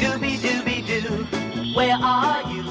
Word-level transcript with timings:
Dooby 0.00 0.38
dooby 0.40 0.86
doo, 0.86 1.74
where 1.74 1.96
are 2.00 2.42
you? 2.50 2.64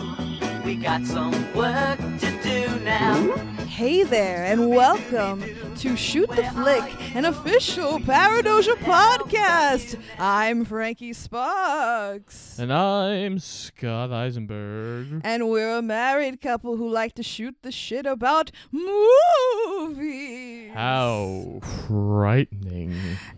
We 0.65 0.75
got 0.75 1.05
some 1.05 1.31
work 1.53 1.99
to 1.99 2.39
do 2.41 2.79
now. 2.79 3.35
Hey 3.67 4.01
there, 4.01 4.43
and 4.43 4.69
welcome 4.71 5.43
to 5.79 5.95
Shoot 5.95 6.29
the 6.31 6.43
Flick, 6.43 7.15
an 7.15 7.23
official 7.23 8.01
Paradoja 8.01 8.75
podcast. 8.75 9.97
I'm 10.17 10.65
Frankie 10.65 11.13
Sparks. 11.13 12.59
And 12.59 12.73
I'm 12.73 13.39
Scott 13.39 14.11
Eisenberg. 14.11 15.21
And 15.23 15.49
we're 15.49 15.77
a 15.77 15.81
married 15.81 16.41
couple 16.41 16.75
who 16.75 16.89
like 16.89 17.13
to 17.15 17.23
shoot 17.23 17.55
the 17.61 17.71
shit 17.71 18.05
about 18.05 18.51
movies. 18.73 20.73
How 20.73 21.61
frightening. 21.87 22.93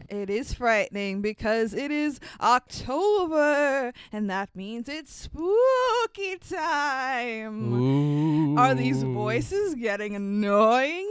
It 0.09 0.31
is 0.31 0.55
frightening 0.55 1.21
because 1.21 1.76
it 1.76 1.91
is 1.91 2.20
October, 2.41 3.94
and 4.12 4.27
that 4.31 4.49
means 4.55 4.89
it's 4.89 5.13
spooky 5.13 6.38
time. 6.38 7.73
Ooh. 7.73 8.58
Are 8.58 8.73
these 8.73 9.03
voices 9.03 9.76
getting 9.76 10.16
annoying 10.16 11.08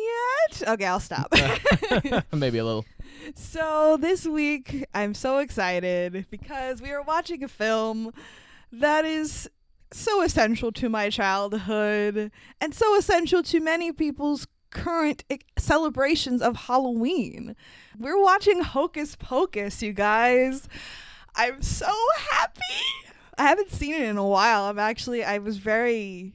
yet? 0.51 0.69
Okay, 0.69 0.87
I'll 0.87 0.99
stop. 0.99 1.20
Maybe 2.33 2.59
a 2.59 2.65
little. 2.65 2.85
so, 3.35 3.97
this 4.01 4.27
week, 4.27 4.85
I'm 4.95 5.15
so 5.15 5.39
excited 5.39 6.27
because 6.31 6.81
we 6.81 6.91
are 6.91 7.03
watching 7.03 7.43
a 7.43 7.49
film 7.49 8.13
that 8.73 9.05
is 9.05 9.49
so 9.93 10.23
essential 10.23 10.71
to 10.73 10.89
my 10.89 11.11
childhood 11.11 12.31
and 12.61 12.75
so 12.75 12.97
essential 12.97 13.43
to 13.43 13.61
many 13.61 13.93
people's 13.93 14.47
current 14.71 15.25
celebrations 15.59 16.43
of 16.43 16.57
Halloween. 16.57 17.57
We're 17.99 18.21
watching 18.21 18.63
Hocus 18.63 19.17
Pocus, 19.17 19.83
you 19.83 19.93
guys. 19.93 20.69
I'm 21.35 21.63
so 21.63 21.93
happy. 22.31 22.61
I 23.37 23.45
haven't 23.45 23.73
seen 23.73 23.95
it 23.95 24.03
in 24.03 24.17
a 24.17 24.27
while. 24.27 24.65
I'm 24.65 24.79
actually, 24.79 25.25
I 25.25 25.39
was 25.39 25.59
very 25.59 26.33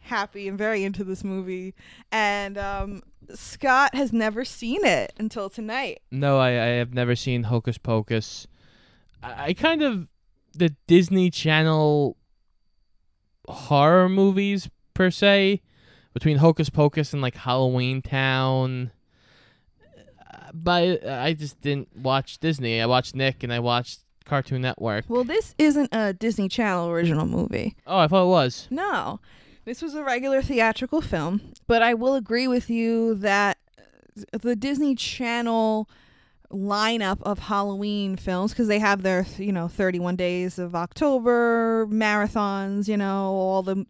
happy 0.00 0.48
and 0.48 0.58
very 0.58 0.84
into 0.84 1.02
this 1.02 1.24
movie. 1.24 1.74
And 2.12 2.58
um, 2.58 3.02
Scott 3.34 3.94
has 3.94 4.12
never 4.12 4.44
seen 4.44 4.84
it 4.84 5.12
until 5.18 5.48
tonight. 5.50 6.02
No, 6.10 6.38
I, 6.38 6.48
I 6.50 6.66
have 6.76 6.92
never 6.94 7.14
seen 7.16 7.44
Hocus 7.44 7.78
Pocus. 7.78 8.46
I, 9.22 9.46
I 9.46 9.52
kind 9.54 9.82
of. 9.82 10.08
The 10.56 10.74
Disney 10.86 11.30
Channel 11.30 12.16
horror 13.48 14.08
movies, 14.08 14.70
per 14.94 15.10
se, 15.10 15.60
between 16.12 16.36
Hocus 16.38 16.70
Pocus 16.70 17.12
and 17.12 17.20
like 17.20 17.34
Halloween 17.34 18.02
Town. 18.02 18.92
uh, 20.32 20.50
But 20.52 21.06
I 21.06 21.32
just 21.34 21.60
didn't 21.60 21.88
watch 21.96 22.38
Disney. 22.38 22.80
I 22.80 22.86
watched 22.86 23.14
Nick 23.16 23.42
and 23.42 23.52
I 23.52 23.58
watched 23.58 24.00
Cartoon 24.24 24.62
Network. 24.62 25.06
Well, 25.08 25.24
this 25.24 25.54
isn't 25.58 25.88
a 25.92 26.12
Disney 26.12 26.48
Channel 26.48 26.88
original 26.88 27.26
movie. 27.26 27.74
Oh, 27.86 27.98
I 27.98 28.06
thought 28.08 28.24
it 28.24 28.28
was. 28.28 28.68
No, 28.70 29.18
this 29.64 29.82
was 29.82 29.94
a 29.94 30.04
regular 30.04 30.42
theatrical 30.42 31.00
film. 31.00 31.40
But 31.66 31.82
I 31.82 31.94
will 31.94 32.14
agree 32.14 32.48
with 32.48 32.68
you 32.70 33.14
that 33.16 33.58
the 34.32 34.54
Disney 34.54 34.94
Channel 34.94 35.88
lineup 36.50 37.20
of 37.22 37.38
Halloween 37.40 38.16
films, 38.16 38.52
because 38.52 38.68
they 38.68 38.78
have 38.78 39.02
their, 39.02 39.26
you 39.38 39.52
know, 39.52 39.68
31 39.68 40.16
days 40.16 40.58
of 40.58 40.74
October 40.74 41.86
marathons, 41.90 42.86
you 42.88 42.96
know, 42.96 43.24
all 43.24 43.62
the 43.62 43.86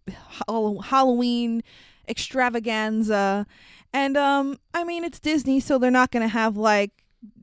all 0.48 0.80
Halloween 0.80 1.62
extravaganza. 2.08 3.46
And, 3.92 4.16
um, 4.16 4.58
I 4.72 4.84
mean, 4.84 5.04
it's 5.04 5.20
Disney, 5.20 5.60
so 5.60 5.78
they're 5.78 5.90
not 5.90 6.10
going 6.10 6.22
to 6.22 6.28
have 6.28 6.56
like 6.56 6.90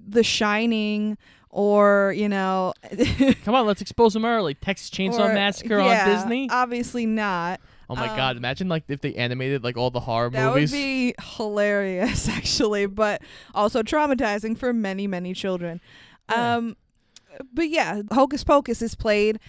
The 0.07 0.23
Shining 0.23 1.17
or, 1.49 2.13
you 2.17 2.29
know, 2.29 2.73
Come 3.43 3.55
on, 3.55 3.65
let's 3.67 3.81
expose 3.81 4.13
them 4.13 4.25
early. 4.25 4.53
Texas 4.55 4.89
Chainsaw 4.89 5.29
or- 5.29 5.33
Massacre 5.33 5.79
yeah, 5.79 6.03
on 6.03 6.15
Disney. 6.15 6.49
Obviously 6.49 7.05
not. 7.05 7.59
Oh 7.91 7.95
my 7.95 8.07
Um, 8.07 8.15
god! 8.15 8.37
Imagine 8.37 8.69
like 8.69 8.85
if 8.87 9.01
they 9.01 9.13
animated 9.15 9.63
like 9.65 9.75
all 9.75 9.91
the 9.91 9.99
horror 9.99 10.29
That 10.29 10.45
movies. 10.53 10.71
would 10.71 10.77
be 10.77 11.13
hilarious, 11.35 12.27
actually, 12.37 12.85
but 12.85 13.21
also 13.53 13.83
traumatizing 13.83 14.57
for 14.57 14.71
many, 14.71 15.07
many 15.07 15.33
children. 15.33 15.81
Yeah. 16.29 16.55
Um, 16.55 16.77
but 17.53 17.67
yeah, 17.69 18.01
Hocus 18.13 18.43
Pocus 18.45 18.81
is 18.81 18.95
played 18.95 19.39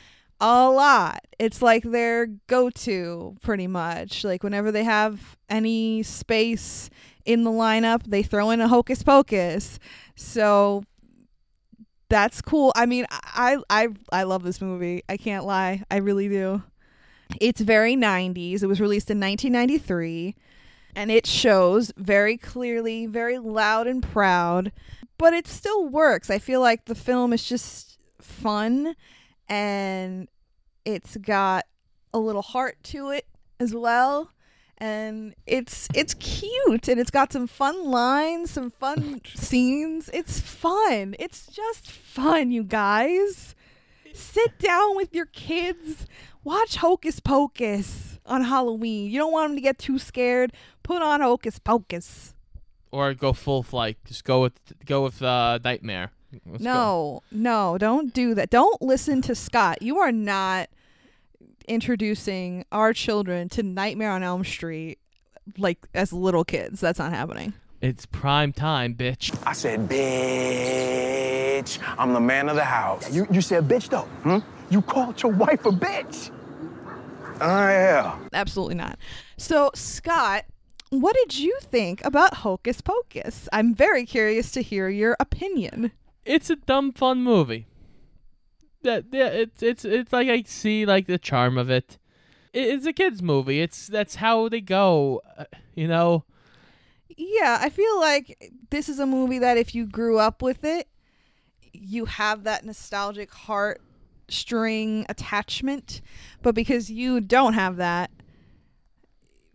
a 0.40 0.68
lot. 0.68 1.20
It's 1.38 1.62
like 1.62 1.84
their 1.84 2.26
go-to, 2.48 3.36
pretty 3.42 3.68
much. 3.68 4.24
Like 4.24 4.42
whenever 4.42 4.72
they 4.72 4.82
have 4.82 5.36
any 5.48 6.02
space 6.02 6.90
in 7.24 7.44
the 7.44 7.50
lineup, 7.50 8.02
they 8.06 8.24
throw 8.24 8.50
in 8.50 8.60
a 8.60 8.66
Hocus 8.66 9.04
Pocus. 9.04 9.78
So 10.16 10.82
that's 12.08 12.42
cool. 12.42 12.72
I 12.74 12.86
mean, 12.86 13.06
I 13.10 13.58
I 13.70 13.88
I 14.12 14.24
love 14.24 14.42
this 14.42 14.60
movie. 14.60 15.02
I 15.08 15.16
can't 15.16 15.44
lie. 15.46 15.84
I 15.92 15.98
really 15.98 16.28
do. 16.28 16.62
It's 17.40 17.60
very 17.60 17.96
90s. 17.96 18.62
It 18.62 18.66
was 18.66 18.80
released 18.80 19.10
in 19.10 19.20
1993 19.20 20.34
and 20.94 21.10
it 21.10 21.26
shows 21.26 21.92
very 21.96 22.36
clearly, 22.36 23.06
very 23.06 23.38
loud 23.38 23.86
and 23.86 24.02
proud, 24.02 24.72
but 25.18 25.32
it 25.32 25.46
still 25.46 25.88
works. 25.88 26.30
I 26.30 26.38
feel 26.38 26.60
like 26.60 26.84
the 26.84 26.94
film 26.94 27.32
is 27.32 27.44
just 27.44 27.98
fun 28.20 28.94
and 29.48 30.28
it's 30.84 31.16
got 31.16 31.64
a 32.12 32.18
little 32.18 32.42
heart 32.42 32.76
to 32.84 33.10
it 33.10 33.26
as 33.58 33.74
well. 33.74 34.30
And 34.78 35.34
it's 35.46 35.86
it's 35.94 36.14
cute 36.14 36.88
and 36.88 36.98
it's 36.98 37.10
got 37.10 37.32
some 37.32 37.46
fun 37.46 37.84
lines, 37.84 38.50
some 38.50 38.70
fun 38.72 39.20
scenes. 39.34 40.10
It's 40.12 40.40
fun. 40.40 41.14
It's 41.20 41.46
just 41.46 41.88
fun, 41.90 42.50
you 42.50 42.64
guys. 42.64 43.54
Sit 44.12 44.58
down 44.58 44.96
with 44.96 45.14
your 45.14 45.26
kids, 45.26 46.06
watch 46.44 46.76
Hocus 46.76 47.20
Pocus 47.20 48.18
on 48.26 48.44
Halloween. 48.44 49.10
You 49.10 49.18
don't 49.18 49.32
want 49.32 49.50
them 49.50 49.56
to 49.56 49.62
get 49.62 49.78
too 49.78 49.98
scared. 49.98 50.52
Put 50.82 51.02
on 51.02 51.20
Hocus 51.20 51.58
Pocus. 51.58 52.34
or 52.90 53.14
go 53.14 53.32
full 53.32 53.62
flight. 53.62 53.96
Just 54.06 54.24
go 54.24 54.42
with 54.42 54.52
go 54.84 55.02
with 55.02 55.22
uh, 55.22 55.58
Nightmare. 55.64 56.10
Let's 56.46 56.64
go. 56.64 56.70
no, 56.72 57.22
no, 57.30 57.78
don't 57.78 58.12
do 58.14 58.34
that. 58.34 58.48
Don't 58.50 58.80
listen 58.80 59.20
to 59.22 59.34
Scott. 59.34 59.82
You 59.82 59.98
are 59.98 60.12
not 60.12 60.70
introducing 61.68 62.64
our 62.72 62.92
children 62.92 63.48
to 63.50 63.62
Nightmare 63.62 64.10
on 64.10 64.22
Elm 64.22 64.44
Street 64.44 64.98
like 65.58 65.78
as 65.94 66.12
little 66.12 66.44
kids. 66.44 66.80
That's 66.80 66.98
not 66.98 67.12
happening. 67.12 67.52
It's 67.80 68.06
prime 68.06 68.52
time, 68.52 68.94
bitch. 68.94 69.36
I 69.46 69.52
said, 69.52 69.88
bitch. 69.88 71.78
I'm 71.98 72.12
the 72.12 72.20
man 72.20 72.48
of 72.48 72.56
the 72.56 72.64
house. 72.64 73.12
You, 73.12 73.26
you 73.30 73.40
said 73.40 73.68
bitch 73.68 73.88
though. 73.88 74.08
Hmm? 74.22 74.38
You 74.72 74.80
called 74.80 75.22
your 75.22 75.32
wife 75.32 75.66
a 75.66 75.70
bitch. 75.70 76.30
Oh, 77.40 77.68
yeah. 77.68 78.18
Absolutely 78.32 78.74
not. 78.76 78.98
So, 79.36 79.70
Scott, 79.74 80.44
what 80.88 81.14
did 81.14 81.38
you 81.38 81.58
think 81.60 82.02
about 82.04 82.34
Hocus 82.34 82.80
Pocus? 82.80 83.48
I'm 83.52 83.74
very 83.74 84.06
curious 84.06 84.50
to 84.52 84.62
hear 84.62 84.88
your 84.88 85.14
opinion. 85.20 85.92
It's 86.24 86.48
a 86.48 86.56
dumb 86.56 86.92
fun 86.92 87.22
movie. 87.22 87.66
That 88.82 89.04
yeah, 89.12 89.26
it's 89.26 89.62
it's 89.62 89.84
it's 89.84 90.12
like 90.12 90.28
I 90.28 90.42
see 90.42 90.86
like 90.86 91.06
the 91.06 91.18
charm 91.18 91.58
of 91.58 91.68
it. 91.70 91.98
It- 92.52 92.68
It's 92.68 92.86
a 92.86 92.92
kids 92.92 93.22
movie. 93.22 93.60
It's 93.60 93.86
that's 93.88 94.16
how 94.16 94.48
they 94.48 94.60
go. 94.60 95.20
Uh, 95.36 95.44
you 95.74 95.86
know. 95.86 96.24
Yeah, 97.16 97.58
I 97.60 97.68
feel 97.68 98.00
like 98.00 98.52
this 98.70 98.88
is 98.88 98.98
a 98.98 99.06
movie 99.06 99.38
that 99.38 99.58
if 99.58 99.74
you 99.74 99.86
grew 99.86 100.18
up 100.18 100.40
with 100.42 100.64
it, 100.64 100.88
you 101.72 102.06
have 102.06 102.44
that 102.44 102.64
nostalgic 102.64 103.30
heart 103.32 103.80
string 104.28 105.06
attachment. 105.08 106.00
But 106.42 106.54
because 106.54 106.90
you 106.90 107.20
don't 107.20 107.54
have 107.54 107.76
that, 107.76 108.10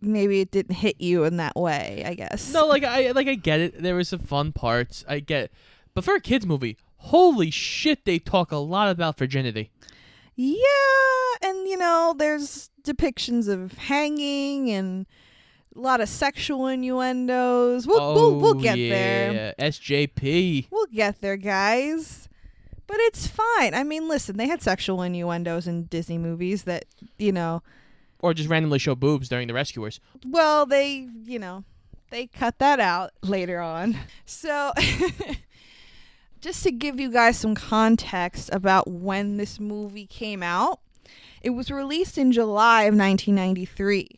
maybe 0.00 0.40
it 0.40 0.50
didn't 0.50 0.76
hit 0.76 1.00
you 1.00 1.24
in 1.24 1.36
that 1.38 1.56
way, 1.56 2.02
I 2.06 2.14
guess. 2.14 2.52
No, 2.52 2.66
like 2.66 2.84
I 2.84 3.10
like 3.12 3.28
I 3.28 3.34
get 3.34 3.60
it. 3.60 3.82
There 3.82 3.94
was 3.94 4.08
some 4.08 4.20
fun 4.20 4.52
parts. 4.52 5.04
I 5.08 5.20
get, 5.20 5.44
it. 5.44 5.52
but 5.94 6.04
for 6.04 6.14
a 6.14 6.20
kids 6.20 6.46
movie, 6.46 6.76
holy 6.96 7.50
shit, 7.50 8.04
they 8.04 8.18
talk 8.18 8.52
a 8.52 8.56
lot 8.56 8.90
about 8.90 9.18
virginity. 9.18 9.70
Yeah, 10.36 10.62
and 11.42 11.68
you 11.68 11.76
know, 11.76 12.14
there's 12.16 12.70
depictions 12.84 13.48
of 13.48 13.72
hanging 13.76 14.70
and 14.70 15.06
a 15.74 15.80
lot 15.80 16.00
of 16.00 16.08
sexual 16.08 16.66
innuendos. 16.68 17.86
We'll 17.86 18.14
we'll, 18.14 18.40
we'll 18.40 18.50
Oh, 18.50 18.54
get 18.54 18.76
there. 18.76 19.54
SJP. 19.58 20.68
We'll 20.70 20.86
get 20.86 21.20
there, 21.20 21.36
guys. 21.36 22.27
But 22.88 22.96
it's 23.00 23.26
fine. 23.28 23.74
I 23.74 23.84
mean, 23.84 24.08
listen, 24.08 24.36
they 24.36 24.48
had 24.48 24.62
sexual 24.62 25.02
innuendos 25.02 25.68
in 25.68 25.84
Disney 25.84 26.18
movies 26.18 26.64
that, 26.64 26.86
you 27.18 27.30
know, 27.30 27.62
Or 28.20 28.34
just 28.34 28.48
randomly 28.48 28.80
show 28.80 28.94
boobs 28.96 29.28
during 29.28 29.46
the 29.46 29.54
rescuers. 29.54 30.00
well, 30.26 30.66
they, 30.66 31.06
you 31.24 31.38
know, 31.38 31.62
they 32.10 32.26
cut 32.26 32.58
that 32.58 32.80
out 32.80 33.12
later 33.22 33.60
on. 33.60 33.96
So, 34.24 34.72
just 36.40 36.62
to 36.64 36.70
give 36.72 36.98
you 36.98 37.10
guys 37.10 37.38
some 37.38 37.54
context 37.54 38.48
about 38.52 38.88
when 38.90 39.36
this 39.36 39.60
movie 39.60 40.06
came 40.06 40.42
out, 40.42 40.80
it 41.42 41.50
was 41.50 41.70
released 41.70 42.16
in 42.18 42.32
July 42.32 42.82
of 42.84 42.94
1993. 42.96 44.08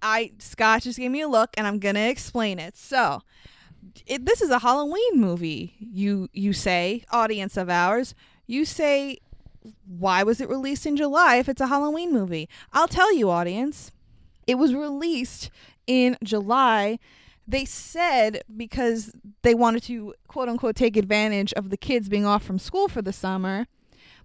I 0.00 0.32
Scott 0.38 0.82
just 0.82 0.98
gave 0.98 1.10
me 1.10 1.20
a 1.20 1.28
look 1.28 1.50
and 1.56 1.66
I'm 1.66 1.78
going 1.78 1.96
to 1.96 2.08
explain 2.08 2.58
it. 2.58 2.76
So, 2.76 3.22
it, 4.06 4.24
this 4.26 4.40
is 4.40 4.50
a 4.50 4.58
Halloween 4.60 5.20
movie. 5.20 5.74
You 5.78 6.28
you 6.32 6.52
say, 6.52 7.04
audience 7.10 7.56
of 7.56 7.68
ours, 7.68 8.14
you 8.46 8.64
say, 8.64 9.18
why 9.86 10.22
was 10.22 10.40
it 10.40 10.48
released 10.48 10.86
in 10.86 10.96
July 10.96 11.36
if 11.36 11.48
it's 11.48 11.60
a 11.60 11.66
Halloween 11.66 12.12
movie? 12.12 12.48
I'll 12.72 12.88
tell 12.88 13.14
you, 13.14 13.30
audience. 13.30 13.92
It 14.46 14.56
was 14.56 14.74
released 14.74 15.50
in 15.86 16.16
July. 16.24 16.98
They 17.46 17.64
said 17.64 18.42
because 18.54 19.12
they 19.42 19.54
wanted 19.54 19.82
to 19.84 20.14
quote 20.26 20.48
unquote 20.48 20.76
take 20.76 20.96
advantage 20.96 21.52
of 21.54 21.70
the 21.70 21.76
kids 21.76 22.08
being 22.08 22.26
off 22.26 22.42
from 22.42 22.58
school 22.58 22.88
for 22.88 23.02
the 23.02 23.12
summer. 23.12 23.66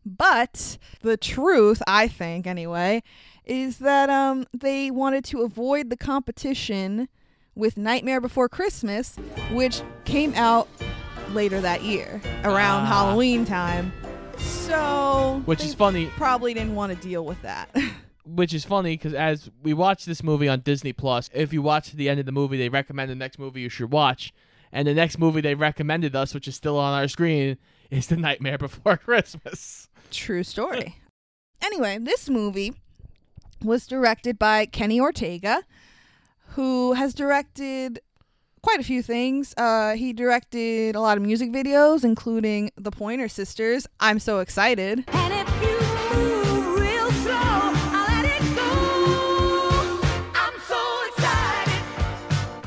But 0.06 0.78
the 1.02 1.16
truth, 1.16 1.82
I 1.88 2.10
think 2.10 2.46
anyway, 2.46 3.04
is 3.46 3.80
that 3.80 4.10
um 4.10 4.46
they 4.54 4.92
wanted 4.92 5.26
to 5.26 5.42
avoid 5.42 5.90
the 5.90 5.98
competition 5.98 7.08
with 7.56 7.78
Nightmare 7.78 8.22
Before 8.22 8.50
Christmas, 8.50 9.16
which 9.52 9.82
came 10.06 10.34
out 10.36 10.68
later 11.32 11.60
that 11.62 11.84
year, 11.84 12.22
around 12.44 12.82
Ah. 12.84 12.86
Halloween 12.88 13.46
time. 13.46 13.92
So 14.38 15.42
Which 15.46 15.60
they 15.60 15.66
is 15.68 15.74
funny. 15.74 16.08
Probably 16.18 16.54
didn't 16.54 16.76
want 16.76 16.94
to 16.94 17.08
deal 17.08 17.26
with 17.26 17.42
that. 17.44 17.70
Which 18.26 18.54
is 18.54 18.64
funny 18.64 18.96
because 18.96 19.14
as 19.14 19.50
we 19.62 19.74
watch 19.74 20.06
this 20.06 20.24
movie 20.24 20.48
on 20.48 20.62
Disney 20.62 20.94
Plus, 20.94 21.30
if 21.34 21.52
you 21.52 21.62
watch 21.62 21.92
the 21.92 22.08
end 22.10 22.20
of 22.20 22.26
the 22.26 22.32
movie, 22.32 22.58
they 22.58 22.70
recommend 22.70 23.12
the 23.12 23.16
next 23.16 23.38
movie 23.38 23.62
you 23.62 23.70
should 23.70 23.92
watch, 23.92 24.34
and 24.72 24.88
the 24.88 24.94
next 24.94 25.20
movie 25.20 25.42
they 25.42 25.56
recommended 25.56 26.16
us, 26.16 26.34
which 26.34 26.48
is 26.48 26.56
still 26.56 26.78
on 26.80 26.98
our 26.98 27.08
screen, 27.08 27.58
is 27.92 28.08
The 28.08 28.16
Nightmare 28.18 28.58
Before 28.58 28.96
Christmas. 29.06 29.90
True 30.10 30.44
story. 30.44 30.96
anyway, 31.62 31.98
this 32.00 32.30
movie 32.30 32.74
was 33.62 33.88
directed 33.88 34.40
by 34.40 34.66
Kenny 34.66 35.00
Ortega, 35.00 35.64
who 36.56 36.94
has 36.94 37.14
directed 37.14 38.00
quite 38.62 38.80
a 38.80 38.84
few 38.84 39.02
things. 39.02 39.54
Uh, 39.58 39.94
he 39.96 40.14
directed 40.14 40.96
a 40.96 41.00
lot 41.00 41.18
of 41.18 41.24
music 41.24 41.52
videos, 41.52 42.04
including 42.04 42.72
The 42.78 42.92
Pointer 42.92 43.28
Sisters. 43.28 43.88
I'm 44.00 44.20
so 44.20 44.40
excited. 44.40 45.04
And 45.08 45.34
if 45.34 45.62
you 45.62 45.80
move 46.16 46.80
real 46.80 47.12
slow, 47.12 47.34
I'll 47.36 48.24
let 48.24 48.26
it 48.26 48.56
go. 48.56 50.00
I'm 50.36 50.60
so 50.68 51.08
excited. 51.10 51.84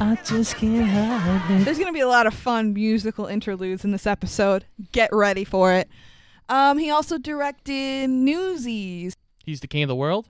I 0.01 0.19
just 0.25 0.57
can't 0.57 0.87
hide 0.87 1.65
There's 1.65 1.79
going 1.79 1.89
to 1.89 1.93
be 1.93 2.01
a 2.01 2.09
lot 2.09 2.27
of 2.27 2.35
fun 2.35 2.75
musical 2.75 3.27
interludes 3.27 3.85
in 3.85 3.93
this 3.93 4.07
episode. 4.07 4.67
Get 4.93 5.11
ready 5.13 5.45
for 5.45 5.73
it. 5.73 5.89
Um, 6.49 6.79
he 6.79 6.91
also 6.91 7.19
directed 7.19 8.09
Newsies. 8.11 9.15
He's 9.45 9.61
the 9.61 9.69
king 9.69 9.85
of 9.85 9.89
the 9.89 9.97
world. 9.97 10.29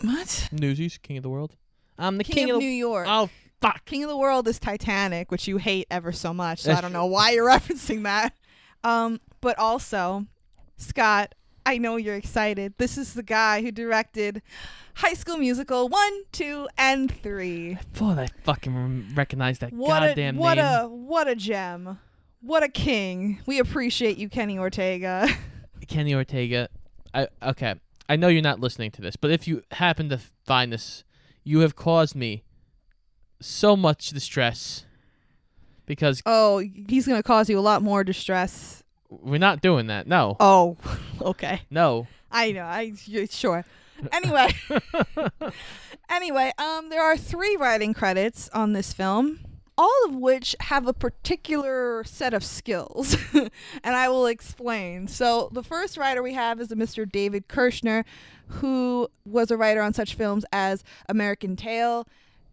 What? 0.00 0.48
Newsies, 0.52 0.98
king 0.98 1.18
of 1.18 1.22
the 1.22 1.30
world. 1.30 1.54
I'm 1.98 2.18
the 2.18 2.24
King, 2.24 2.34
king, 2.34 2.50
of, 2.50 2.56
of, 2.56 2.62
New 2.62 2.68
York. 2.68 3.06
Oh 3.08 3.30
fuck! 3.60 3.84
King 3.84 4.04
of 4.04 4.10
the 4.10 4.16
World 4.16 4.48
is 4.48 4.58
Titanic, 4.58 5.30
which 5.30 5.46
you 5.46 5.58
hate 5.58 5.86
ever 5.90 6.12
so 6.12 6.34
much. 6.34 6.60
So 6.60 6.72
I 6.72 6.80
don't 6.80 6.92
know 7.00 7.06
why 7.06 7.30
you're 7.30 7.48
referencing 7.48 8.02
that. 8.04 8.34
Um, 8.82 9.20
but 9.40 9.58
also, 9.58 10.26
Scott, 10.76 11.34
I 11.66 11.78
know 11.78 11.96
you're 11.96 12.16
excited. 12.16 12.74
This 12.78 12.98
is 12.98 13.14
the 13.14 13.22
guy 13.22 13.62
who 13.62 13.70
directed 13.70 14.42
High 14.94 15.14
School 15.14 15.38
Musical 15.38 15.88
one, 15.88 16.22
two, 16.32 16.68
and 16.76 17.10
three. 17.22 17.78
Thought 17.94 18.18
I 18.18 18.28
fucking 18.44 19.12
recognized 19.14 19.60
that 19.62 19.72
What 19.72 20.02
a 20.02 20.08
goddamn 20.08 20.36
what 20.36 20.54
name. 20.54 20.64
a 20.64 20.88
what 20.88 21.28
a 21.28 21.34
gem. 21.34 21.98
What 22.40 22.62
a 22.62 22.68
king. 22.68 23.40
We 23.46 23.58
appreciate 23.58 24.18
you, 24.18 24.28
Kenny 24.28 24.58
Ortega. 24.58 25.28
Kenny 25.88 26.14
Ortega. 26.14 26.68
I 27.14 27.28
okay. 27.42 27.76
I 28.08 28.16
know 28.16 28.28
you're 28.28 28.42
not 28.42 28.60
listening 28.60 28.90
to 28.92 29.02
this, 29.02 29.16
but 29.16 29.30
if 29.30 29.48
you 29.48 29.62
happen 29.70 30.10
to 30.10 30.20
find 30.44 30.70
this, 30.70 31.04
you 31.44 31.60
have 31.60 31.76
caused 31.76 32.14
me 32.16 32.42
so 33.40 33.76
much 33.76 34.10
distress 34.10 34.84
because 35.86 36.22
oh, 36.26 36.58
he's 36.88 37.06
gonna 37.06 37.22
cause 37.22 37.48
you 37.50 37.58
a 37.58 37.60
lot 37.60 37.82
more 37.82 38.02
distress. 38.04 38.82
we're 39.10 39.38
not 39.38 39.60
doing 39.60 39.86
that. 39.88 40.06
No, 40.06 40.36
Oh, 40.40 40.76
okay. 41.20 41.60
no. 41.70 42.06
I 42.32 42.50
know. 42.52 42.64
I 42.64 42.92
y- 43.08 43.26
sure. 43.30 43.64
Anyway, 44.12 44.48
anyway, 46.10 46.52
um, 46.58 46.88
there 46.90 47.02
are 47.02 47.16
three 47.16 47.56
writing 47.56 47.94
credits 47.94 48.48
on 48.50 48.72
this 48.72 48.92
film, 48.92 49.38
all 49.76 49.92
of 50.06 50.14
which 50.14 50.54
have 50.60 50.86
a 50.86 50.92
particular 50.92 52.04
set 52.04 52.32
of 52.34 52.44
skills, 52.44 53.16
and 53.34 53.96
I 53.96 54.08
will 54.08 54.26
explain. 54.26 55.08
So 55.08 55.48
the 55.52 55.62
first 55.62 55.96
writer 55.96 56.22
we 56.22 56.34
have 56.34 56.60
is 56.60 56.70
a 56.70 56.76
Mr. 56.76 57.10
David 57.10 57.48
Kirschner, 57.48 58.04
who 58.48 59.08
was 59.24 59.50
a 59.50 59.56
writer 59.56 59.80
on 59.82 59.92
such 59.92 60.14
films 60.14 60.44
as 60.52 60.84
American 61.08 61.56
Tail 61.56 62.06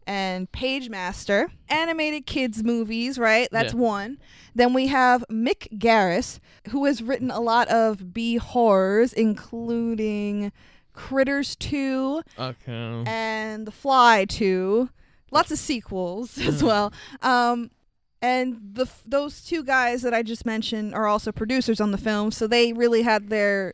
and 0.07 0.51
Pagemaster, 0.51 1.47
animated 1.69 2.25
kids 2.25 2.63
movies, 2.63 3.19
right? 3.19 3.47
That's 3.51 3.73
Yeah. 3.73 3.79
one. 3.79 4.17
Then 4.55 4.73
we 4.73 4.87
have 4.87 5.23
Mick 5.29 5.77
Garris, 5.77 6.39
who 6.69 6.85
has 6.85 7.03
written 7.03 7.29
a 7.29 7.39
lot 7.39 7.67
of 7.67 8.13
B 8.13 8.37
horrors, 8.37 9.13
including 9.13 10.51
Critters 10.93 11.55
2 11.55 12.23
Okay. 12.37 13.03
and 13.05 13.65
The 13.67 13.71
Fly 13.71 14.25
2. 14.25 14.89
Lots 15.31 15.51
of 15.51 15.57
sequels 15.57 16.37
as 16.37 16.63
well. 16.63 16.93
Um, 17.21 17.71
and 18.21 18.59
the 18.73 18.87
those 19.05 19.41
two 19.41 19.63
guys 19.63 20.03
that 20.03 20.13
I 20.13 20.21
just 20.21 20.45
mentioned 20.45 20.93
are 20.93 21.07
also 21.07 21.31
producers 21.31 21.81
on 21.81 21.91
the 21.91 21.97
film, 21.97 22.31
so 22.31 22.45
they 22.45 22.71
really 22.73 23.01
had 23.01 23.29
their 23.29 23.73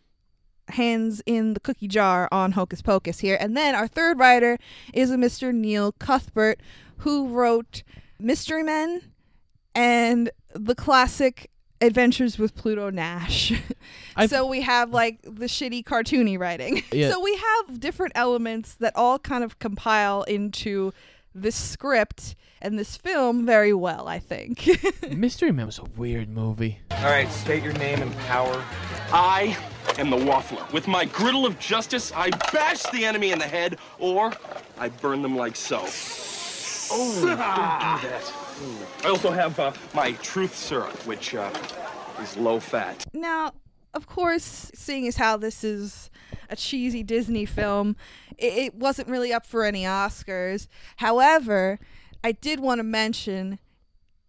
hands 0.69 1.21
in 1.25 1.53
the 1.53 1.59
cookie 1.59 1.87
jar 1.87 2.27
on 2.31 2.53
Hocus 2.53 2.81
Pocus 2.81 3.19
here. 3.19 3.37
And 3.39 3.55
then 3.55 3.75
our 3.75 3.87
third 3.87 4.19
writer 4.19 4.57
is 4.93 5.11
a 5.11 5.15
Mr. 5.15 5.53
Neil 5.53 5.93
Cuthbert, 5.93 6.59
who 6.97 7.27
wrote 7.27 7.83
Mystery 8.19 8.63
Men 8.63 9.01
and 9.75 10.29
the 10.53 10.75
classic 10.75 11.49
Adventures 11.79 12.39
with 12.39 12.55
Pluto 12.55 12.89
Nash. 12.89 13.53
So 14.29 14.47
we 14.47 14.61
have 14.61 14.89
like 14.89 15.21
the 15.21 15.45
shitty 15.45 15.83
cartoony 15.83 16.39
writing. 16.39 16.81
Yeah. 16.91 17.11
So 17.11 17.19
we 17.19 17.35
have 17.35 17.79
different 17.79 18.13
elements 18.15 18.73
that 18.75 18.93
all 18.95 19.19
kind 19.19 19.43
of 19.43 19.59
compile 19.59 20.23
into 20.23 20.91
this 21.41 21.55
script 21.55 22.35
and 22.61 22.77
this 22.77 22.97
film 22.97 23.45
very 23.45 23.73
well, 23.73 24.07
I 24.07 24.19
think. 24.19 24.67
Mystery 25.11 25.51
Man 25.51 25.67
was 25.67 25.79
a 25.79 25.85
weird 25.95 26.29
movie. 26.29 26.79
All 26.91 27.03
right, 27.05 27.29
state 27.31 27.63
your 27.63 27.73
name 27.73 28.01
and 28.01 28.15
power. 28.19 28.63
I 29.11 29.57
am 29.97 30.09
the 30.09 30.17
Waffler. 30.17 30.69
With 30.73 30.87
my 30.87 31.05
griddle 31.05 31.45
of 31.45 31.59
justice, 31.59 32.11
I 32.15 32.29
bash 32.51 32.83
the 32.91 33.05
enemy 33.05 33.31
in 33.31 33.39
the 33.39 33.45
head, 33.45 33.77
or 33.99 34.33
I 34.77 34.89
burn 34.89 35.21
them 35.21 35.35
like 35.35 35.55
so. 35.55 35.85
Oh, 36.89 37.11
don't 37.13 37.21
do 37.21 37.35
that. 37.35 38.33
I 39.03 39.09
also 39.09 39.31
have 39.31 39.59
uh, 39.59 39.73
my 39.93 40.13
truth 40.13 40.55
syrup, 40.55 41.05
which 41.05 41.35
uh, 41.35 41.51
is 42.21 42.35
low 42.37 42.59
fat. 42.59 43.05
Now, 43.13 43.53
of 43.93 44.07
course, 44.07 44.71
seeing 44.73 45.07
as 45.07 45.17
how 45.17 45.37
this 45.37 45.63
is 45.63 46.09
a 46.49 46.55
cheesy 46.55 47.03
Disney 47.03 47.45
film, 47.45 47.95
it, 48.37 48.53
it 48.53 48.75
wasn't 48.75 49.07
really 49.07 49.33
up 49.33 49.45
for 49.45 49.63
any 49.63 49.83
Oscars. 49.83 50.67
However, 50.97 51.79
I 52.23 52.31
did 52.31 52.59
want 52.59 52.79
to 52.79 52.83
mention 52.83 53.59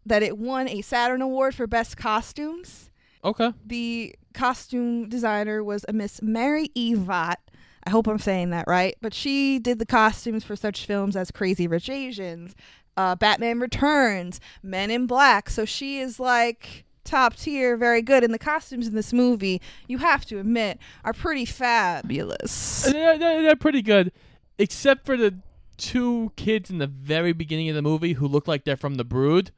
that 0.05 0.23
it 0.23 0.39
won 0.39 0.69
a 0.69 0.83
Saturn 0.83 1.23
Award 1.23 1.55
for 1.55 1.67
Best 1.67 1.97
Costumes. 1.97 2.91
Okay. 3.25 3.53
The 3.65 4.15
costume 4.33 5.09
designer 5.09 5.63
was 5.63 5.85
a 5.89 5.93
Miss 5.93 6.23
Mary 6.23 6.71
Evott. 6.77 7.37
I 7.85 7.91
hope 7.91 8.07
I'm 8.07 8.19
saying 8.19 8.51
that 8.51 8.67
right. 8.67 8.97
But 9.01 9.15
she 9.15 9.59
did 9.59 9.79
the 9.79 9.87
costumes 9.87 10.45
for 10.45 10.57
such 10.57 10.87
films 10.87 11.17
as 11.17 11.31
Crazy 11.31 11.67
Rich 11.67 11.89
Asians, 11.89 12.55
uh, 12.97 13.17
Batman 13.17 13.61
Returns, 13.61 14.41
Men 14.63 14.91
in 14.91 15.07
Black. 15.07 15.51
So 15.51 15.65
she 15.65 15.99
is 15.99 16.21
like 16.21 16.85
top 17.09 17.37
tier, 17.37 17.77
very 17.77 18.03
good. 18.03 18.23
And 18.23 18.33
the 18.33 18.39
costumes 18.39 18.87
in 18.87 18.95
this 18.95 19.13
movie, 19.13 19.61
you 19.87 19.99
have 19.99 20.25
to 20.27 20.39
admit, 20.39 20.79
are 21.05 21.13
pretty 21.13 21.45
fabulous. 21.45 22.83
They're, 22.83 23.19
they're, 23.19 23.43
they're 23.43 23.57
pretty 23.57 23.83
good, 23.83 24.13
except 24.59 25.05
for 25.07 25.17
the 25.17 25.35
two 25.77 26.33
kids 26.37 26.71
in 26.71 26.79
the 26.79 26.87
very 26.87 27.33
beginning 27.33 27.69
of 27.69 27.75
the 27.75 27.83
movie 27.83 28.15
who 28.15 28.27
look 28.27 28.47
like 28.49 28.65
they're 28.65 28.77
from 28.77 28.97
the 28.97 29.05
Brood. 29.05 29.51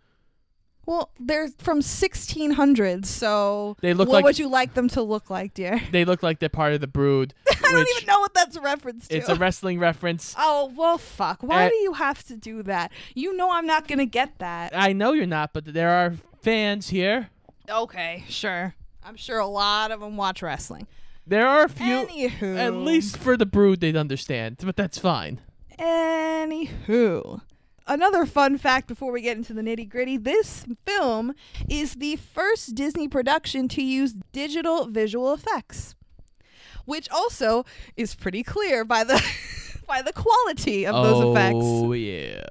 Well, 0.86 1.10
they're 1.20 1.48
from 1.58 1.80
1600s, 1.80 3.06
so 3.06 3.76
They 3.80 3.94
look 3.94 4.08
what 4.08 4.14
like- 4.14 4.24
would 4.24 4.38
you 4.38 4.48
like 4.48 4.74
them 4.74 4.88
to 4.88 5.02
look 5.02 5.30
like, 5.30 5.54
dear? 5.54 5.80
They 5.92 6.04
look 6.04 6.22
like 6.22 6.40
they're 6.40 6.48
part 6.48 6.72
of 6.72 6.80
the 6.80 6.86
Brood. 6.86 7.34
I 7.50 7.54
don't 7.72 7.88
even 7.96 8.06
know 8.06 8.18
what 8.18 8.34
that's 8.34 8.56
a 8.56 8.60
reference 8.60 9.06
to. 9.08 9.16
It's 9.16 9.28
a 9.28 9.36
wrestling 9.36 9.78
reference. 9.78 10.34
Oh 10.38 10.72
well, 10.76 10.98
fuck! 10.98 11.42
Why 11.42 11.66
Uh, 11.66 11.68
do 11.68 11.74
you 11.76 11.92
have 11.92 12.24
to 12.24 12.36
do 12.36 12.62
that? 12.64 12.90
You 13.14 13.36
know 13.36 13.52
I'm 13.52 13.66
not 13.66 13.86
gonna 13.86 14.06
get 14.06 14.38
that. 14.38 14.72
I 14.74 14.92
know 14.92 15.12
you're 15.12 15.26
not, 15.26 15.52
but 15.52 15.64
there 15.72 15.90
are 15.90 16.14
fans 16.42 16.88
here. 16.88 17.28
Okay, 17.70 18.24
sure. 18.28 18.74
I'm 19.02 19.16
sure 19.16 19.38
a 19.38 19.46
lot 19.46 19.90
of 19.90 20.00
them 20.00 20.16
watch 20.16 20.42
wrestling. 20.42 20.86
There 21.26 21.46
are 21.46 21.64
a 21.64 21.68
few. 21.68 22.06
Anywho, 22.06 22.58
At 22.58 22.74
least 22.74 23.16
for 23.16 23.36
the 23.36 23.46
Brood, 23.46 23.80
they'd 23.80 23.96
understand, 23.96 24.58
but 24.64 24.76
that's 24.76 24.98
fine. 24.98 25.40
Anywho, 25.78 27.40
another 27.86 28.26
fun 28.26 28.58
fact 28.58 28.88
before 28.88 29.12
we 29.12 29.20
get 29.20 29.36
into 29.36 29.54
the 29.54 29.62
nitty 29.62 29.88
gritty: 29.88 30.16
this 30.16 30.66
film 30.86 31.34
is 31.68 31.94
the 31.94 32.16
first 32.16 32.74
Disney 32.74 33.08
production 33.08 33.68
to 33.68 33.82
use 33.82 34.14
digital 34.32 34.86
visual 34.88 35.32
effects, 35.32 35.94
which 36.84 37.08
also 37.10 37.64
is 37.96 38.14
pretty 38.14 38.42
clear 38.42 38.84
by 38.84 39.04
the 39.04 39.22
by 39.86 40.02
the 40.02 40.12
quality 40.12 40.86
of 40.86 40.94
those 41.04 41.30
effects. 41.30 41.58
Oh 41.60 41.92
yeah. 41.92 42.42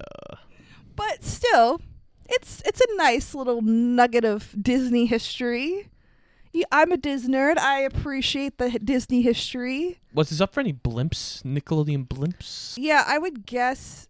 But 0.96 1.22
still, 1.24 1.80
it's 2.30 2.62
it's 2.64 2.80
a 2.80 2.96
nice 2.96 3.34
little 3.34 3.62
nugget 3.62 4.24
of 4.24 4.54
Disney 4.60 5.06
history. 5.06 5.88
Yeah, 6.52 6.64
I'm 6.72 6.90
a 6.90 6.96
Disney 6.96 7.34
nerd. 7.34 7.58
I 7.58 7.80
appreciate 7.80 8.58
the 8.58 8.70
Disney 8.70 9.22
history. 9.22 10.00
Was 10.12 10.30
this 10.30 10.40
up 10.40 10.52
for 10.52 10.60
any 10.60 10.72
blimps? 10.72 11.42
Nickelodeon 11.42 12.08
blimps? 12.08 12.74
Yeah, 12.76 13.04
I 13.06 13.18
would 13.18 13.46
guess. 13.46 14.08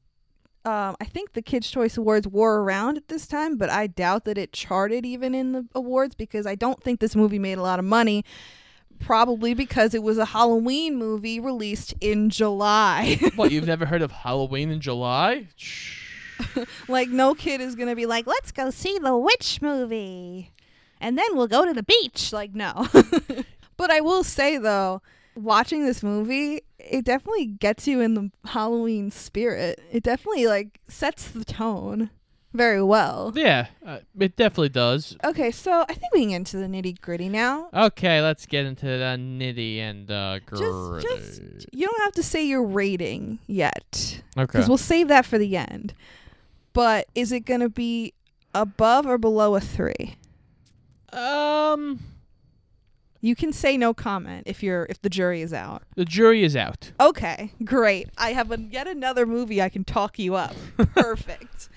Um, 0.65 0.97
I 1.01 1.05
think 1.05 1.33
the 1.33 1.43
Kids' 1.43 1.71
Choice 1.71 1.97
Awards 1.97 2.29
were 2.29 2.63
around 2.63 2.99
at 2.99 3.09
this 3.09 3.27
time, 3.27 3.57
but 3.57 3.71
I 3.71 3.87
doubt 3.87 4.25
that 4.27 4.37
it 4.37 4.53
charted 4.53 5.07
even 5.07 5.35
in 5.35 5.53
the 5.53 5.67
awards 5.75 6.15
because 6.15 6.47
I 6.47 6.55
don't 6.55 6.83
think 6.83 7.01
this 7.01 7.17
movie 7.17 7.39
made 7.39 7.59
a 7.59 7.63
lot 7.63 7.79
of 7.79 7.85
money. 7.85 8.25
Probably 8.99 9.55
because 9.55 9.95
it 9.95 10.03
was 10.03 10.19
a 10.19 10.27
Halloween 10.27 10.97
movie 10.97 11.41
released 11.41 11.95
in 12.03 12.29
July. 12.29 13.19
what, 13.37 13.51
you've 13.51 13.67
never 13.67 13.87
heard 13.87 14.03
of 14.03 14.13
Halloween 14.13 14.71
in 14.71 14.81
July? 14.81 15.47
Shh. 15.57 16.10
like, 16.89 17.09
no 17.09 17.35
kid 17.35 17.61
is 17.61 17.75
going 17.75 17.89
to 17.89 17.97
be 17.97 18.07
like, 18.07 18.27
let's 18.27 18.53
go 18.53 18.71
see 18.71 18.99
the 18.99 19.17
witch 19.17 19.61
movie. 19.63 20.53
And 21.01 21.17
then 21.17 21.27
we'll 21.33 21.49
go 21.49 21.65
to 21.65 21.73
the 21.73 21.83
beach. 21.83 22.33
Like, 22.33 22.55
no. 22.55 22.89
but 23.77 23.91
I 23.91 24.01
will 24.01 24.23
say, 24.23 24.59
though, 24.59 25.03
watching 25.35 25.85
this 25.85 26.03
movie, 26.03 26.63
it 26.79 27.05
definitely 27.05 27.47
gets 27.47 27.87
you 27.87 28.01
in 28.01 28.15
the 28.15 28.31
Halloween 28.45 29.11
spirit. 29.11 29.81
It 29.91 30.03
definitely, 30.03 30.47
like, 30.47 30.81
sets 30.89 31.29
the 31.29 31.45
tone 31.45 32.11
very 32.53 32.83
well. 32.83 33.33
Yeah, 33.35 33.67
uh, 33.87 33.99
it 34.19 34.37
definitely 34.37 34.71
does. 34.71 35.17
Okay, 35.25 35.51
so 35.51 35.85
I 35.89 35.95
think 35.95 36.13
we 36.13 36.21
can 36.21 36.31
get 36.31 36.37
into 36.37 36.57
the 36.57 36.67
nitty 36.67 37.01
gritty 37.01 37.29
now. 37.29 37.69
Okay, 37.73 38.21
let's 38.21 38.47
get 38.47 38.67
into 38.67 38.87
the 38.87 39.17
nitty 39.19 39.79
and 39.79 40.11
uh, 40.11 40.41
Just, 40.51 41.07
just, 41.07 41.67
you 41.73 41.87
don't 41.87 42.01
have 42.03 42.13
to 42.15 42.23
say 42.23 42.45
your 42.45 42.65
rating 42.65 43.39
yet, 43.47 44.21
okay. 44.37 44.47
because 44.47 44.69
we'll 44.69 44.79
save 44.79 45.09
that 45.09 45.25
for 45.27 45.39
the 45.39 45.57
end. 45.57 45.95
But 46.73 47.07
is 47.15 47.33
it 47.33 47.41
going 47.41 47.61
to 47.61 47.69
be 47.69 48.15
above 48.55 49.05
or 49.07 49.19
below 49.19 49.57
a 49.57 49.61
three? 49.61 50.17
um, 51.13 51.99
You 53.21 53.35
can 53.35 53.53
say 53.53 53.77
no 53.77 53.93
comment 53.93 54.45
if 54.47 54.63
you're 54.63 54.87
if 54.89 55.03
the 55.03 55.11
jury 55.11 55.43
is 55.43 55.53
out. 55.53 55.83
the 55.97 56.05
jury 56.05 56.43
is 56.45 56.55
out. 56.57 56.93
Okay, 57.01 57.51
great. 57.65 58.09
I 58.17 58.33
have 58.33 58.51
a, 58.53 58.59
yet 58.61 58.87
another 58.89 59.27
movie 59.27 59.61
I 59.61 59.69
can 59.69 59.83
talk 59.85 60.17
you 60.19 60.37
up. 60.37 60.55
Perfect. 60.95 61.69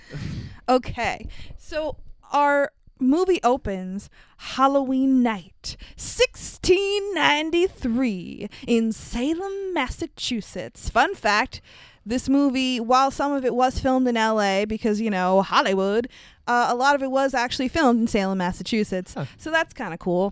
Okay, 0.70 1.28
so 1.58 1.98
our 2.32 2.72
movie 3.00 3.40
opens 3.44 4.10
Halloween 4.38 5.24
night, 5.24 5.76
1693, 5.98 8.50
in 8.68 8.92
Salem, 8.92 9.74
Massachusetts. 9.74 10.90
Fun 10.90 11.16
fact 11.16 11.60
this 12.06 12.28
movie, 12.28 12.80
while 12.80 13.12
some 13.12 13.32
of 13.32 13.46
it 13.46 13.56
was 13.56 13.80
filmed 13.80 14.08
in 14.08 14.16
LA 14.16 14.66
because, 14.66 15.00
you 15.00 15.10
know, 15.10 15.42
Hollywood, 15.42 16.10
uh, 16.48 16.68
a 16.70 16.76
lot 16.76 16.96
of 16.96 17.04
it 17.04 17.12
was 17.12 17.34
actually 17.34 17.68
filmed 17.68 18.02
in 18.02 18.08
Salem, 18.08 18.38
Massachusetts. 18.38 19.14
Huh. 19.14 19.26
So 19.38 19.52
that's 19.52 19.74
kind 19.74 19.94
of 19.94 20.00
cool. 20.00 20.32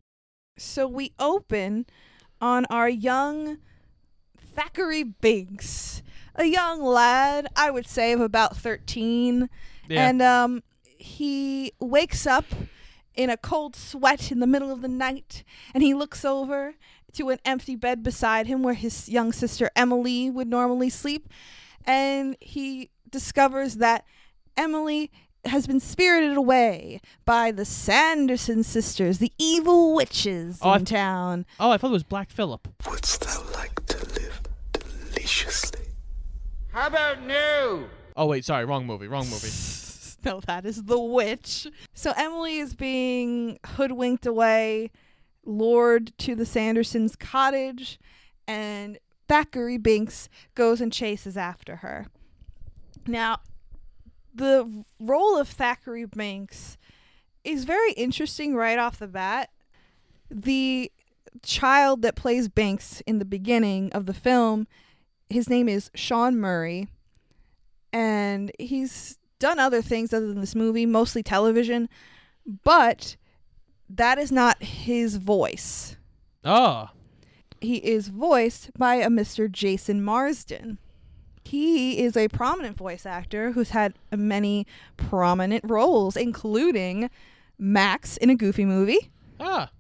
So 0.58 0.88
we 0.88 1.14
open 1.20 1.86
on 2.42 2.66
our 2.70 2.90
young 2.90 3.58
Thackeray 4.38 5.04
Binks, 5.04 6.02
a 6.36 6.46
young 6.46 6.84
lad, 6.84 7.48
I 7.56 7.72
would 7.72 7.88
say 7.88 8.12
of 8.12 8.22
about 8.22 8.58
13. 8.58 9.50
Yeah. 9.88 10.10
And 10.10 10.22
um, 10.22 10.64
he 10.98 11.72
wakes 11.80 12.28
up 12.28 12.46
in 13.16 13.30
a 13.30 13.38
cold 13.38 13.76
sweat 13.76 14.32
in 14.32 14.40
the 14.40 14.48
middle 14.48 14.72
of 14.72 14.82
the 14.82 14.88
night 14.88 15.44
and 15.74 15.84
he 15.84 15.94
looks 15.94 16.24
over 16.24 16.76
to 17.14 17.30
an 17.30 17.40
empty 17.44 17.76
bed 17.76 18.04
beside 18.04 18.48
him 18.48 18.64
where 18.64 18.74
his 18.74 19.10
young 19.10 19.32
sister 19.34 19.70
Emily 19.76 20.30
would 20.30 20.48
normally 20.48 20.90
sleep. 20.90 21.28
And 21.86 22.36
he 22.40 22.90
discovers 23.10 23.76
that 23.78 24.06
Emily 24.58 25.12
has 25.46 25.66
been 25.66 25.80
spirited 25.80 26.38
away 26.38 27.02
by 27.26 27.52
the 27.52 27.66
Sanderson 27.66 28.64
sisters, 28.64 29.18
the 29.18 29.32
evil 29.40 29.96
witches 29.96 30.60
Oh, 30.62 30.74
in 30.74 30.86
th- 30.86 30.90
town. 30.90 31.46
oh, 31.60 31.72
I 31.72 31.78
thought 31.78 31.88
it 31.90 31.94
was 31.94 32.04
Black 32.04 32.30
Phillip. 32.30 32.68
Wouldst 32.88 33.22
thou 33.22 33.44
like 33.54 33.86
to 33.88 33.98
live 33.98 34.42
deliciously? 34.74 35.82
How 36.72 36.88
about 36.88 37.22
new? 37.24 37.88
Oh 38.16 38.26
wait, 38.28 38.46
sorry, 38.46 38.66
wrong 38.66 38.86
movie, 38.86 39.08
wrong 39.08 39.30
movie. 39.30 39.50
No, 40.24 40.40
that 40.42 40.68
is 40.68 40.84
the 40.84 41.00
witch. 41.00 41.66
So 41.96 42.14
Emily 42.16 42.60
is 42.60 42.76
being 42.76 43.58
hoodwinked 43.66 44.28
away, 44.28 44.92
lured 45.44 46.16
to 46.20 46.36
the 46.36 46.44
Sandersons' 46.44 47.18
cottage, 47.18 48.00
and 48.48 49.00
Thackeray 49.32 49.78
Binks 49.78 50.28
goes 50.56 50.82
and 50.82 50.92
chases 50.92 51.38
after 51.38 51.78
her. 51.78 52.08
Now, 53.08 53.38
the 54.36 54.84
role 55.00 55.38
of 55.38 55.48
Thackeray 55.48 56.04
Binks 56.04 56.78
is 57.46 57.64
very 57.64 57.94
interesting 57.94 58.58
right 58.58 58.78
off 58.78 59.00
the 59.00 59.08
bat. 59.08 59.50
The 60.30 60.92
child 61.44 62.02
that 62.02 62.18
plays 62.18 62.50
Binks 62.50 63.00
in 63.08 63.20
the 63.20 63.26
beginning 63.26 63.90
of 63.94 64.06
the 64.06 64.14
film, 64.14 64.68
his 65.30 65.50
name 65.50 65.70
is 65.70 65.90
Sean 65.96 66.36
Murray, 66.36 66.90
and 67.94 68.52
he's 68.60 69.18
done 69.40 69.60
other 69.60 69.82
things 69.82 70.12
other 70.12 70.28
than 70.28 70.42
this 70.42 70.56
movie, 70.56 70.86
mostly 70.86 71.24
television, 71.24 71.88
but 72.66 73.16
that 73.90 74.18
is 74.18 74.30
not 74.30 74.62
his 74.62 75.16
voice. 75.16 75.96
Oh, 76.44 76.90
He 77.62 77.78
is 77.78 78.08
voiced 78.08 78.72
by 78.78 78.96
a 78.96 79.08
Mr. 79.08 79.50
Jason 79.50 80.04
Marsden. 80.04 80.80
He 81.44 82.00
is 82.00 82.18
a 82.18 82.28
prominent 82.28 82.78
voice 82.78 83.06
actor 83.06 83.52
who's 83.52 83.70
had 83.70 83.94
many 84.16 84.68
prominent 84.98 85.64
roles, 85.68 86.16
including 86.18 87.10
Max 87.58 88.18
in 88.18 88.30
a 88.30 88.36
Goofy 88.36 88.66
movie, 88.66 89.12
ah, 89.40 89.72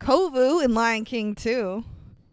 Kovu 0.00 0.64
in 0.64 0.74
Lion 0.74 1.04
King 1.04 1.34
2, 1.34 1.84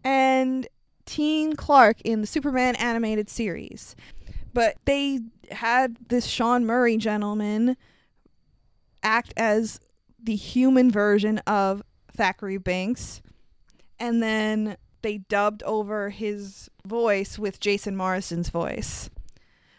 and 0.04 0.66
Teen 1.06 1.54
Clark 1.54 2.00
in 2.02 2.20
the 2.20 2.26
Superman 2.26 2.74
animated 2.76 3.28
series. 3.28 3.94
But 4.52 4.76
they 4.84 5.20
had 5.50 5.96
this 6.08 6.26
Sean 6.26 6.64
Murray 6.66 6.96
gentleman 6.96 7.76
act 9.02 9.32
as 9.36 9.80
the 10.22 10.36
human 10.36 10.90
version 10.90 11.38
of 11.46 11.82
Thackeray 12.12 12.58
Binks, 12.58 13.22
and 14.02 14.20
then 14.20 14.76
they 15.02 15.18
dubbed 15.18 15.62
over 15.62 16.10
his 16.10 16.68
voice 16.84 17.38
with 17.38 17.60
Jason 17.60 17.96
Marsden's 17.96 18.50
voice. 18.50 19.08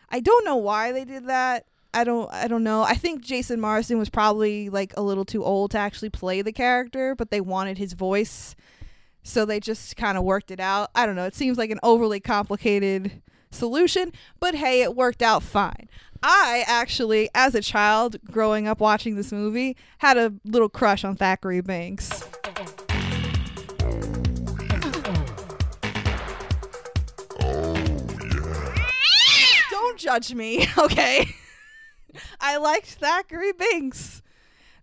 I 0.09 0.21
don't 0.21 0.45
know 0.45 0.55
why 0.55 0.93
they 0.93 1.03
did 1.03 1.27
that. 1.27 1.65
I 1.93 2.05
don't 2.05 2.31
I 2.31 2.47
don't 2.47 2.63
know. 2.63 2.83
I 2.83 2.95
think 2.95 3.21
Jason 3.21 3.59
Marsden 3.59 3.99
was 3.99 4.09
probably 4.09 4.69
like 4.69 4.95
a 4.95 5.01
little 5.01 5.25
too 5.25 5.43
old 5.43 5.71
to 5.71 5.77
actually 5.77 6.09
play 6.09 6.41
the 6.41 6.53
character, 6.53 7.15
but 7.15 7.31
they 7.31 7.41
wanted 7.41 7.77
his 7.77 7.93
voice. 7.93 8.55
So 9.23 9.45
they 9.45 9.59
just 9.59 9.97
kind 9.97 10.17
of 10.17 10.23
worked 10.23 10.51
it 10.51 10.59
out. 10.59 10.89
I 10.95 11.05
don't 11.05 11.17
know. 11.17 11.25
It 11.25 11.35
seems 11.35 11.57
like 11.57 11.69
an 11.69 11.79
overly 11.83 12.21
complicated 12.21 13.21
solution, 13.51 14.13
but 14.39 14.55
hey, 14.55 14.81
it 14.81 14.95
worked 14.95 15.21
out 15.21 15.43
fine. 15.43 15.89
I 16.21 16.63
actually, 16.65 17.29
as 17.35 17.55
a 17.55 17.61
child 17.61 18.15
growing 18.31 18.69
up 18.69 18.79
watching 18.79 19.17
this 19.17 19.33
movie, 19.33 19.75
had 19.97 20.17
a 20.17 20.33
little 20.45 20.69
crush 20.69 21.03
on 21.03 21.17
Thackeray 21.17 21.59
Binks. 21.59 22.23
Don't 29.83 29.99
judge 29.99 30.33
me, 30.33 30.65
okay? 30.77 31.27
I 32.39 32.55
liked 32.55 32.87
Thackeray 32.87 33.51
Binks. 33.51 34.21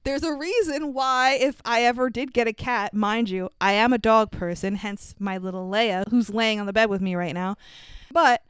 There's 0.04 0.22
a 0.22 0.34
reason 0.34 0.92
why, 0.92 1.38
if 1.40 1.62
I 1.64 1.84
ever 1.84 2.10
did 2.10 2.34
get 2.34 2.46
a 2.46 2.52
cat, 2.52 2.92
mind 2.92 3.30
you, 3.30 3.48
I 3.62 3.72
am 3.72 3.94
a 3.94 3.98
dog 3.98 4.30
person, 4.30 4.74
hence 4.74 5.14
my 5.18 5.38
little 5.38 5.70
Leia, 5.70 6.06
who's 6.10 6.28
laying 6.28 6.60
on 6.60 6.66
the 6.66 6.74
bed 6.74 6.90
with 6.90 7.00
me 7.00 7.14
right 7.14 7.32
now. 7.32 7.56
But 8.12 8.42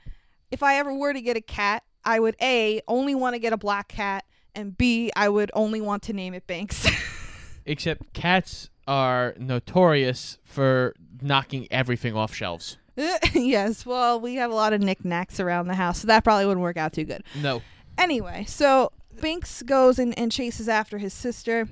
if 0.50 0.60
I 0.64 0.74
ever 0.78 0.92
were 0.92 1.12
to 1.12 1.20
get 1.20 1.36
a 1.36 1.40
cat, 1.40 1.84
I 2.04 2.18
would 2.18 2.34
A, 2.42 2.80
only 2.88 3.14
want 3.14 3.34
to 3.34 3.38
get 3.38 3.52
a 3.52 3.56
black 3.56 3.86
cat, 3.86 4.24
and 4.52 4.76
B, 4.76 5.12
I 5.14 5.28
would 5.28 5.52
only 5.54 5.80
want 5.80 6.02
to 6.04 6.12
name 6.12 6.34
it 6.34 6.48
Binks. 6.48 6.84
except 7.64 8.12
cats 8.12 8.70
are 8.88 9.34
notorious 9.38 10.38
for 10.42 10.96
knocking 11.22 11.68
everything 11.70 12.16
off 12.16 12.34
shelves. 12.34 12.76
yes, 13.34 13.86
well, 13.86 14.20
we 14.20 14.36
have 14.36 14.50
a 14.50 14.54
lot 14.54 14.72
of 14.72 14.80
knickknacks 14.80 15.40
around 15.40 15.68
the 15.68 15.74
house, 15.74 16.00
so 16.00 16.06
that 16.06 16.24
probably 16.24 16.46
wouldn't 16.46 16.62
work 16.62 16.76
out 16.76 16.92
too 16.92 17.04
good. 17.04 17.22
No. 17.40 17.62
Anyway, 17.98 18.44
so 18.46 18.92
Binks 19.20 19.62
goes 19.62 19.98
and, 19.98 20.18
and 20.18 20.32
chases 20.32 20.68
after 20.68 20.98
his 20.98 21.12
sister. 21.12 21.68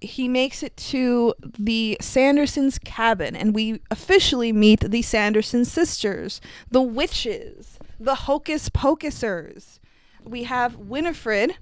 He 0.00 0.28
makes 0.28 0.62
it 0.62 0.76
to 0.76 1.34
the 1.58 1.96
Sandersons' 2.00 2.82
cabin, 2.82 3.34
and 3.34 3.54
we 3.54 3.80
officially 3.90 4.52
meet 4.52 4.80
the 4.80 5.02
Sanderson 5.02 5.64
sisters, 5.64 6.40
the 6.70 6.82
witches, 6.82 7.78
the 7.98 8.14
hocus 8.14 8.68
pocusers. 8.68 9.80
We 10.24 10.44
have 10.44 10.76
Winifred, 10.76 11.56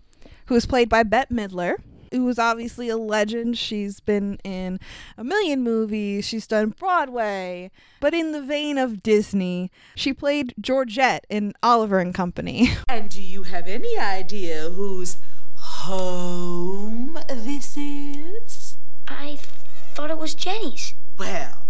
who 0.47 0.55
is 0.55 0.67
played 0.67 0.89
by 0.89 1.03
Bette 1.03 1.35
Midler, 1.35 1.77
who 2.13 2.29
is 2.29 2.39
obviously 2.39 2.89
a 2.89 2.97
legend. 2.97 3.59
She's 3.59 4.01
been 4.01 4.39
in 4.45 4.79
a 5.17 5.25
million 5.25 5.63
movies, 5.63 6.25
she's 6.25 6.47
done 6.47 6.71
Broadway, 6.71 7.71
but 8.01 8.15
in 8.15 8.33
the 8.33 8.43
vein 8.43 8.79
of 8.79 9.03
Disney, 9.03 9.71
she 9.95 10.13
played 10.13 10.55
Georgette 10.61 11.27
in 11.29 11.53
Oliver 11.63 11.99
and 11.99 12.15
Company. 12.15 12.71
And 12.89 13.11
do 13.11 13.21
you 13.23 13.43
have 13.43 13.67
any 13.69 13.99
idea 13.99 14.71
whose 14.71 15.17
home 15.57 17.19
this 17.29 17.77
is? 17.77 18.77
I 19.09 19.39
thought 19.95 20.11
it 20.11 20.19
was 20.19 20.35
Jenny's. 20.35 20.95
Well, 21.19 21.63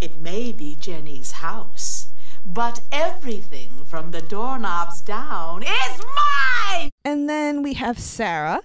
it 0.00 0.20
may 0.20 0.52
be 0.52 0.76
Jenny's 0.78 1.32
house, 1.32 2.08
but 2.44 2.80
everything 2.92 3.70
from 3.86 4.10
the 4.10 4.20
doorknobs 4.20 5.00
down 5.00 5.62
is 5.62 6.02
mine! 6.16 6.90
And 7.04 7.28
then 7.28 7.62
we 7.62 7.74
have 7.74 7.98
Sarah, 7.98 8.60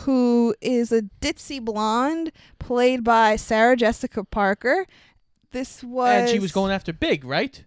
who 0.00 0.54
is 0.60 0.92
a 0.92 1.02
ditzy 1.20 1.64
blonde 1.64 2.32
played 2.58 3.02
by 3.02 3.36
Sarah 3.36 3.76
Jessica 3.76 4.24
Parker. 4.24 4.86
This 5.52 5.82
was 5.82 6.10
And 6.10 6.28
she 6.28 6.38
was 6.38 6.52
going 6.52 6.72
after 6.72 6.92
Big, 6.92 7.24
right? 7.24 7.64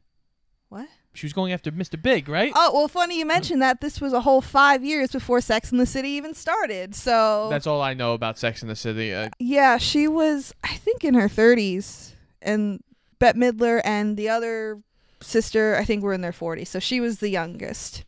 What? 0.70 0.88
She 1.14 1.26
was 1.26 1.34
going 1.34 1.52
after 1.52 1.72
Mr. 1.72 2.00
Big, 2.00 2.30
right? 2.30 2.52
Oh 2.56 2.72
well, 2.74 2.88
funny 2.88 3.18
you 3.18 3.26
mentioned 3.26 3.62
that. 3.62 3.82
This 3.82 4.00
was 4.00 4.14
a 4.14 4.22
whole 4.22 4.42
five 4.42 4.86
years 4.86 5.12
before 5.12 5.42
Sex 5.42 5.72
in 5.72 5.80
the 5.80 5.86
City 5.86 6.10
even 6.10 6.34
started. 6.34 6.94
So 6.94 7.48
That's 7.50 7.66
all 7.66 7.82
I 7.82 7.94
know 7.96 8.14
about 8.14 8.38
Sex 8.38 8.62
in 8.62 8.68
the 8.68 8.76
City. 8.76 9.14
Uh, 9.14 9.30
yeah, 9.40 9.78
she 9.78 10.08
was 10.08 10.54
I 10.64 10.76
think 10.76 11.04
in 11.04 11.16
her 11.16 11.28
thirties, 11.28 12.16
and 12.42 12.84
Bette 13.18 13.40
Midler 13.40 13.82
and 13.84 14.18
the 14.18 14.30
other 14.30 14.82
sister 15.20 15.76
I 15.76 15.84
think 15.84 16.04
were 16.04 16.14
in 16.14 16.22
their 16.22 16.32
forties. 16.32 16.70
So 16.70 16.80
she 16.80 17.02
was 17.02 17.20
the 17.20 17.30
youngest. 17.30 18.06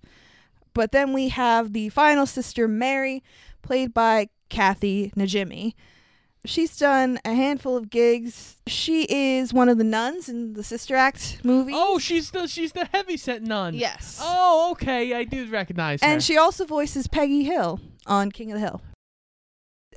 But 0.73 0.91
then 0.91 1.11
we 1.11 1.29
have 1.29 1.73
the 1.73 1.89
final 1.89 2.25
sister 2.25 2.67
Mary, 2.67 3.23
played 3.61 3.93
by 3.93 4.29
Kathy 4.49 5.11
Najimy. 5.15 5.73
She's 6.43 6.75
done 6.75 7.19
a 7.23 7.33
handful 7.35 7.77
of 7.77 7.91
gigs. 7.91 8.57
She 8.65 9.03
is 9.03 9.53
one 9.53 9.69
of 9.69 9.77
the 9.77 9.83
nuns 9.83 10.27
in 10.27 10.53
the 10.53 10.63
Sister 10.63 10.95
Act 10.95 11.39
movie. 11.43 11.73
oh, 11.75 11.99
she's 11.99 12.31
the 12.31 12.47
she's 12.47 12.71
the 12.71 12.85
heavyset 12.85 13.43
nun. 13.43 13.75
Yes. 13.75 14.19
Oh, 14.21 14.69
okay. 14.71 15.13
I 15.13 15.23
do 15.23 15.47
recognize 15.47 16.01
her. 16.01 16.07
and 16.07 16.23
she 16.23 16.37
also 16.37 16.65
voices 16.65 17.07
Peggy 17.07 17.43
Hill 17.43 17.79
on 18.07 18.31
King 18.31 18.51
of 18.51 18.55
the 18.55 18.65
Hill. 18.65 18.81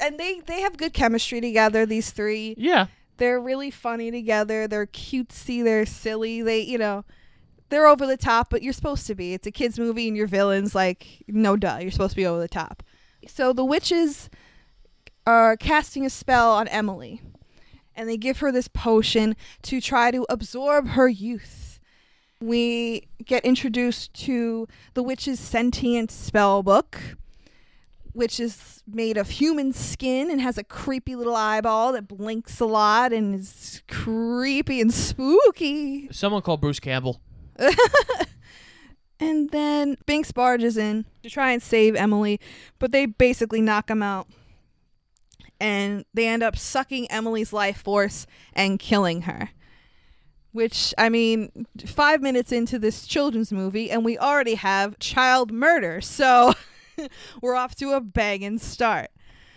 And 0.01 0.19
they 0.19 0.41
they 0.41 0.61
have 0.61 0.77
good 0.77 0.93
chemistry 0.93 1.41
together. 1.41 1.87
These 1.87 2.11
three, 2.11 2.55
yeah. 2.59 2.87
they're 3.17 3.41
really 3.41 3.71
funny 3.71 4.11
together. 4.11 4.69
They're 4.69 4.87
cutesy. 4.87 5.65
They're 5.65 5.87
silly. 5.87 6.43
They 6.43 6.61
you 6.61 6.77
know, 6.77 7.07
they're 7.71 7.87
over 7.87 8.07
the 8.07 8.19
top, 8.19 8.51
but 8.51 8.63
you're 8.63 8.73
supposed 8.75 9.07
to 9.07 9.15
be. 9.15 9.33
It's 9.33 9.47
a 9.47 9.53
kids 9.53 9.79
movie, 9.79 10.09
and 10.09 10.17
your 10.17 10.27
villains 10.27 10.75
like 10.75 11.25
no 11.27 11.57
duh. 11.57 11.79
You're 11.81 11.91
supposed 11.91 12.11
to 12.11 12.17
be 12.17 12.27
over 12.27 12.41
the 12.41 12.49
top. 12.49 12.83
So 13.29 13.53
the 13.53 13.65
witches 13.65 14.31
are 15.27 15.57
casting 15.57 16.05
a 16.05 16.11
spell 16.11 16.53
on 16.53 16.69
Emily, 16.69 17.21
and 17.95 18.09
they 18.09 18.17
give 18.17 18.39
her 18.39 18.53
this 18.53 18.69
potion 18.69 19.37
to 19.63 19.81
try 19.81 20.11
to 20.11 20.27
absorb 20.29 20.89
her 20.89 21.09
youth. 21.09 21.81
We 22.41 23.09
get 23.25 23.45
introduced 23.45 24.13
to 24.25 24.69
the 24.95 25.03
witch's 25.03 25.41
sentient 25.41 26.11
spell 26.11 26.63
book, 26.63 27.01
which 28.13 28.39
is 28.39 28.83
made 28.87 29.17
of 29.17 29.31
human 29.31 29.73
skin 29.73 30.31
and 30.31 30.41
has 30.41 30.59
a 30.59 30.65
creepy 30.65 31.17
little 31.17 31.37
eyeball 31.37 31.93
that 31.93 32.07
blinks 32.07 32.61
a 32.61 32.67
lot 32.67 33.13
and 33.13 33.35
is 33.35 33.83
creepy 33.89 34.81
and 34.81 34.93
spooky. 34.93 36.09
Someone 36.13 36.43
called 36.43 36.61
Bruce 36.61 36.81
Campbell. 36.81 37.21
And 39.25 39.49
then 39.51 39.97
Binks 40.05 40.33
barges 40.33 40.77
in 40.77 41.07
to 41.23 41.31
try 41.31 41.53
and 41.53 41.63
save 41.63 41.97
Emily, 41.97 42.39
but 42.79 42.93
they 42.93 43.07
basically 43.07 43.63
knock 43.63 43.89
him 43.89 44.03
out. 44.03 44.29
And 45.59 46.05
they 46.13 46.29
end 46.29 46.43
up 46.43 46.59
sucking 46.59 47.11
Emily's 47.11 47.51
life 47.51 47.81
force 47.81 48.27
and 48.53 48.79
killing 48.79 49.23
her. 49.23 49.51
Which, 50.53 50.93
I 50.99 51.09
mean, 51.09 51.67
five 51.87 52.21
minutes 52.21 52.53
into 52.53 52.79
this 52.79 53.07
children's 53.07 53.51
movie, 53.51 53.91
and 53.91 54.05
we 54.05 54.19
already 54.19 54.57
have 54.57 54.99
child 54.99 55.51
murder. 55.51 56.03
So 56.03 56.53
we're 57.41 57.55
off 57.55 57.75
to 57.77 57.93
a 57.93 58.01
banging 58.01 58.59
start. 58.59 59.09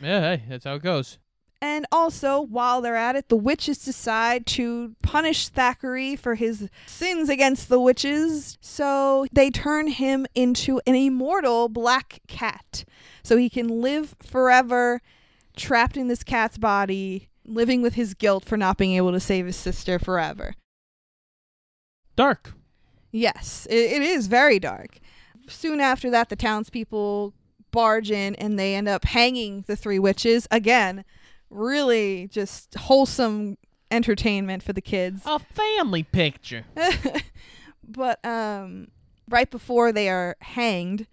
Yeah, 0.02 0.22
hey, 0.22 0.44
that's 0.48 0.64
how 0.64 0.76
it 0.76 0.82
goes. 0.82 1.18
And 1.60 1.88
also, 1.92 2.40
while 2.42 2.82
they're 2.82 2.96
at 2.96 3.16
it, 3.16 3.30
the 3.30 3.36
witches 3.36 3.80
decide 3.80 4.46
to 4.48 4.96
punish 5.01 5.48
Thackeray 5.48 6.16
for 6.16 6.36
his 6.36 6.70
sins 6.86 7.29
against 7.29 7.68
the 7.68 7.79
witches. 7.79 8.60
So 8.62 9.25
they 9.31 9.50
turn 9.50 9.88
him 9.88 10.27
into 10.36 10.79
an 10.86 10.94
immortal 10.94 11.68
black 11.68 12.20
cat. 12.27 12.86
So 13.24 13.38
he 13.38 13.50
can 13.50 13.81
live 13.81 14.16
forever 14.22 15.01
trapped 15.55 15.98
in 15.98 16.08
this 16.08 16.24
cat's 16.24 16.60
body, 16.60 17.27
living 17.44 17.81
with 17.81 17.96
his 17.96 18.14
guilt 18.14 18.46
for 18.46 18.55
not 18.55 18.77
being 18.77 18.96
able 18.96 19.12
to 19.12 19.20
save 19.20 19.48
his 19.48 19.55
sister 19.55 19.98
forever. 19.98 20.53
Dark. 22.16 22.53
Yes, 23.12 23.66
it, 23.70 23.75
it 23.75 24.01
is 24.03 24.27
very 24.27 24.60
dark. 24.60 25.00
Soon 25.48 25.79
after 25.79 26.12
that, 26.12 26.29
the 26.29 26.36
townspeople 26.36 27.34
barge 27.72 28.12
in 28.12 28.36
and 28.36 28.58
they 28.58 28.75
end 28.75 28.88
up 28.88 29.05
hanging 29.05 29.64
the 29.68 29.75
three 29.75 30.00
witches. 30.00 30.48
Again, 30.51 31.03
really 31.50 32.27
just 32.27 32.75
wholesome 32.75 33.57
entertainment 33.92 34.64
for 34.64 34.74
the 34.74 34.81
kids. 34.81 35.22
A 35.25 35.40
family 35.40 36.03
picture. 36.03 36.66
but 37.88 38.24
um, 38.25 38.90
right 39.29 39.50
before 39.50 39.92
they 39.92 40.10
are 40.10 40.36
hanged, 40.42 41.07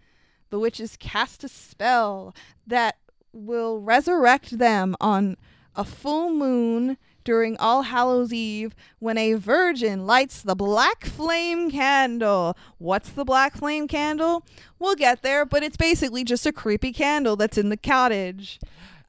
the 0.50 0.58
witches 0.58 0.96
cast 0.98 1.44
a 1.44 1.48
spell 1.48 2.34
that 2.66 2.96
will 3.32 3.80
resurrect 3.80 4.58
them 4.58 4.94
on 5.00 5.36
a 5.74 5.84
full 5.84 6.30
moon 6.30 6.96
during 7.24 7.56
All 7.56 7.82
Hallows 7.82 8.32
Eve 8.32 8.74
when 8.98 9.16
a 9.18 9.32
virgin 9.34 10.06
lights 10.06 10.42
the 10.42 10.54
black 10.54 11.06
flame 11.06 11.70
candle. 11.70 12.56
What's 12.78 13.08
the 13.10 13.24
black 13.24 13.56
flame 13.56 13.88
candle? 13.88 14.44
We'll 14.78 14.94
get 14.94 15.22
there, 15.22 15.44
but 15.44 15.62
it's 15.62 15.76
basically 15.76 16.22
just 16.22 16.46
a 16.46 16.52
creepy 16.52 16.92
candle 16.92 17.34
that's 17.34 17.58
in 17.58 17.70
the 17.70 17.76
cottage. 17.76 18.60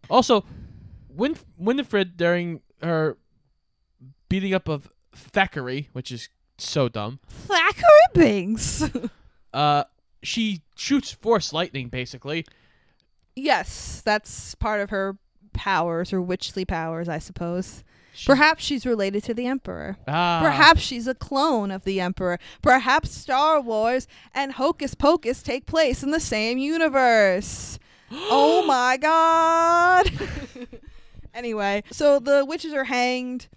Also, 0.09 0.45
Win- 1.15 1.37
Winifred 1.57 2.17
during 2.17 2.61
her 2.81 3.17
beating 4.29 4.53
up 4.53 4.67
of 4.67 4.91
Thackeray, 5.15 5.89
which 5.93 6.11
is 6.11 6.29
so 6.57 6.89
dumb. 6.89 7.19
Thackeray 7.29 7.85
Binks. 8.13 8.83
Uh, 9.53 9.85
she 10.21 10.63
shoots 10.75 11.13
force 11.13 11.53
lightning 11.53 11.87
basically. 11.87 12.45
yes, 13.37 14.01
that's 14.03 14.53
part 14.55 14.81
of 14.81 14.89
her 14.89 15.17
powers 15.53 16.11
or 16.11 16.21
witchly 16.21 16.65
powers, 16.65 17.07
I 17.07 17.19
suppose. 17.19 17.81
Perhaps 18.25 18.61
she's 18.61 18.85
related 18.85 19.23
to 19.23 19.33
the 19.33 19.45
Emperor. 19.47 19.95
Ah, 20.09 20.41
Perhaps 20.43 20.81
she's 20.81 21.07
a 21.07 21.15
clone 21.15 21.71
of 21.71 21.85
the 21.85 22.01
Emperor. 22.01 22.37
Perhaps 22.61 23.11
Star 23.11 23.61
Wars 23.61 24.07
and 24.33 24.51
Hocus 24.51 24.93
Pocus 24.93 25.41
take 25.41 25.65
place 25.65 26.03
in 26.03 26.11
the 26.11 26.19
same 26.19 26.57
universe. 26.57 27.79
oh 28.11 28.65
my 28.65 28.97
god. 28.97 30.11
anyway, 31.35 31.83
so 31.91 32.19
the 32.19 32.43
witches 32.45 32.73
are 32.73 32.85
hanged. 32.85 33.47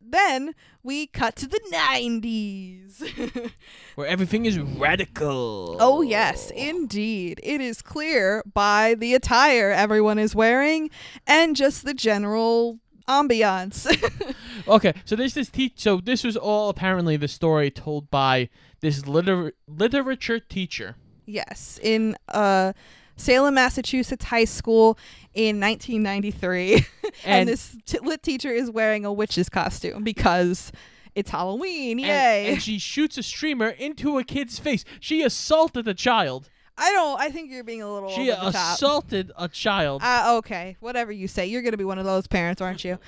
Then 0.00 0.54
we 0.82 1.06
cut 1.08 1.36
to 1.36 1.46
the 1.48 1.60
90s. 1.72 3.50
where 3.96 4.06
everything 4.06 4.46
is 4.46 4.58
radical. 4.58 5.76
oh, 5.80 6.02
yes, 6.02 6.50
indeed. 6.50 7.40
It 7.42 7.60
is 7.60 7.82
clear 7.82 8.42
by 8.52 8.94
the 8.94 9.14
attire 9.14 9.70
everyone 9.70 10.18
is 10.18 10.34
wearing 10.34 10.90
and 11.26 11.56
just 11.56 11.84
the 11.84 11.94
general 11.94 12.78
ambiance. 13.08 13.86
Okay, 14.68 14.94
so 15.04 15.14
this 15.14 15.34
teach. 15.48 15.74
So 15.76 15.98
this 15.98 16.24
was 16.24 16.36
all 16.36 16.70
apparently 16.70 17.16
the 17.16 17.28
story 17.28 17.70
told 17.70 18.10
by 18.10 18.48
this 18.80 19.06
liter- 19.06 19.52
literature 19.68 20.40
teacher. 20.40 20.96
Yes, 21.24 21.78
in 21.82 22.16
uh, 22.26 22.72
Salem, 23.16 23.54
Massachusetts 23.54 24.26
high 24.26 24.44
school 24.44 24.98
in 25.34 25.58
1993. 25.60 26.74
and, 26.74 26.84
And- 27.24 27.48
this 27.48 27.76
t- 27.86 27.98
lit 28.00 28.22
teacher 28.22 28.50
is 28.50 28.70
wearing 28.70 29.04
a 29.04 29.12
witch's 29.12 29.48
costume 29.48 30.04
because 30.04 30.70
it's 31.14 31.30
Halloween. 31.30 31.98
And- 32.00 32.08
Yay. 32.08 32.52
And, 32.52 32.62
she 32.62 32.78
shoots 32.78 33.16
a 33.18 33.22
streamer 33.22 33.68
into 33.68 34.18
a 34.18 34.24
kid's 34.24 34.58
face. 34.58 34.84
She 35.00 35.22
assaulted 35.22 35.88
a 35.88 35.94
child. 35.94 36.48
I 36.78 36.92
don't, 36.92 37.18
I 37.18 37.30
think 37.30 37.50
you're 37.50 37.64
being 37.64 37.80
a 37.80 37.90
little 37.90 38.10
She 38.10 38.26
the 38.26 38.34
top. 38.36 38.74
assaulted 38.76 39.32
a 39.38 39.48
child. 39.48 40.02
Uh, 40.04 40.34
okay, 40.38 40.76
whatever 40.80 41.10
you 41.10 41.26
say. 41.26 41.46
You're 41.46 41.62
going 41.62 41.72
to 41.72 41.78
be 41.78 41.84
one 41.86 41.98
of 41.98 42.04
those 42.04 42.26
parents, 42.26 42.60
aren't 42.60 42.84
you? 42.84 42.98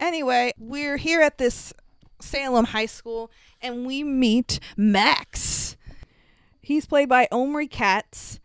Anyway, 0.00 0.54
we're 0.58 0.96
here 0.96 1.20
at 1.20 1.36
this 1.36 1.74
Salem 2.22 2.64
high 2.64 2.86
school 2.86 3.30
and 3.60 3.86
we 3.86 4.02
meet 4.02 4.60
Max. 4.78 5.76
He's 6.62 6.86
played 6.86 7.08
by 7.10 7.28
Omri 7.30 7.66
Katz, 7.68 8.40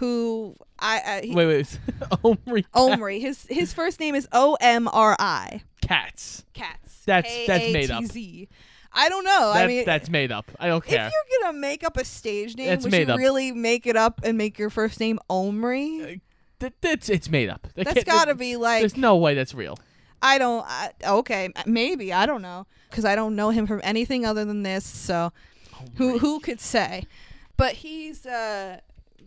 who 0.00 0.56
I. 0.78 1.00
I 1.06 1.20
he- 1.26 1.34
wait, 1.34 1.46
wait. 1.46 1.78
Omri. 2.24 2.66
Omri. 2.74 3.20
His 3.20 3.46
his 3.48 3.72
first 3.72 4.00
name 4.00 4.14
is 4.16 4.26
O 4.32 4.56
M 4.60 4.88
R 4.88 5.14
I. 5.18 5.62
Cats. 5.80 6.44
Cats. 6.52 7.02
That's- 7.06 7.46
that's 7.46 7.72
made 7.72 7.90
up. 7.90 8.02
I 8.92 9.08
don't 9.08 9.24
know. 9.24 9.52
I 9.54 9.66
mean, 9.68 9.84
that's 9.84 10.10
made 10.10 10.32
up. 10.32 10.50
I 10.58 10.66
don't 10.66 10.84
care. 10.84 11.06
if 11.06 11.12
you're 11.12 11.40
gonna 11.42 11.58
make 11.58 11.84
up 11.84 11.96
a 11.96 12.04
stage 12.04 12.56
name, 12.56 12.72
It's 12.72 12.82
would 12.84 12.90
made 12.90 13.06
you 13.06 13.14
up. 13.14 13.18
really 13.20 13.52
make 13.52 13.86
it 13.86 13.96
up 13.96 14.20
and 14.24 14.36
make 14.36 14.58
your 14.58 14.68
first 14.70 14.98
name 14.98 15.20
Omri? 15.30 16.20
Th- 16.58 16.72
that's 16.80 17.08
it's 17.08 17.28
made 17.30 17.48
up. 17.48 17.68
That 17.76 17.86
That's 17.86 18.04
gotta 18.04 18.34
be 18.34 18.56
like 18.56 18.80
There's 18.82 18.96
no 18.96 19.16
way 19.16 19.34
that's 19.34 19.54
real. 19.54 19.78
I 20.22 20.38
don't. 20.38 20.64
I, 20.66 20.90
okay, 21.06 21.50
maybe 21.66 22.12
I 22.12 22.26
don't 22.26 22.42
know 22.42 22.66
because 22.90 23.04
I 23.04 23.14
don't 23.14 23.36
know 23.36 23.50
him 23.50 23.66
from 23.66 23.80
anything 23.84 24.26
other 24.26 24.44
than 24.44 24.64
this. 24.64 24.84
So, 24.84 25.32
who 25.94 26.18
who 26.18 26.40
could 26.40 26.60
say? 26.60 27.06
But 27.56 27.74
he's 27.74 28.26
uh 28.26 28.80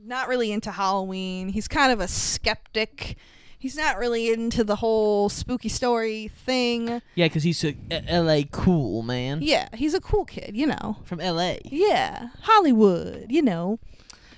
not 0.05 0.27
really 0.27 0.51
into 0.51 0.71
Halloween. 0.71 1.49
He's 1.49 1.67
kind 1.67 1.91
of 1.91 1.99
a 1.99 2.07
skeptic. 2.07 3.17
He's 3.57 3.77
not 3.77 3.97
really 3.97 4.31
into 4.31 4.63
the 4.63 4.75
whole 4.77 5.29
spooky 5.29 5.69
story 5.69 6.29
thing. 6.45 7.01
Yeah, 7.15 7.27
because 7.27 7.43
he's 7.43 7.63
a, 7.63 7.75
a 7.89 8.03
L.A. 8.09 8.43
cool 8.51 9.03
man 9.03 9.39
Yeah, 9.41 9.69
he's 9.73 9.93
a 9.93 10.01
cool 10.01 10.25
kid, 10.25 10.57
you 10.57 10.67
know. 10.67 10.97
from 11.05 11.21
L.A. 11.21 11.61
Yeah, 11.65 12.29
Hollywood, 12.41 13.27
you 13.29 13.41
know. 13.41 13.79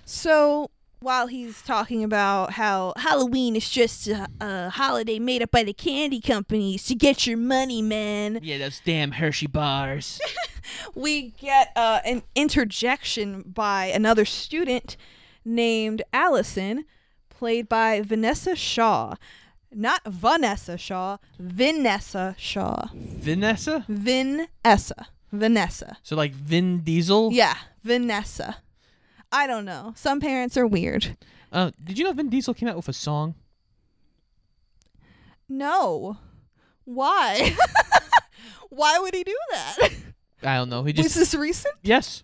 So 0.06 0.70
while 1.00 1.28
he's 1.28 1.62
talking 1.62 2.04
about 2.04 2.54
how 2.54 2.94
Halloween 2.98 3.56
is 3.56 3.70
just 3.70 4.08
a, 4.08 4.28
a 4.40 4.70
holiday 4.70 5.20
made 5.20 5.42
up 5.42 5.52
by 5.52 5.64
the 5.64 5.74
candy 5.74 6.20
companies 6.20 6.84
to 6.86 6.96
get 6.96 7.26
your 7.28 7.38
money, 7.38 7.82
man, 7.82 8.40
Yeah, 8.44 8.60
those 8.60 8.80
damn 8.86 9.14
Hershey 9.14 9.48
bars. 9.48 10.20
we 10.96 11.30
get 11.40 11.72
uh, 11.76 12.00
an 12.06 12.22
interjection 12.36 13.42
by 13.42 13.86
another 13.86 14.26
student 14.26 14.98
named 15.46 16.02
Allison, 16.12 16.86
played 17.30 17.70
by 17.70 18.02
Vanessa 18.02 18.56
Shaw. 18.56 19.16
Not 19.72 20.02
Vanessa 20.06 20.78
Shaw, 20.78 21.18
Vinessa 21.42 22.36
Shaw. 22.38 22.88
Vanessa? 22.94 23.86
Vanessa. 23.88 25.08
Vanessa. 25.32 25.98
So 26.02 26.16
like 26.16 26.34
Vin 26.34 26.80
Diesel? 26.80 27.32
Yeah, 27.34 27.56
Vanessa. 27.84 28.58
I 29.32 29.48
don't 29.48 29.66
know. 29.66 29.92
Some 29.96 30.20
parents 30.22 30.56
are 30.56 30.66
weird. 30.66 31.18
Uh, 31.52 31.72
did 31.84 31.98
you 31.98 32.06
know 32.06 32.14
Vin 32.14 32.30
Diesel 32.30 32.54
came 32.54 32.70
out 32.70 32.78
with 32.78 32.88
a 32.88 32.94
song? 32.94 33.36
No. 35.50 36.18
Why? 36.86 37.56
Why 38.70 39.00
would 39.00 39.14
he 39.14 39.24
do 39.24 39.38
that? 39.52 39.90
I 40.44 40.58
don't 40.58 40.70
know. 40.70 40.84
He 40.84 40.94
Was 40.94 41.04
just 41.04 41.16
this 41.16 41.34
recent? 41.36 41.76
yes, 41.82 42.24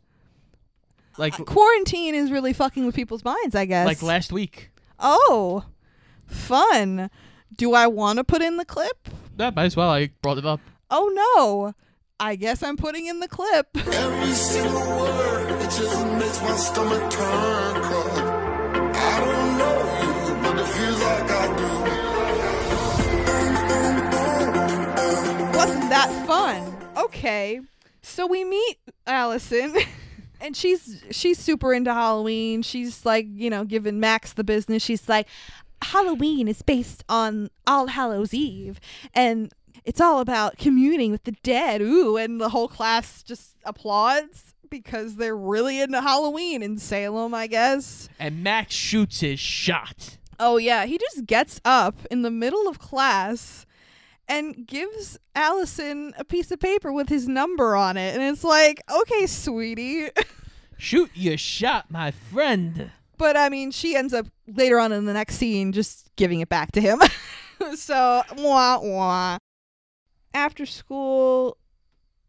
like 1.22 1.40
uh, 1.40 1.44
Quarantine 1.46 2.16
is 2.16 2.32
really 2.32 2.52
fucking 2.52 2.86
with 2.86 2.96
people's 2.96 3.24
minds, 3.24 3.56
I 3.56 3.64
guess. 3.66 3.86
like 3.88 4.02
last 4.02 4.34
week. 4.34 4.72
Oh, 5.00 5.64
fun. 6.26 7.10
Do 7.56 7.74
I 7.74 7.88
want 7.88 8.18
to 8.18 8.24
put 8.24 8.42
in 8.42 8.58
the 8.58 8.66
clip? 8.66 9.08
Yeah, 9.38 9.52
might 9.56 9.66
as 9.66 9.76
well. 9.78 9.90
I 9.90 10.10
brought 10.22 10.38
it 10.38 10.46
up. 10.46 10.60
Oh 10.90 11.10
no. 11.14 11.74
I 12.20 12.36
guess 12.36 12.62
I'm 12.62 12.78
putting 12.78 13.08
in 13.08 13.20
the 13.20 13.28
clip. 13.28 13.68
Every 13.76 14.32
single 14.34 14.80
word, 14.82 15.52
it 15.62 15.72
just 15.72 16.06
makes 16.20 16.40
my 16.42 16.56
stomach 16.56 17.10
turn 17.12 17.82
cold. 17.82 18.12
I 18.96 19.20
don't 19.26 19.58
know 19.58 19.78
you, 20.04 20.36
but 20.44 20.60
it 20.60 20.68
feels 20.68 21.02
like 21.02 21.32
I 21.32 21.48
do. 21.58 21.68
Wasn't 25.58 25.90
that 25.90 26.10
fun? 26.28 26.62
Okay. 26.98 27.62
So 28.04 28.28
we 28.28 28.44
meet 28.44 28.78
Allison 29.08 29.76
and 30.42 30.56
she's 30.56 31.04
she's 31.12 31.38
super 31.38 31.74
into 31.74 31.94
Halloween. 31.94 32.62
She's 32.62 33.06
like, 33.06 33.28
you 33.30 33.50
know, 33.50 33.64
giving 33.64 34.00
Max 34.00 34.34
the 34.34 34.44
business. 34.44 34.84
She's 34.84 35.08
like 35.08 35.28
Halloween 35.82 36.48
is 36.48 36.62
based 36.62 37.04
on 37.10 37.50
All 37.66 37.88
Hallows 37.88 38.34
Eve 38.34 38.80
and 39.14 39.52
it's 39.84 40.00
all 40.00 40.20
about 40.20 40.58
communing 40.58 41.12
with 41.12 41.24
the 41.24 41.32
dead. 41.44 41.82
Ooh, 41.82 42.18
and 42.18 42.40
the 42.40 42.50
whole 42.50 42.68
class 42.68 43.24
just 43.24 43.56
applauds 43.66 44.54
because 44.70 45.16
they're 45.16 45.36
really 45.36 45.82
into 45.82 46.02
Halloween 46.02 46.62
in 46.62 46.78
Salem, 46.78 47.34
I 47.34 47.48
guess. 47.48 48.08
And 48.20 48.44
Max 48.44 48.74
shoots 48.74 49.20
his 49.20 49.40
shot. 49.40 50.18
Oh 50.40 50.58
yeah, 50.58 50.86
he 50.86 50.98
just 50.98 51.26
gets 51.26 51.60
up 51.66 51.96
in 52.10 52.22
the 52.22 52.32
middle 52.32 52.68
of 52.68 52.80
class 52.80 53.66
and 54.28 54.66
gives 54.68 55.18
Allison 55.36 56.14
a 56.18 56.24
piece 56.24 56.52
of 56.52 56.60
paper 56.60 56.92
with 56.92 57.10
his 57.10 57.28
number 57.28 57.76
on 57.76 57.98
it, 57.98 58.14
and 58.16 58.24
it's 58.24 58.44
like, 58.44 58.82
okay, 58.90 59.26
sweetie. 59.28 60.10
Shoot 60.78 61.12
your 61.14 61.38
shot, 61.38 61.92
my 61.92 62.12
friend. 62.12 62.92
but 63.18 63.38
I 63.38 63.50
mean, 63.50 63.72
she 63.72 63.96
ends 63.96 64.14
up 64.14 64.28
later 64.48 64.80
on 64.80 64.92
in 64.92 65.06
the 65.06 65.14
next 65.14 65.36
scene 65.36 65.72
just 65.72 66.10
giving 66.16 66.40
it 66.42 66.50
back 66.50 66.72
to 66.74 66.82
him. 66.82 67.00
so 67.76 68.24
wah 68.38 68.80
wah. 68.82 69.38
After 70.34 70.66
school, 70.66 71.58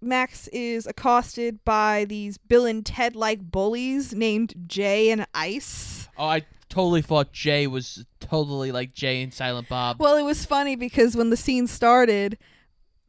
Max 0.01 0.49
is 0.49 0.87
accosted 0.87 1.65
by 1.65 2.05
these 2.05 2.37
Bill 2.37 2.67
and 2.67 2.85
Ted 2.85 3.15
like 3.17 3.41
bullies 3.41 4.13
named 4.13 4.55
Jay 4.67 5.11
and 5.11 5.27
Ice. 5.35 6.09
Oh, 6.19 6.25
I 6.25 6.43
totally 6.73 7.03
thought 7.03 7.33
Jay 7.33 7.67
was 7.67 8.07
totally 8.19 8.73
like 8.73 8.95
Jay 8.95 9.23
and 9.23 9.33
Silent 9.33 9.69
Bob. 9.69 10.01
Well, 10.01 10.17
it 10.17 10.23
was 10.23 10.47
funny 10.47 10.75
because 10.75 11.15
when 11.15 11.29
the 11.29 11.37
scene 11.37 11.67
started, 11.67 12.39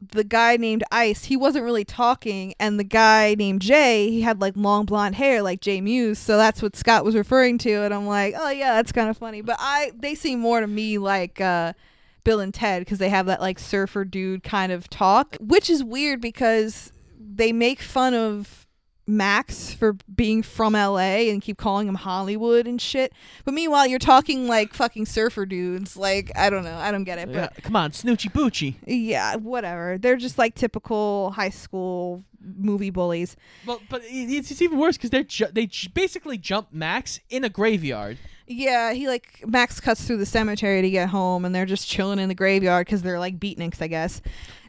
the 0.00 0.22
guy 0.22 0.58
named 0.58 0.84
Ice, 0.92 1.24
he 1.24 1.36
wasn't 1.36 1.64
really 1.64 1.84
talking, 1.84 2.52
and 2.60 2.78
the 2.78 2.84
guy 2.84 3.34
named 3.36 3.62
Jay, 3.62 4.10
he 4.10 4.20
had 4.20 4.38
like 4.38 4.52
long 4.54 4.84
blonde 4.84 5.14
hair 5.14 5.40
like 5.40 5.62
Jay 5.62 5.80
Mewes, 5.80 6.18
so 6.18 6.36
that's 6.36 6.60
what 6.60 6.76
Scott 6.76 7.06
was 7.06 7.14
referring 7.14 7.56
to, 7.58 7.72
and 7.84 7.94
I'm 7.94 8.06
like, 8.06 8.34
oh 8.36 8.50
yeah, 8.50 8.74
that's 8.74 8.92
kind 8.92 9.08
of 9.08 9.16
funny. 9.16 9.40
But 9.40 9.56
I, 9.58 9.92
they 9.98 10.14
seem 10.14 10.40
more 10.40 10.60
to 10.60 10.66
me 10.66 10.98
like 10.98 11.40
uh, 11.40 11.72
Bill 12.22 12.40
and 12.40 12.52
Ted 12.52 12.82
because 12.82 12.98
they 12.98 13.08
have 13.08 13.24
that 13.26 13.40
like 13.40 13.58
surfer 13.58 14.04
dude 14.04 14.42
kind 14.42 14.72
of 14.72 14.90
talk, 14.90 15.38
which 15.40 15.70
is 15.70 15.82
weird 15.82 16.20
because 16.20 16.92
they 17.18 17.50
make 17.50 17.80
fun 17.80 18.12
of 18.12 18.63
Max 19.06 19.72
for 19.74 19.94
being 20.14 20.42
from 20.42 20.72
LA 20.72 21.28
and 21.30 21.42
keep 21.42 21.58
calling 21.58 21.86
him 21.86 21.94
Hollywood 21.94 22.66
and 22.66 22.80
shit. 22.80 23.12
But 23.44 23.52
meanwhile, 23.54 23.86
you're 23.86 23.98
talking 23.98 24.48
like 24.48 24.72
fucking 24.72 25.06
surfer 25.06 25.44
dudes. 25.46 25.96
Like, 25.96 26.32
I 26.36 26.48
don't 26.50 26.64
know. 26.64 26.76
I 26.76 26.90
don't 26.90 27.04
get 27.04 27.18
it. 27.18 27.28
Yeah, 27.28 27.48
But 27.54 27.62
come 27.62 27.76
on, 27.76 27.90
Snootchie 27.90 28.32
Bootchie. 28.32 28.76
yeah, 28.86 29.36
whatever. 29.36 29.98
They're 29.98 30.16
just 30.16 30.38
like 30.38 30.54
typical 30.54 31.32
high 31.32 31.50
school 31.50 32.24
movie 32.40 32.90
bullies. 32.90 33.36
Well, 33.66 33.80
but 33.88 34.02
it's, 34.04 34.50
it's 34.50 34.62
even 34.62 34.78
worse 34.78 34.96
because 34.96 35.10
they're 35.10 35.22
ju- 35.22 35.48
they 35.52 35.66
j- 35.66 35.90
basically 35.92 36.38
jump 36.38 36.68
Max 36.72 37.20
in 37.30 37.44
a 37.44 37.48
graveyard. 37.48 38.18
Yeah, 38.46 38.92
he 38.92 39.06
like 39.08 39.42
Max 39.46 39.80
cuts 39.80 40.06
through 40.06 40.18
the 40.18 40.26
cemetery 40.26 40.82
to 40.82 40.90
get 40.90 41.08
home, 41.08 41.44
and 41.44 41.54
they're 41.54 41.64
just 41.66 41.88
chilling 41.88 42.18
in 42.18 42.28
the 42.28 42.34
graveyard 42.34 42.86
because 42.86 43.02
they're 43.02 43.18
like 43.18 43.38
beatniks, 43.38 43.80
I 43.80 43.86
guess. 43.86 44.20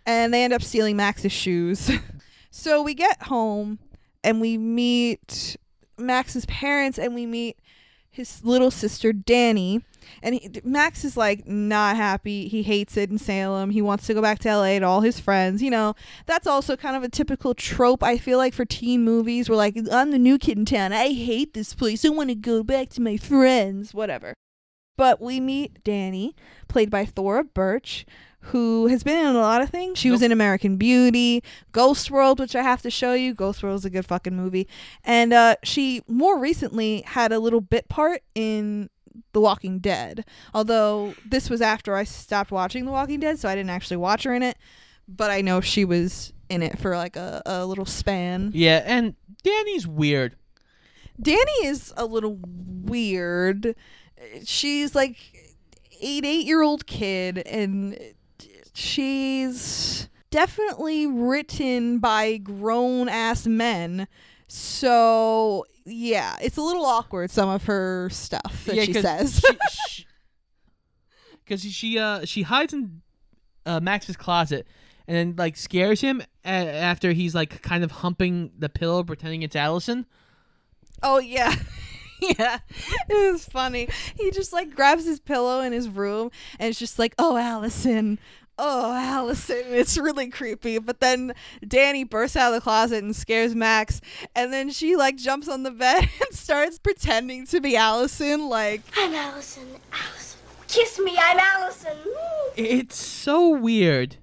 And 0.06 0.34
they 0.34 0.43
end 0.43 0.54
up 0.54 0.62
stealing 0.62 0.95
Max's 0.98 1.32
shoes. 1.32 1.89
so 2.52 2.82
we 2.82 2.93
get 2.93 3.24
home 3.24 3.80
and 4.25 4.41
we 4.41 4.57
meet 4.57 5.55
Max's 5.97 6.45
parents, 6.47 6.97
and 6.97 7.13
we 7.13 7.25
meet 7.25 7.57
his 8.09 8.43
little 8.43 8.71
sister 8.71 9.13
Danny. 9.13 9.83
And 10.21 10.35
he, 10.35 10.61
Max 10.63 11.03
is 11.03 11.17
like 11.17 11.47
not 11.47 11.95
happy. 11.95 12.47
He 12.47 12.63
hates 12.63 12.95
it 12.95 13.09
in 13.09 13.17
Salem. 13.17 13.71
He 13.71 13.81
wants 13.81 14.05
to 14.07 14.13
go 14.13 14.21
back 14.21 14.39
to 14.39 14.55
LA 14.55 14.79
to 14.79 14.83
all 14.83 15.01
his 15.01 15.19
friends. 15.19 15.61
You 15.61 15.71
know, 15.71 15.95
that's 16.25 16.47
also 16.47 16.75
kind 16.75 16.95
of 16.95 17.03
a 17.03 17.09
typical 17.09 17.53
trope, 17.53 18.03
I 18.03 18.17
feel 18.17 18.38
like, 18.38 18.53
for 18.53 18.65
teen 18.65 19.03
movies 19.03 19.49
where, 19.49 19.57
like, 19.57 19.77
I'm 19.91 20.11
the 20.11 20.19
new 20.19 20.38
kid 20.38 20.57
in 20.57 20.65
town. 20.65 20.93
I 20.93 21.13
hate 21.13 21.53
this 21.53 21.73
place. 21.73 22.05
I 22.05 22.09
want 22.09 22.29
to 22.29 22.35
go 22.35 22.63
back 22.63 22.89
to 22.89 23.01
my 23.01 23.17
friends, 23.17 23.93
whatever. 23.93 24.33
But 24.97 25.19
we 25.19 25.39
meet 25.39 25.83
Danny, 25.83 26.35
played 26.67 26.89
by 26.89 27.05
Thora 27.05 27.43
Birch, 27.43 28.05
who 28.49 28.88
has 28.88 29.03
been 29.03 29.17
in 29.17 29.36
a 29.36 29.39
lot 29.39 29.62
of 29.62 29.69
things. 29.69 29.97
She 29.97 30.12
was 30.12 30.21
in 30.21 30.31
American 30.31 30.77
Beauty, 30.77 31.43
Ghost 31.71 32.12
World, 32.12 32.39
which 32.39 32.55
I 32.55 32.62
have 32.62 32.81
to 32.84 32.91
show 32.91 33.13
you. 33.13 33.34
Ghost 33.34 33.63
World 33.63 33.79
is 33.79 33.86
a 33.86 33.89
good 33.89 34.05
fucking 34.05 34.36
movie. 34.36 34.67
And 35.03 35.34
uh, 35.34 35.55
she 35.63 36.03
more 36.08 36.38
recently 36.38 37.01
had 37.01 37.31
a 37.31 37.39
little 37.39 37.62
bit 37.62 37.89
part 37.89 38.21
in 38.36 38.91
The 39.34 39.41
Walking 39.41 39.79
Dead. 39.79 40.25
Although 40.53 41.15
this 41.25 41.49
was 41.49 41.60
after 41.60 41.95
I 41.95 42.03
stopped 42.03 42.51
watching 42.51 42.86
The 42.86 42.91
Walking 42.91 43.19
Dead, 43.19 43.39
so 43.39 43.49
I 43.49 43.55
didn't 43.55 43.71
actually 43.71 43.97
watch 43.97 44.23
her 44.23 44.34
in 44.36 44.43
it. 44.43 44.58
But 45.08 45.31
I 45.31 45.41
know 45.41 45.60
she 45.60 45.84
was 45.84 46.31
in 46.47 46.62
it 46.62 46.77
for 46.77 46.95
like 46.95 47.15
a, 47.15 47.41
a 47.47 47.65
little 47.65 47.86
span. 47.86 48.51
Yeah, 48.53 48.84
and 48.86 49.15
Danny's 49.43 49.88
weird. 49.88 50.36
Danny 51.19 51.65
is 51.65 51.93
a 51.97 52.05
little 52.05 52.38
weird. 52.43 53.75
She's 54.43 54.93
like 54.93 55.17
eight 56.01 56.25
eight 56.25 56.45
year 56.45 56.62
old 56.62 56.86
kid, 56.86 57.39
and 57.39 57.97
she's 58.75 60.09
definitely 60.29 61.07
written 61.07 61.99
by 61.99 62.38
grown 62.38 63.09
ass 63.09 63.47
men. 63.47 64.07
So 64.47 65.65
yeah, 65.85 66.35
it's 66.41 66.57
a 66.57 66.61
little 66.61 66.85
awkward. 66.85 67.31
Some 67.31 67.49
of 67.49 67.65
her 67.65 68.09
stuff 68.09 68.63
that 68.65 68.75
yeah, 68.75 68.83
she 68.83 68.93
says. 68.93 69.43
Because 71.43 71.61
she, 71.61 71.69
she 71.71 71.99
uh 71.99 72.25
she 72.25 72.43
hides 72.43 72.73
in 72.73 73.01
uh, 73.65 73.79
Max's 73.79 74.17
closet 74.17 74.67
and 75.07 75.17
then 75.17 75.35
like 75.38 75.55
scares 75.57 76.01
him 76.01 76.21
a- 76.43 76.49
after 76.49 77.11
he's 77.11 77.33
like 77.33 77.61
kind 77.61 77.83
of 77.83 77.91
humping 77.91 78.51
the 78.57 78.69
pillow 78.69 79.03
pretending 79.03 79.41
it's 79.41 79.55
Allison. 79.55 80.05
Oh 81.01 81.19
yeah. 81.19 81.55
yeah. 82.39 82.59
It 83.09 83.31
was 83.31 83.45
funny. 83.45 83.88
He 84.17 84.31
just 84.31 84.53
like 84.53 84.75
grabs 84.75 85.05
his 85.05 85.19
pillow 85.19 85.61
in 85.61 85.73
his 85.73 85.89
room 85.89 86.31
and 86.59 86.69
it's 86.69 86.79
just 86.79 86.99
like, 86.99 87.13
"Oh, 87.17 87.38
Allison. 87.38 88.19
Oh, 88.57 88.93
Allison." 88.93 89.63
It's 89.67 89.97
really 89.97 90.29
creepy. 90.29 90.79
But 90.79 90.99
then 90.99 91.33
Danny 91.67 92.03
bursts 92.03 92.37
out 92.37 92.53
of 92.53 92.55
the 92.55 92.61
closet 92.61 93.03
and 93.03 93.15
scares 93.15 93.53
Max, 93.55 94.01
and 94.35 94.51
then 94.53 94.69
she 94.69 94.95
like 94.95 95.17
jumps 95.17 95.47
on 95.47 95.63
the 95.63 95.71
bed 95.71 96.09
and 96.21 96.33
starts 96.37 96.79
pretending 96.79 97.45
to 97.47 97.59
be 97.59 97.75
Allison 97.75 98.47
like 98.49 98.81
I'm 98.97 99.13
Allison. 99.13 99.67
Allison. 99.91 100.39
Kiss 100.67 100.99
me, 100.99 101.17
I'm 101.17 101.39
Allison. 101.39 101.97
It's 102.55 102.97
so 102.97 103.49
weird. 103.49 104.17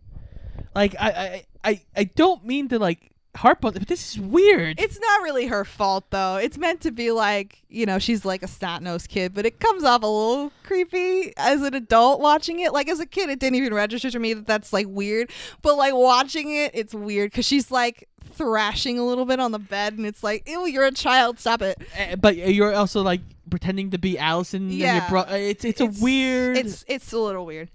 Like 0.74 0.94
I 0.98 1.10
I 1.10 1.70
I, 1.70 1.82
I 1.96 2.04
don't 2.04 2.44
mean 2.44 2.68
to 2.68 2.78
like 2.78 3.11
heart 3.36 3.60
bone. 3.60 3.72
But 3.72 3.88
this 3.88 4.12
is 4.12 4.20
weird. 4.20 4.78
It's 4.80 4.98
not 5.00 5.22
really 5.22 5.46
her 5.46 5.64
fault 5.64 6.04
though. 6.10 6.36
It's 6.36 6.58
meant 6.58 6.80
to 6.82 6.90
be 6.90 7.10
like, 7.10 7.62
you 7.68 7.86
know, 7.86 7.98
she's 7.98 8.24
like 8.24 8.42
a 8.42 8.48
snot 8.48 8.82
nosed 8.82 9.08
kid, 9.08 9.32
but 9.34 9.46
it 9.46 9.58
comes 9.60 9.84
off 9.84 10.02
a 10.02 10.06
little 10.06 10.52
creepy 10.64 11.32
as 11.36 11.62
an 11.62 11.74
adult 11.74 12.20
watching 12.20 12.60
it. 12.60 12.72
Like 12.72 12.88
as 12.88 13.00
a 13.00 13.06
kid, 13.06 13.30
it 13.30 13.38
didn't 13.38 13.56
even 13.56 13.72
register 13.74 14.10
to 14.10 14.18
me 14.18 14.34
that 14.34 14.46
that's 14.46 14.72
like 14.72 14.86
weird. 14.88 15.30
But 15.62 15.76
like 15.76 15.94
watching 15.94 16.54
it, 16.54 16.72
it's 16.74 16.94
weird 16.94 17.30
because 17.30 17.46
she's 17.46 17.70
like 17.70 18.08
thrashing 18.34 18.98
a 18.98 19.04
little 19.04 19.26
bit 19.26 19.40
on 19.40 19.52
the 19.52 19.58
bed, 19.58 19.94
and 19.94 20.06
it's 20.06 20.22
like, 20.22 20.48
ew, 20.48 20.66
you're 20.66 20.84
a 20.86 20.90
child. 20.92 21.38
Stop 21.38 21.60
it. 21.62 21.78
Uh, 21.98 22.16
but 22.16 22.36
you're 22.36 22.74
also 22.74 23.02
like 23.02 23.20
pretending 23.50 23.90
to 23.90 23.98
be 23.98 24.18
Allison. 24.18 24.62
and 24.62 24.72
your 24.72 24.88
Yeah. 24.88 25.08
bro- 25.10 25.20
uh, 25.22 25.34
it's 25.34 25.64
it's 25.64 25.80
a 25.80 25.86
weird. 25.86 26.56
It's 26.56 26.84
it's 26.88 27.12
a 27.12 27.18
little 27.18 27.44
weird. 27.46 27.70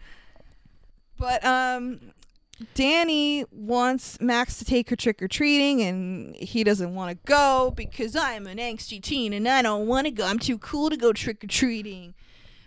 But 1.19 1.43
um 1.43 1.99
Danny 2.73 3.45
wants 3.51 4.19
Max 4.19 4.57
to 4.59 4.65
take 4.65 4.89
her 4.89 4.95
trick 4.95 5.21
or 5.21 5.27
treating 5.27 5.81
and 5.81 6.35
he 6.35 6.63
doesn't 6.63 6.95
want 6.95 7.11
to 7.11 7.17
go 7.31 7.71
because 7.75 8.15
I'm 8.15 8.47
an 8.47 8.57
angsty 8.57 9.01
teen 9.01 9.33
and 9.33 9.47
I 9.47 9.61
don't 9.61 9.87
want 9.87 10.05
to 10.05 10.11
go. 10.11 10.25
I'm 10.25 10.39
too 10.39 10.57
cool 10.57 10.89
to 10.89 10.97
go 10.97 11.13
trick 11.13 11.43
or 11.43 11.47
treating. 11.47 12.13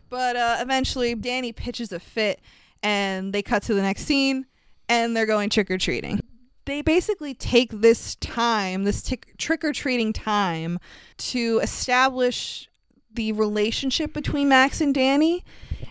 But 0.08 0.36
uh 0.36 0.56
eventually 0.60 1.14
Danny 1.14 1.52
pitches 1.52 1.92
a 1.92 1.98
fit 1.98 2.40
and 2.82 3.32
they 3.32 3.42
cut 3.42 3.62
to 3.64 3.74
the 3.74 3.82
next 3.82 4.04
scene 4.04 4.46
and 4.88 5.16
they're 5.16 5.26
going 5.26 5.50
trick 5.50 5.70
or 5.70 5.78
treating. 5.78 6.20
They 6.66 6.82
basically 6.82 7.34
take 7.34 7.70
this 7.72 8.14
time, 8.16 8.84
this 8.84 9.02
tick 9.02 9.34
trick 9.38 9.64
or 9.64 9.72
treating 9.72 10.12
time 10.12 10.78
to 11.18 11.58
establish 11.62 12.68
the 13.12 13.32
relationship 13.32 14.12
between 14.12 14.48
Max 14.48 14.80
and 14.80 14.94
Danny. 14.94 15.44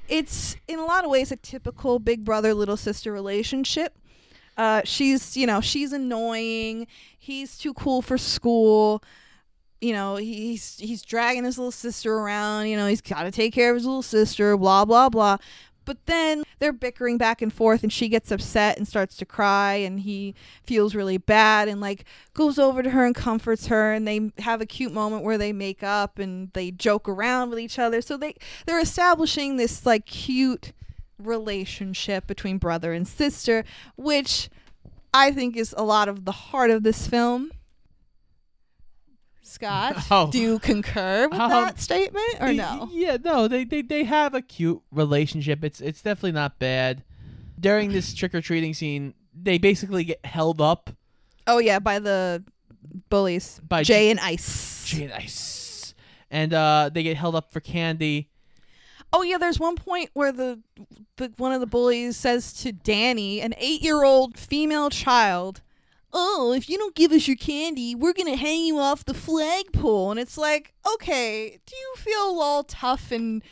It's 0.07 0.55
in 0.67 0.79
a 0.79 0.85
lot 0.85 1.05
of 1.05 1.11
ways 1.11 1.31
a 1.31 1.35
typical 1.35 1.99
big 1.99 2.23
brother 2.25 2.53
little 2.53 2.77
sister 2.77 3.11
relationship. 3.11 3.97
Uh, 4.57 4.81
she's 4.83 5.37
you 5.37 5.47
know 5.47 5.61
she's 5.61 5.93
annoying. 5.93 6.87
He's 7.17 7.57
too 7.57 7.73
cool 7.73 8.01
for 8.01 8.17
school. 8.17 9.03
You 9.81 9.93
know 9.93 10.17
he's 10.17 10.77
he's 10.77 11.01
dragging 11.01 11.45
his 11.45 11.57
little 11.57 11.71
sister 11.71 12.13
around. 12.13 12.67
You 12.67 12.75
know 12.75 12.87
he's 12.87 13.01
got 13.01 13.23
to 13.23 13.31
take 13.31 13.53
care 13.53 13.69
of 13.71 13.75
his 13.77 13.85
little 13.85 14.01
sister. 14.01 14.57
Blah 14.57 14.85
blah 14.85 15.09
blah. 15.09 15.37
But 15.89 16.05
then 16.05 16.43
they're 16.59 16.71
bickering 16.71 17.17
back 17.17 17.41
and 17.41 17.51
forth, 17.51 17.81
and 17.81 17.91
she 17.91 18.09
gets 18.09 18.29
upset 18.29 18.77
and 18.77 18.87
starts 18.87 19.17
to 19.17 19.25
cry, 19.25 19.73
and 19.73 20.01
he 20.01 20.35
feels 20.63 20.93
really 20.93 21.17
bad 21.17 21.67
and 21.67 21.81
like 21.81 22.05
goes 22.35 22.59
over 22.59 22.83
to 22.83 22.91
her 22.91 23.07
and 23.07 23.15
comforts 23.15 23.65
her, 23.65 23.91
and 23.91 24.07
they 24.07 24.31
have 24.37 24.61
a 24.61 24.67
cute 24.67 24.93
moment 24.93 25.23
where 25.23 25.39
they 25.39 25.51
make 25.51 25.81
up 25.81 26.19
and 26.19 26.53
they 26.53 26.69
joke 26.69 27.09
around 27.09 27.49
with 27.49 27.57
each 27.57 27.79
other. 27.79 28.03
So 28.03 28.17
they 28.17 28.35
they're 28.67 28.79
establishing 28.79 29.57
this 29.57 29.83
like 29.83 30.05
cute 30.05 30.73
relationship 31.17 32.27
between 32.27 32.59
brother 32.59 32.93
and 32.93 33.07
sister, 33.07 33.65
which 33.95 34.47
I 35.11 35.31
think 35.31 35.57
is 35.57 35.73
a 35.75 35.83
lot 35.83 36.07
of 36.07 36.23
the 36.23 36.31
heart 36.31 36.69
of 36.69 36.83
this 36.83 37.07
film. 37.07 37.49
Scott, 39.41 39.95
Oh. 40.11 40.29
do 40.31 40.39
you 40.39 40.59
concur 40.59 41.27
with 41.27 41.39
Um, 41.39 41.49
that 41.49 41.79
statement 41.79 42.25
or 42.39 42.53
no? 42.53 42.89
Yeah, 42.91 43.17
no, 43.23 43.47
they, 43.47 43.63
they 43.63 43.81
they 43.81 44.03
have 44.03 44.33
a 44.33 44.41
cute 44.41 44.81
relationship. 44.91 45.63
It's 45.63 45.81
it's 45.81 46.01
definitely 46.01 46.33
not 46.33 46.59
bad. 46.59 47.03
During 47.59 47.91
this 47.91 48.13
trick 48.13 48.33
or 48.35 48.41
treating 48.41 48.73
scene, 48.73 49.13
they 49.33 49.57
basically 49.57 50.03
get 50.03 50.25
held 50.25 50.61
up 50.61 50.91
Oh 51.47 51.57
yeah, 51.57 51.79
by 51.79 51.99
the 51.99 52.43
bullies, 53.09 53.59
By 53.67 53.83
Jay 53.83 54.11
and 54.11 54.19
Ice. 54.19 54.85
Jay 54.85 55.03
and 55.03 55.13
Ice, 55.13 55.93
and 56.29 56.53
uh, 56.53 56.89
they 56.93 57.03
get 57.03 57.17
held 57.17 57.35
up 57.35 57.51
for 57.51 57.59
candy. 57.59 58.29
Oh 59.11 59.23
yeah, 59.23 59.37
there's 59.39 59.59
one 59.59 59.75
point 59.75 60.11
where 60.13 60.31
the 60.31 60.59
the 61.17 61.33
one 61.37 61.51
of 61.51 61.59
the 61.59 61.65
bullies 61.67 62.15
says 62.17 62.53
to 62.61 62.71
Danny, 62.71 63.41
an 63.41 63.55
eight 63.57 63.81
year 63.81 64.03
old 64.03 64.37
female 64.37 64.89
child, 64.91 65.61
"Oh, 66.11 66.53
if 66.53 66.69
you 66.69 66.77
don't 66.77 66.95
give 66.95 67.11
us 67.11 67.27
your 67.27 67.37
candy, 67.37 67.95
we're 67.95 68.13
gonna 68.13 68.35
hang 68.35 68.65
you 68.65 68.79
off 68.79 69.05
the 69.05 69.13
flagpole." 69.13 70.11
And 70.11 70.19
it's 70.19 70.37
like, 70.37 70.73
okay, 70.95 71.59
do 71.65 71.75
you 71.75 71.93
feel 71.97 72.39
all 72.41 72.63
tough 72.63 73.11
and 73.11 73.43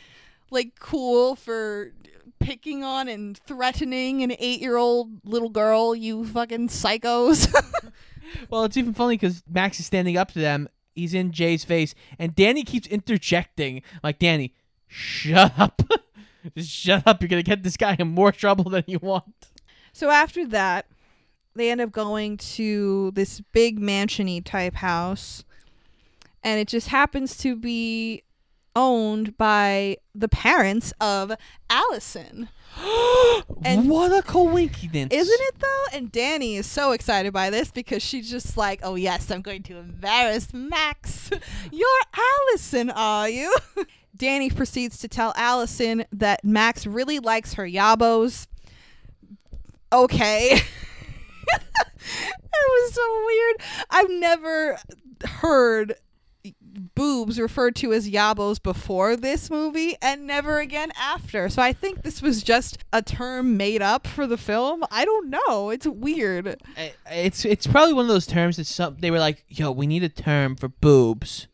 like 0.50 0.78
cool 0.78 1.36
for 1.36 1.92
picking 2.38 2.82
on 2.82 3.08
and 3.08 3.36
threatening 3.36 4.22
an 4.22 4.32
eight 4.38 4.60
year 4.60 4.76
old 4.76 5.20
little 5.24 5.50
girl? 5.50 5.94
You 5.94 6.24
fucking 6.24 6.68
psychos. 6.68 7.52
Well, 8.50 8.64
it's 8.64 8.76
even 8.76 8.92
funny 8.94 9.16
because 9.16 9.42
Max 9.48 9.80
is 9.80 9.86
standing 9.86 10.16
up 10.16 10.32
to 10.32 10.38
them. 10.38 10.68
He's 10.94 11.14
in 11.14 11.32
Jay's 11.32 11.64
face, 11.64 11.94
and 12.18 12.34
Danny 12.34 12.64
keeps 12.64 12.86
interjecting, 12.88 13.82
like, 14.02 14.18
"Danny, 14.18 14.52
shut 14.86 15.52
up, 15.56 15.80
just 16.56 16.70
shut 16.70 17.04
up. 17.06 17.22
You're 17.22 17.28
gonna 17.28 17.42
get 17.42 17.62
this 17.62 17.76
guy 17.76 17.96
in 17.98 18.08
more 18.08 18.32
trouble 18.32 18.68
than 18.68 18.84
you 18.86 18.98
want." 18.98 19.48
So 19.92 20.10
after 20.10 20.46
that, 20.48 20.86
they 21.58 21.70
end 21.70 21.80
up 21.80 21.92
going 21.92 22.36
to 22.38 23.10
this 23.12 23.40
big 23.52 23.78
mansiony 23.80 24.42
type 24.44 24.76
house, 24.76 25.44
and 26.42 26.58
it 26.60 26.68
just 26.68 26.88
happens 26.88 27.36
to 27.38 27.56
be 27.56 28.22
owned 28.76 29.36
by 29.36 29.96
the 30.14 30.28
parents 30.28 30.92
of 31.00 31.32
Allison. 31.68 32.48
And- 33.64 33.88
what 33.88 34.12
a 34.12 34.22
coincidence, 34.22 35.12
Isn't 35.12 35.40
it 35.40 35.54
though? 35.58 35.84
And 35.92 36.12
Danny 36.12 36.56
is 36.56 36.66
so 36.66 36.92
excited 36.92 37.32
by 37.32 37.50
this 37.50 37.70
because 37.70 38.02
she's 38.02 38.30
just 38.30 38.56
like, 38.56 38.80
"Oh 38.82 38.94
yes, 38.94 39.30
I'm 39.30 39.42
going 39.42 39.62
to 39.64 39.78
embarrass 39.78 40.52
Max. 40.54 41.30
You're 41.72 41.88
Allison, 42.50 42.90
are 42.90 43.28
you?" 43.28 43.54
Danny 44.16 44.50
proceeds 44.50 44.98
to 44.98 45.08
tell 45.08 45.32
Allison 45.36 46.04
that 46.12 46.44
Max 46.44 46.86
really 46.86 47.18
likes 47.18 47.54
her 47.54 47.64
yabos. 47.64 48.46
Okay. 49.92 50.60
it 51.58 52.34
was 52.52 52.94
so 52.94 53.24
weird. 53.26 53.56
I've 53.90 54.10
never 54.10 54.78
heard 55.24 55.94
boobs 56.94 57.38
referred 57.40 57.74
to 57.76 57.92
as 57.92 58.08
yabos 58.08 58.62
before 58.62 59.16
this 59.16 59.50
movie 59.50 59.96
and 60.00 60.26
never 60.26 60.60
again 60.60 60.92
after. 60.96 61.48
So 61.48 61.62
I 61.62 61.72
think 61.72 62.02
this 62.02 62.22
was 62.22 62.42
just 62.42 62.78
a 62.92 63.02
term 63.02 63.56
made 63.56 63.82
up 63.82 64.06
for 64.06 64.26
the 64.26 64.36
film. 64.36 64.84
I 64.90 65.04
don't 65.04 65.30
know. 65.30 65.70
It's 65.70 65.86
weird. 65.86 66.60
It's 67.10 67.44
it's 67.44 67.66
probably 67.66 67.92
one 67.94 68.04
of 68.04 68.08
those 68.08 68.26
terms 68.26 68.56
that 68.56 68.66
some 68.66 68.96
they 69.00 69.10
were 69.10 69.18
like, 69.18 69.44
"Yo, 69.48 69.70
we 69.72 69.86
need 69.86 70.02
a 70.04 70.08
term 70.08 70.56
for 70.56 70.68
boobs," 70.68 71.48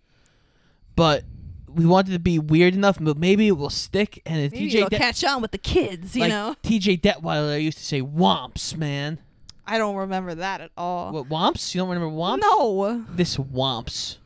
but 0.97 1.25
we 1.69 1.87
wanted 1.87 2.13
to 2.13 2.19
be 2.19 2.39
weird 2.39 2.75
enough, 2.75 2.99
but 3.01 3.19
maybe 3.19 3.49
it 3.49 3.57
will 3.57 3.71
stick. 3.71 4.23
And 4.25 4.41
it's 4.41 4.55
Maybe 4.55 4.71
TJ 4.71 4.75
it'll 4.77 4.89
De- 4.91 4.99
catch 4.99 5.25
on 5.25 5.43
with 5.43 5.51
the 5.51 5.59
kids, 5.59 6.15
you 6.15 6.23
like 6.23 6.31
know. 6.31 6.55
TJ 6.63 7.01
Detweiler 7.01 7.61
used 7.63 7.79
to 7.79 7.85
say 7.85 8.01
"womps," 8.01 8.77
man. 8.77 9.19
I 9.67 9.79
don't 9.79 9.97
remember 9.97 10.35
that 10.35 10.61
at 10.61 10.71
all. 10.77 11.13
What 11.13 11.29
womps? 11.29 11.75
You 11.75 11.81
don't 11.81 11.89
remember 11.89 12.15
womps? 12.15 12.41
No. 12.41 13.05
This 13.09 13.37
womps. 13.37 14.19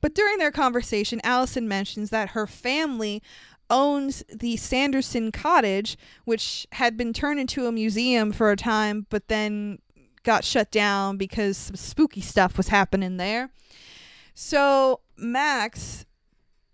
But 0.00 0.14
during 0.14 0.38
their 0.38 0.52
conversation, 0.52 1.20
Allison 1.24 1.66
mentions 1.66 2.10
that 2.10 2.30
her 2.30 2.46
family 2.46 3.22
owns 3.70 4.24
the 4.32 4.56
Sanderson 4.56 5.32
cottage, 5.32 5.96
which 6.24 6.66
had 6.72 6.96
been 6.96 7.12
turned 7.12 7.40
into 7.40 7.66
a 7.66 7.72
museum 7.72 8.32
for 8.32 8.50
a 8.50 8.56
time, 8.56 9.06
but 9.10 9.28
then 9.28 9.78
got 10.22 10.44
shut 10.44 10.70
down 10.70 11.16
because 11.16 11.56
some 11.56 11.76
spooky 11.76 12.20
stuff 12.20 12.56
was 12.56 12.68
happening 12.68 13.16
there. 13.16 13.50
So 14.34 15.00
Max, 15.16 16.06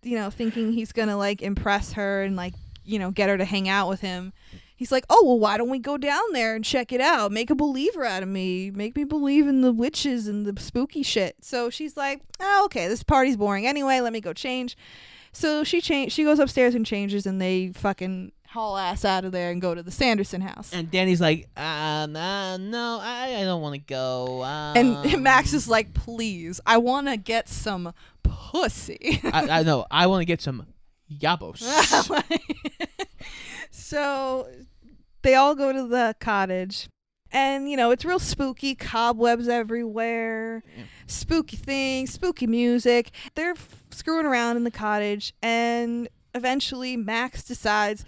you 0.02 0.16
know, 0.16 0.30
thinking 0.30 0.72
he's 0.72 0.92
gonna 0.92 1.16
like 1.16 1.42
impress 1.42 1.92
her 1.92 2.22
and 2.22 2.36
like, 2.36 2.54
you 2.84 2.98
know, 2.98 3.10
get 3.10 3.28
her 3.28 3.38
to 3.38 3.44
hang 3.44 3.68
out 3.68 3.88
with 3.88 4.00
him. 4.00 4.32
He's 4.76 4.90
like, 4.90 5.04
oh, 5.08 5.22
well, 5.24 5.38
why 5.38 5.56
don't 5.56 5.70
we 5.70 5.78
go 5.78 5.96
down 5.96 6.22
there 6.32 6.54
and 6.56 6.64
check 6.64 6.92
it 6.92 7.00
out? 7.00 7.30
Make 7.30 7.48
a 7.50 7.54
believer 7.54 8.04
out 8.04 8.22
of 8.24 8.28
me. 8.28 8.70
Make 8.72 8.96
me 8.96 9.04
believe 9.04 9.46
in 9.46 9.60
the 9.60 9.72
witches 9.72 10.26
and 10.26 10.44
the 10.44 10.60
spooky 10.60 11.02
shit. 11.04 11.36
So 11.42 11.70
she's 11.70 11.96
like, 11.96 12.22
oh, 12.40 12.62
okay, 12.66 12.88
this 12.88 13.02
party's 13.04 13.36
boring 13.36 13.66
anyway. 13.66 14.00
Let 14.00 14.12
me 14.12 14.20
go 14.20 14.32
change. 14.32 14.76
So 15.32 15.62
she 15.64 15.80
change. 15.80 16.12
She 16.12 16.24
goes 16.24 16.38
upstairs 16.38 16.74
and 16.74 16.84
changes, 16.84 17.24
and 17.26 17.40
they 17.40 17.70
fucking 17.74 18.32
haul 18.48 18.76
ass 18.76 19.04
out 19.04 19.24
of 19.24 19.32
there 19.32 19.50
and 19.50 19.60
go 19.60 19.74
to 19.74 19.82
the 19.82 19.90
Sanderson 19.90 20.40
house. 20.40 20.72
And 20.72 20.88
Danny's 20.90 21.20
like, 21.20 21.48
uh, 21.56 22.06
nah, 22.08 22.56
no, 22.56 23.00
I, 23.02 23.36
I 23.40 23.44
don't 23.44 23.60
want 23.62 23.74
to 23.74 23.80
go. 23.80 24.42
Um, 24.44 24.76
And 24.76 25.22
Max 25.22 25.52
is 25.52 25.66
like, 25.68 25.92
please, 25.94 26.60
I 26.66 26.76
want 26.78 27.08
to 27.08 27.16
get 27.16 27.48
some 27.48 27.92
pussy. 28.22 29.20
I, 29.24 29.60
I 29.60 29.62
know, 29.64 29.86
I 29.90 30.06
want 30.06 30.20
to 30.20 30.24
get 30.26 30.40
some 30.40 30.66
yabos. 31.12 31.62
so 33.84 34.48
they 35.22 35.34
all 35.34 35.54
go 35.54 35.72
to 35.72 35.86
the 35.86 36.16
cottage. 36.18 36.88
And, 37.30 37.68
you 37.68 37.76
know, 37.76 37.90
it's 37.90 38.04
real 38.04 38.20
spooky, 38.20 38.74
cobwebs 38.74 39.48
everywhere, 39.48 40.62
spooky 41.06 41.56
things, 41.56 42.12
spooky 42.12 42.46
music. 42.46 43.10
They're 43.34 43.50
f- 43.50 43.82
screwing 43.90 44.24
around 44.24 44.56
in 44.56 44.64
the 44.64 44.70
cottage, 44.70 45.34
and 45.42 46.08
eventually 46.32 46.96
Max 46.96 47.42
decides 47.42 48.04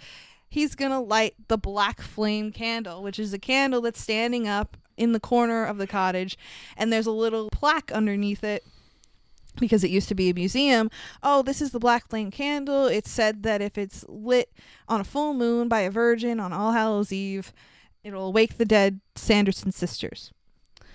he's 0.47 0.75
going 0.75 0.91
to 0.91 0.99
light 0.99 1.35
the 1.49 1.57
black 1.57 2.01
flame 2.01 2.53
candle, 2.53 3.03
which 3.03 3.19
is 3.19 3.33
a 3.33 3.39
candle 3.39 3.81
that's 3.81 4.01
standing 4.01 4.47
up 4.47 4.77
in 4.95 5.11
the 5.11 5.19
corner 5.19 5.65
of 5.65 5.77
the 5.77 5.87
cottage, 5.87 6.37
and 6.77 6.91
there's 6.91 7.05
a 7.05 7.11
little 7.11 7.49
plaque 7.51 7.91
underneath 7.91 8.45
it 8.45 8.63
because 9.59 9.83
it 9.83 9.91
used 9.91 10.09
to 10.09 10.15
be 10.15 10.29
a 10.29 10.33
museum. 10.33 10.89
Oh, 11.21 11.41
this 11.41 11.61
is 11.61 11.71
the 11.71 11.79
black 11.79 12.09
flame 12.09 12.31
candle. 12.31 12.85
It's 12.85 13.09
said 13.09 13.43
that 13.43 13.61
if 13.61 13.77
it's 13.77 14.05
lit 14.07 14.51
on 14.87 15.01
a 15.01 15.05
full 15.05 15.33
moon 15.33 15.67
by 15.67 15.81
a 15.81 15.91
virgin 15.91 16.39
on 16.39 16.53
All 16.53 16.71
Hallows 16.71 17.11
Eve, 17.11 17.53
it'll 18.03 18.33
wake 18.33 18.57
the 18.57 18.65
dead 18.65 19.01
Sanderson 19.15 19.71
sisters. 19.71 20.31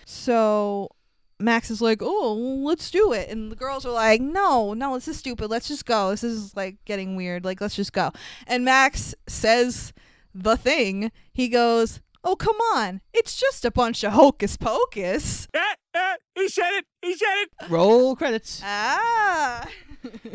So 0.05 0.91
Max 1.39 1.71
is 1.71 1.83
like, 1.83 2.01
"Oh, 2.03 2.35
let's 2.65 2.91
do 2.91 3.13
it," 3.13 3.29
and 3.29 3.51
the 3.51 3.57
girls 3.57 3.85
are 3.85 3.93
like, 3.93 4.21
"No, 4.21 4.75
no, 4.75 4.95
this 4.95 5.09
is 5.09 5.19
stupid. 5.19 5.51
Let's 5.51 5.69
just 5.69 5.85
go. 5.85 6.11
This 6.11 6.25
is 6.25 6.57
like 6.57 6.77
getting 6.85 7.17
weird. 7.17 7.45
Like, 7.45 7.61
let's 7.61 7.75
just 7.75 7.93
go." 7.93 8.13
And 8.47 8.65
Max 8.65 9.15
says 9.27 9.93
the 10.35 10.57
thing. 10.57 11.11
He 11.33 11.49
goes, 11.49 12.01
"Oh, 12.25 12.37
come 12.37 12.57
on! 12.75 13.01
It's 13.13 13.37
just 13.37 13.65
a 13.65 13.71
bunch 13.71 14.05
of 14.05 14.13
hocus 14.13 14.57
pocus." 14.57 15.49
He 16.35 16.49
said 16.49 16.71
it. 16.73 16.85
He 17.03 17.15
said 17.15 17.35
it. 17.43 17.51
Roll 17.69 18.17
credits. 18.17 18.61
Ah. 18.65 19.67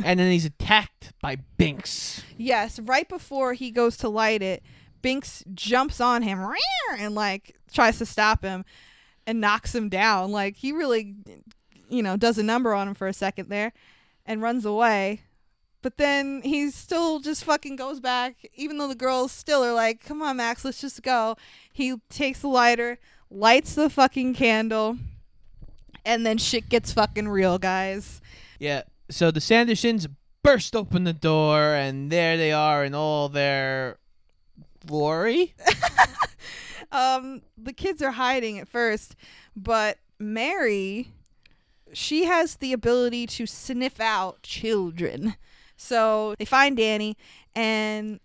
and 0.04 0.20
then 0.20 0.32
he's 0.32 0.46
attacked 0.46 1.14
by 1.22 1.38
Binks. 1.58 2.24
Yes, 2.38 2.80
right 2.80 3.08
before 3.08 3.54
he 3.54 3.72
goes 3.72 3.98
to 3.98 4.10
light 4.10 4.42
it, 4.42 4.64
Binks 5.02 5.44
jumps 5.54 6.00
on 6.02 6.22
him 6.22 6.40
and 6.98 7.16
like 7.16 7.56
tries 7.72 7.98
to 8.00 8.06
stop 8.06 8.44
him 8.44 8.66
and 9.26 9.42
knocks 9.42 9.74
him 9.74 9.90
down. 9.90 10.32
Like 10.32 10.56
he 10.56 10.72
really, 10.72 11.16
you 11.90 12.04
know, 12.04 12.18
does 12.18 12.38
a 12.38 12.44
number 12.44 12.74
on 12.74 12.88
him 12.88 12.94
for 12.94 13.08
a 13.08 13.14
second 13.14 13.50
there 13.50 13.74
and 14.26 14.42
runs 14.42 14.66
away. 14.66 15.22
But 15.82 15.98
then 15.98 16.42
he 16.44 16.70
still 16.72 17.20
just 17.20 17.44
fucking 17.44 17.76
goes 17.76 18.00
back, 18.00 18.50
even 18.56 18.78
though 18.78 18.88
the 18.88 18.96
girls 18.96 19.32
still 19.32 19.64
are 19.64 19.74
like, 19.74 20.04
come 20.04 20.22
on, 20.22 20.38
Max, 20.38 20.66
let's 20.66 20.82
just 20.82 21.02
go. 21.04 21.38
He 21.72 21.96
takes 22.10 22.42
the 22.42 22.48
lighter, 22.48 22.98
lights 23.30 23.76
the 23.76 23.90
fucking 23.90 24.34
candle, 24.34 24.98
and 26.08 26.26
then 26.26 26.38
shit 26.38 26.70
gets 26.70 26.94
fucking 26.94 27.28
real, 27.28 27.60
guys. 27.60 28.22
Yeah. 28.60 28.84
So 29.12 29.30
the 29.30 29.40
Sandersons 29.40 30.08
burst 30.42 30.76
open 30.76 31.04
the 31.04 31.14
door, 31.14 31.76
and 31.76 32.12
there 32.12 32.38
they 32.38 32.52
are 32.52 32.84
in 32.84 32.96
all 32.96 33.30
their 33.30 33.98
glory. 34.86 35.54
um 36.92 37.42
the 37.58 37.74
kids 37.74 38.02
are 38.02 38.12
hiding 38.12 38.58
at 38.60 38.68
first 38.68 39.14
but 39.56 39.98
mary 40.20 41.12
she 41.92 42.24
has 42.24 42.56
the 42.56 42.72
ability 42.72 43.28
to 43.28 43.46
sniff 43.46 44.00
out 44.00 44.42
children 44.42 45.36
so 45.76 46.34
they 46.40 46.46
find 46.46 46.78
danny 46.78 47.18
and 47.56 48.22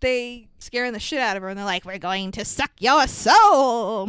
they 0.00 0.48
scaring 0.58 0.92
the 0.92 1.00
shit 1.00 1.18
out 1.18 1.36
of 1.36 1.42
her 1.42 1.48
and 1.48 1.58
they're 1.58 1.64
like 1.64 1.84
we're 1.84 1.98
going 1.98 2.30
to 2.32 2.44
suck 2.44 2.70
your 2.78 3.06
soul. 3.06 4.08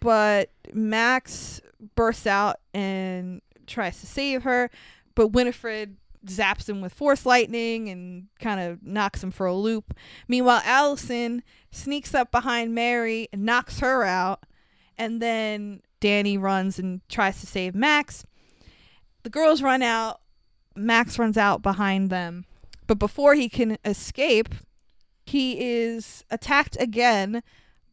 But 0.00 0.50
max 0.72 1.60
bursts 1.94 2.26
out 2.26 2.56
and 2.72 3.42
tries 3.66 4.00
to 4.00 4.06
save 4.06 4.42
her 4.44 4.70
but 5.14 5.28
winifred 5.28 5.96
zaps 6.26 6.68
him 6.68 6.80
with 6.80 6.94
force 6.94 7.26
lightning 7.26 7.88
and 7.88 8.28
kind 8.38 8.60
of 8.60 8.82
knocks 8.82 9.22
him 9.22 9.30
for 9.30 9.46
a 9.46 9.54
loop. 9.54 9.94
Meanwhile 10.28 10.62
allison 10.64 11.42
sneaks 11.70 12.14
up 12.14 12.30
behind 12.30 12.74
mary 12.74 13.28
and 13.32 13.44
knocks 13.44 13.80
her 13.80 14.04
out 14.04 14.44
and 14.96 15.20
then 15.20 15.82
danny 16.00 16.38
runs 16.38 16.78
and 16.78 17.00
tries 17.08 17.40
to 17.40 17.46
save 17.46 17.74
max. 17.74 18.24
The 19.22 19.30
girls 19.30 19.62
run 19.62 19.82
out. 19.82 20.20
Max 20.74 21.18
runs 21.18 21.36
out 21.36 21.60
behind 21.62 22.08
them 22.08 22.46
but 22.92 22.98
before 22.98 23.34
he 23.34 23.48
can 23.48 23.78
escape 23.86 24.54
he 25.24 25.58
is 25.58 26.24
attacked 26.30 26.76
again 26.78 27.42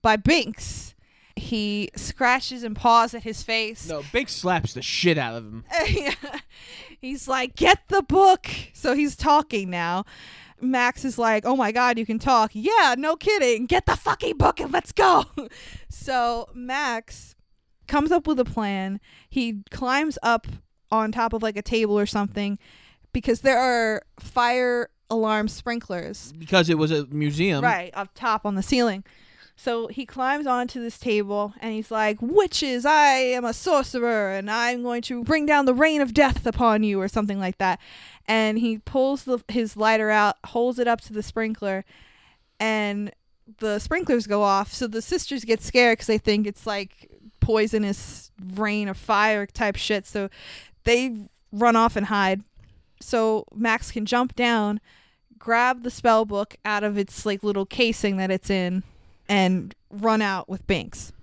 by 0.02 0.18
binks 0.18 0.94
he 1.38 1.90
scratches 1.96 2.64
and 2.64 2.76
paws 2.76 3.14
at 3.14 3.24
his 3.24 3.42
face 3.42 3.88
No, 3.88 4.04
Binks 4.12 4.36
slaps 4.36 4.74
the 4.74 4.82
shit 4.82 5.18
out 5.18 5.36
of 5.36 5.46
him. 5.46 5.64
he's 7.00 7.30
like, 7.30 7.56
"Get 7.56 7.88
the 7.88 8.02
book." 8.02 8.48
So 8.74 8.94
he's 8.94 9.16
talking 9.16 9.70
now. 9.70 10.04
Max 10.60 11.06
is 11.06 11.18
like, 11.18 11.46
"Oh 11.46 11.56
my 11.56 11.72
god, 11.72 11.98
you 11.98 12.06
can 12.06 12.20
talk." 12.20 12.52
Yeah, 12.54 12.96
no 12.98 13.16
kidding. 13.16 13.68
Get 13.68 13.86
the 13.86 13.96
fucking 13.96 14.36
book 14.36 14.60
and 14.60 14.74
let's 14.74 14.92
go. 14.92 15.26
so 15.90 16.50
Max 16.54 17.36
comes 17.88 18.12
up 18.12 18.28
with 18.28 18.40
a 18.40 18.46
plan. 18.46 19.00
He 19.30 19.62
climbs 19.72 20.18
up 20.22 20.46
on 20.92 21.12
top 21.12 21.34
of 21.34 21.42
like 21.42 21.56
a 21.56 21.62
table 21.62 21.98
or 21.98 22.06
something 22.06 22.60
because 23.14 23.42
there 23.42 23.58
are 23.60 24.04
fire 24.20 24.90
alarm 25.10 25.48
sprinklers 25.48 26.34
Because 26.38 26.70
it 26.70 26.78
was 26.78 26.92
a 26.92 27.06
museum. 27.08 27.64
right 27.64 27.92
up 27.96 28.10
top 28.14 28.46
on 28.46 28.56
the 28.56 28.64
ceiling. 28.64 29.04
So 29.56 29.88
he 29.88 30.06
climbs 30.06 30.48
onto 30.48 30.80
this 30.82 30.98
table 30.98 31.54
and 31.60 31.74
he's 31.74 31.92
like, 31.92 32.18
Witches, 32.22 32.86
I 32.86 33.10
am 33.16 33.44
a 33.44 33.54
sorcerer 33.54 34.32
and 34.32 34.50
I'm 34.50 34.84
going 34.84 35.02
to 35.04 35.24
bring 35.24 35.46
down 35.46 35.66
the 35.66 35.74
rain 35.74 36.00
of 36.00 36.14
death 36.14 36.46
upon 36.46 36.84
you, 36.84 37.02
or 37.02 37.10
something 37.10 37.40
like 37.40 37.58
that. 37.58 37.80
And 38.26 38.58
he 38.58 38.78
pulls 38.78 39.24
the, 39.24 39.40
his 39.50 39.76
lighter 39.76 40.10
out, 40.12 40.38
holds 40.46 40.80
it 40.80 40.88
up 40.88 41.02
to 41.02 41.14
the 41.14 41.22
sprinkler, 41.24 41.84
and 42.58 43.12
the 43.58 43.80
sprinklers 43.80 44.28
go 44.28 44.44
off. 44.44 44.72
So 44.72 44.88
the 44.88 45.02
sisters 45.02 45.44
get 45.44 45.62
scared 45.62 45.98
because 45.98 46.08
they 46.08 46.20
think 46.20 46.48
it's 46.48 46.66
like 46.66 47.10
poisonous 47.42 48.32
rain 48.54 48.88
of 48.88 48.96
fire 48.96 49.46
type 49.46 49.76
shit. 49.76 50.06
So 50.06 50.30
they 50.86 51.28
run 51.52 51.76
off 51.76 51.96
and 51.98 52.06
hide. 52.06 52.44
So 53.00 53.46
Max 53.54 53.92
can 53.92 54.06
jump 54.06 54.36
down, 54.36 54.80
grab 55.38 55.84
the 55.84 55.92
spell 55.92 56.26
book 56.26 56.56
out 56.66 56.84
of 56.84 56.98
its 56.98 57.26
like 57.26 57.44
little 57.44 57.66
casing 57.66 58.18
that 58.18 58.32
it's 58.32 58.50
in, 58.50 58.84
and 59.28 59.74
run 59.90 60.22
out 60.22 60.50
with 60.50 60.66
Binks. 60.68 61.14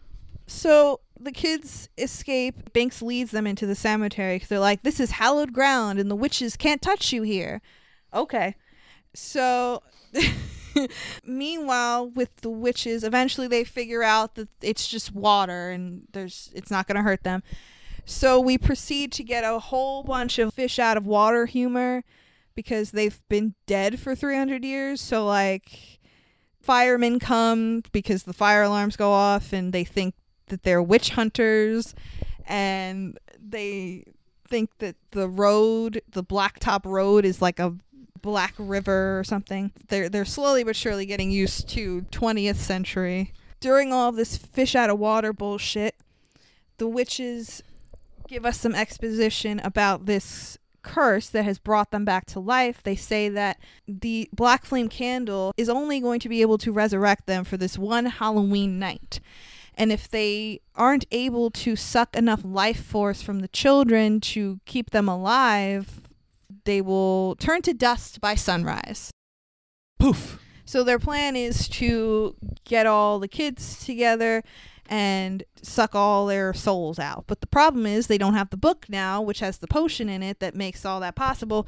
So 0.46 1.00
the 1.18 1.32
kids 1.32 1.88
escape. 1.98 2.72
Binks 2.72 3.02
leads 3.02 3.30
them 3.30 3.46
into 3.46 3.66
the 3.66 3.74
cemetery 3.74 4.36
because 4.36 4.48
they're 4.48 4.58
like, 4.58 4.82
"This 4.82 5.00
is 5.00 5.12
hallowed 5.12 5.52
ground, 5.52 5.98
and 5.98 6.10
the 6.10 6.16
witches 6.16 6.56
can't 6.56 6.82
touch 6.82 7.12
you 7.12 7.22
here." 7.22 7.60
Okay, 8.14 8.54
so. 9.14 9.82
Meanwhile, 11.24 12.10
with 12.10 12.36
the 12.42 12.50
witches, 12.50 13.02
eventually 13.02 13.48
they 13.48 13.64
figure 13.64 14.02
out 14.02 14.34
that 14.34 14.48
it's 14.60 14.86
just 14.86 15.14
water 15.14 15.70
and 15.70 16.06
there's 16.12 16.50
it's 16.54 16.70
not 16.70 16.86
going 16.86 16.96
to 16.96 17.02
hurt 17.02 17.22
them. 17.22 17.42
So 18.08 18.38
we 18.40 18.56
proceed 18.56 19.10
to 19.12 19.24
get 19.24 19.42
a 19.42 19.58
whole 19.58 20.04
bunch 20.04 20.38
of 20.38 20.54
fish 20.54 20.78
out 20.78 20.96
of 20.96 21.06
water 21.06 21.46
humor 21.46 22.04
because 22.54 22.92
they've 22.92 23.20
been 23.28 23.54
dead 23.66 23.98
for 23.98 24.14
300 24.14 24.64
years. 24.64 25.00
So 25.00 25.26
like 25.26 25.98
firemen 26.62 27.18
come 27.18 27.82
because 27.90 28.22
the 28.22 28.32
fire 28.32 28.62
alarms 28.62 28.96
go 28.96 29.10
off 29.10 29.52
and 29.52 29.72
they 29.72 29.82
think 29.82 30.14
that 30.46 30.62
they're 30.62 30.82
witch 30.82 31.10
hunters 31.10 31.96
and 32.46 33.18
they 33.38 34.04
think 34.48 34.78
that 34.78 34.94
the 35.10 35.28
road, 35.28 36.00
the 36.08 36.22
blacktop 36.22 36.84
road 36.84 37.24
is 37.24 37.42
like 37.42 37.58
a 37.58 37.74
black 38.22 38.54
river 38.56 39.18
or 39.18 39.24
something. 39.24 39.72
They're 39.88 40.08
they're 40.08 40.24
slowly 40.24 40.62
but 40.62 40.76
surely 40.76 41.06
getting 41.06 41.32
used 41.32 41.68
to 41.70 42.02
20th 42.12 42.56
century. 42.56 43.32
During 43.58 43.92
all 43.92 44.12
this 44.12 44.36
fish 44.36 44.76
out 44.76 44.90
of 44.90 44.98
water 45.00 45.32
bullshit, 45.32 45.96
the 46.78 46.86
witches 46.86 47.62
give 48.28 48.44
us 48.44 48.60
some 48.60 48.74
exposition 48.74 49.60
about 49.60 50.06
this 50.06 50.58
curse 50.82 51.28
that 51.30 51.44
has 51.44 51.58
brought 51.58 51.90
them 51.90 52.04
back 52.04 52.26
to 52.26 52.40
life. 52.40 52.82
They 52.82 52.96
say 52.96 53.28
that 53.28 53.58
the 53.88 54.28
black 54.32 54.64
flame 54.64 54.88
candle 54.88 55.52
is 55.56 55.68
only 55.68 56.00
going 56.00 56.20
to 56.20 56.28
be 56.28 56.42
able 56.42 56.58
to 56.58 56.72
resurrect 56.72 57.26
them 57.26 57.44
for 57.44 57.56
this 57.56 57.76
one 57.76 58.06
Halloween 58.06 58.78
night. 58.78 59.20
And 59.74 59.92
if 59.92 60.08
they 60.08 60.60
aren't 60.74 61.04
able 61.10 61.50
to 61.50 61.76
suck 61.76 62.16
enough 62.16 62.40
life 62.44 62.82
force 62.82 63.20
from 63.20 63.40
the 63.40 63.48
children 63.48 64.20
to 64.20 64.60
keep 64.64 64.90
them 64.90 65.08
alive, 65.08 66.00
they 66.64 66.80
will 66.80 67.36
turn 67.36 67.62
to 67.62 67.74
dust 67.74 68.20
by 68.20 68.34
sunrise. 68.36 69.10
Poof. 69.98 70.40
So 70.64 70.82
their 70.82 70.98
plan 70.98 71.36
is 71.36 71.68
to 71.68 72.36
get 72.64 72.86
all 72.86 73.18
the 73.18 73.28
kids 73.28 73.84
together 73.84 74.42
and 74.88 75.44
suck 75.62 75.94
all 75.94 76.26
their 76.26 76.54
souls 76.54 76.98
out. 76.98 77.24
But 77.26 77.40
the 77.40 77.46
problem 77.46 77.86
is 77.86 78.06
they 78.06 78.18
don't 78.18 78.34
have 78.34 78.50
the 78.50 78.56
book 78.56 78.86
now, 78.88 79.20
which 79.20 79.40
has 79.40 79.58
the 79.58 79.66
potion 79.66 80.08
in 80.08 80.22
it 80.22 80.40
that 80.40 80.54
makes 80.54 80.84
all 80.84 81.00
that 81.00 81.14
possible. 81.14 81.66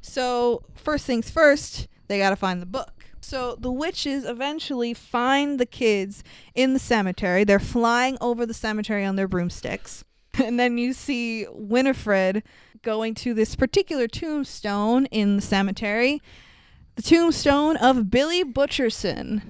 So, 0.00 0.62
first 0.74 1.06
things 1.06 1.30
first, 1.30 1.88
they 2.08 2.18
got 2.18 2.30
to 2.30 2.36
find 2.36 2.60
the 2.60 2.66
book. 2.66 3.04
So, 3.20 3.56
the 3.58 3.72
witches 3.72 4.24
eventually 4.24 4.94
find 4.94 5.60
the 5.60 5.66
kids 5.66 6.24
in 6.54 6.72
the 6.72 6.78
cemetery. 6.78 7.44
They're 7.44 7.58
flying 7.58 8.16
over 8.20 8.46
the 8.46 8.54
cemetery 8.54 9.04
on 9.04 9.16
their 9.16 9.28
broomsticks. 9.28 10.04
And 10.42 10.60
then 10.60 10.78
you 10.78 10.92
see 10.92 11.46
Winifred 11.50 12.44
going 12.82 13.14
to 13.16 13.34
this 13.34 13.56
particular 13.56 14.06
tombstone 14.06 15.06
in 15.06 15.36
the 15.36 15.42
cemetery 15.42 16.22
the 17.00 17.02
tombstone 17.02 17.76
of 17.78 18.10
Billy 18.10 18.44
Butcherson, 18.44 19.42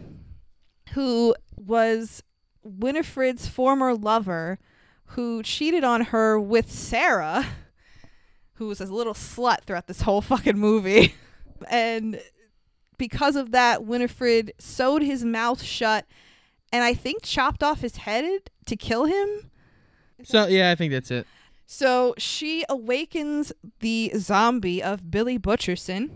who 0.92 1.34
was 1.56 2.22
Winifred's 2.62 3.46
former 3.46 3.94
lover 3.94 4.58
who 5.06 5.42
cheated 5.42 5.84
on 5.84 6.02
her 6.02 6.38
with 6.38 6.70
Sarah, 6.70 7.46
who 8.54 8.66
was 8.66 8.80
a 8.80 8.86
little 8.86 9.14
slut 9.14 9.62
throughout 9.62 9.86
this 9.86 10.02
whole 10.02 10.20
fucking 10.20 10.58
movie. 10.58 11.14
and 11.68 12.20
because 12.98 13.34
of 13.34 13.52
that, 13.52 13.84
Winifred 13.84 14.52
sewed 14.58 15.02
his 15.02 15.24
mouth 15.24 15.62
shut 15.62 16.06
and 16.72 16.84
I 16.84 16.94
think 16.94 17.22
chopped 17.22 17.62
off 17.62 17.80
his 17.80 17.96
head 17.96 18.50
to 18.66 18.76
kill 18.76 19.04
him. 19.04 19.50
So 20.22 20.46
yeah, 20.46 20.70
I 20.70 20.74
think 20.74 20.92
that's 20.92 21.10
it. 21.10 21.26
So 21.66 22.14
she 22.18 22.64
awakens 22.68 23.52
the 23.78 24.12
zombie 24.16 24.82
of 24.82 25.10
Billy 25.10 25.38
Butcherson, 25.38 26.10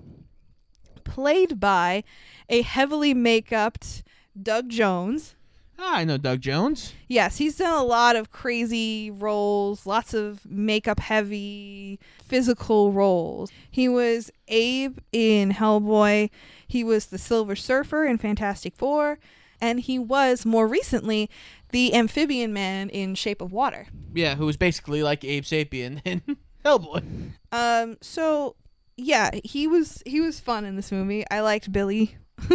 played 1.04 1.60
by 1.60 2.02
a 2.48 2.62
heavily 2.62 3.14
make-upped 3.14 4.02
Doug 4.40 4.68
Jones. 4.68 5.36
Ah, 5.78 5.96
I 5.96 6.04
know 6.04 6.16
Doug 6.16 6.40
Jones. 6.40 6.92
Yes, 7.08 7.36
he's 7.38 7.56
done 7.56 7.78
a 7.78 7.84
lot 7.84 8.16
of 8.16 8.30
crazy 8.30 9.10
roles, 9.10 9.86
lots 9.86 10.14
of 10.14 10.44
makeup 10.46 11.00
heavy, 11.00 11.98
physical 12.24 12.92
roles. 12.92 13.50
He 13.70 13.88
was 13.88 14.30
Abe 14.48 14.98
in 15.12 15.52
Hellboy, 15.52 16.30
he 16.66 16.84
was 16.84 17.06
the 17.06 17.18
Silver 17.18 17.56
Surfer 17.56 18.04
in 18.04 18.18
Fantastic 18.18 18.76
Four, 18.76 19.18
and 19.60 19.80
he 19.80 19.98
was 19.98 20.46
more 20.46 20.66
recently 20.68 21.28
the 21.70 21.94
amphibian 21.94 22.52
man 22.52 22.88
in 22.90 23.14
Shape 23.14 23.40
of 23.42 23.52
Water. 23.52 23.86
Yeah, 24.14 24.36
who 24.36 24.46
was 24.46 24.56
basically 24.56 25.02
like 25.02 25.24
Abe 25.24 25.44
Sapien 25.44 26.00
in 26.04 26.22
Hellboy. 26.64 27.02
Um 27.50 27.96
so 28.00 28.54
yeah, 28.96 29.30
he 29.42 29.66
was 29.66 30.02
he 30.06 30.20
was 30.20 30.38
fun 30.38 30.64
in 30.64 30.76
this 30.76 30.92
movie. 30.92 31.24
I 31.30 31.40
liked 31.40 31.72
Billy. 31.72 32.16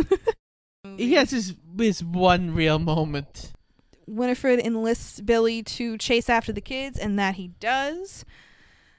He 0.83 1.13
has 1.13 1.31
his 1.31 1.55
his 1.77 2.03
one 2.03 2.53
real 2.53 2.79
moment. 2.79 3.51
Winifred 4.07 4.59
enlists 4.59 5.19
Billy 5.21 5.61
to 5.61 5.97
chase 5.97 6.29
after 6.29 6.51
the 6.51 6.61
kids, 6.61 6.97
and 6.97 7.19
that 7.19 7.35
he 7.35 7.49
does. 7.59 8.25